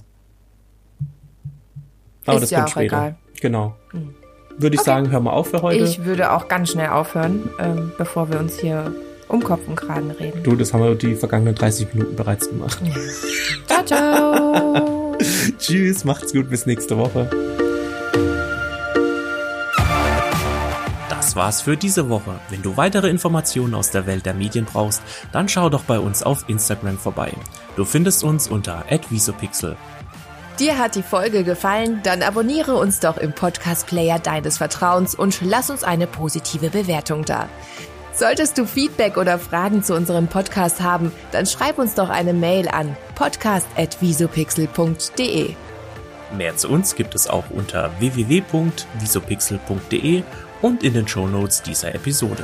aber 2.25 2.35
Ist 2.35 2.41
das 2.43 2.49
ja 2.51 2.59
kommt 2.59 2.69
später. 2.71 2.85
egal. 2.97 3.15
Genau. 3.41 3.75
Würde 4.57 4.75
ich 4.75 4.81
Okay. 4.81 4.89
sagen, 4.89 5.09
hör 5.11 5.19
mal 5.19 5.31
auf 5.31 5.49
für 5.49 5.61
heute. 5.61 5.83
Ich 5.83 6.05
würde 6.05 6.31
auch 6.31 6.47
ganz 6.47 6.69
schnell 6.71 6.89
aufhören, 6.89 7.49
ähm, 7.59 7.91
bevor 7.97 8.29
wir 8.29 8.39
uns 8.39 8.59
hier 8.59 8.93
um 9.29 9.41
Kopf 9.43 9.61
und 9.67 9.75
Kragen 9.75 10.11
reden. 10.11 10.43
du, 10.43 10.55
das 10.55 10.73
haben 10.73 10.83
wir 10.83 10.95
die 10.95 11.15
vergangenen 11.15 11.55
30 11.55 11.93
Minuten 11.93 12.15
bereits 12.15 12.49
gemacht. 12.49 12.81
Ciao, 13.67 13.85
ciao. 13.85 15.17
Tschüss, 15.57 16.03
macht's 16.03 16.33
gut, 16.33 16.49
bis 16.49 16.65
nächste 16.65 16.97
Woche. 16.97 17.29
Das 21.09 21.35
war's 21.35 21.61
für 21.61 21.77
diese 21.77 22.09
Woche. 22.09 22.39
Wenn 22.49 22.63
du 22.63 22.75
weitere 22.75 23.07
Informationen 23.07 23.75
aus 23.75 23.91
der 23.91 24.07
Welt 24.07 24.25
der 24.25 24.33
Medien 24.33 24.65
brauchst, 24.65 25.03
dann 25.31 25.47
schau 25.47 25.69
doch 25.69 25.83
bei 25.83 25.99
uns 25.99 26.23
auf 26.23 26.45
Instagram 26.47 26.97
vorbei. 26.97 27.31
Du 27.75 27.85
findest 27.85 28.23
uns 28.23 28.47
unter 28.47 28.83
@visopixel. 29.09 29.77
Dir 30.59 30.77
hat 30.77 30.95
die 30.95 31.03
Folge 31.03 31.43
gefallen? 31.43 32.01
Dann 32.03 32.21
abonniere 32.21 32.75
uns 32.75 32.99
doch 32.99 33.17
im 33.17 33.31
Podcast-Player 33.31 34.19
deines 34.19 34.57
Vertrauens 34.57 35.15
und 35.15 35.39
lass 35.41 35.69
uns 35.69 35.83
eine 35.83 36.07
positive 36.07 36.69
Bewertung 36.69 37.23
da. 37.23 37.47
Solltest 38.19 38.57
du 38.57 38.65
Feedback 38.65 39.15
oder 39.15 39.39
Fragen 39.39 39.81
zu 39.81 39.95
unserem 39.95 40.27
Podcast 40.27 40.81
haben, 40.81 41.13
dann 41.31 41.45
schreib 41.45 41.79
uns 41.79 41.95
doch 41.95 42.09
eine 42.09 42.33
Mail 42.33 42.67
an 42.67 42.97
podcast.visopixel.de. 43.15 45.55
Mehr 46.35 46.57
zu 46.57 46.67
uns 46.67 46.95
gibt 46.95 47.15
es 47.15 47.29
auch 47.29 47.49
unter 47.49 47.97
www.visopixel.de 47.99 50.23
und 50.61 50.83
in 50.83 50.95
den 50.95 51.07
Shownotes 51.07 51.61
dieser 51.61 51.95
Episode. 51.95 52.43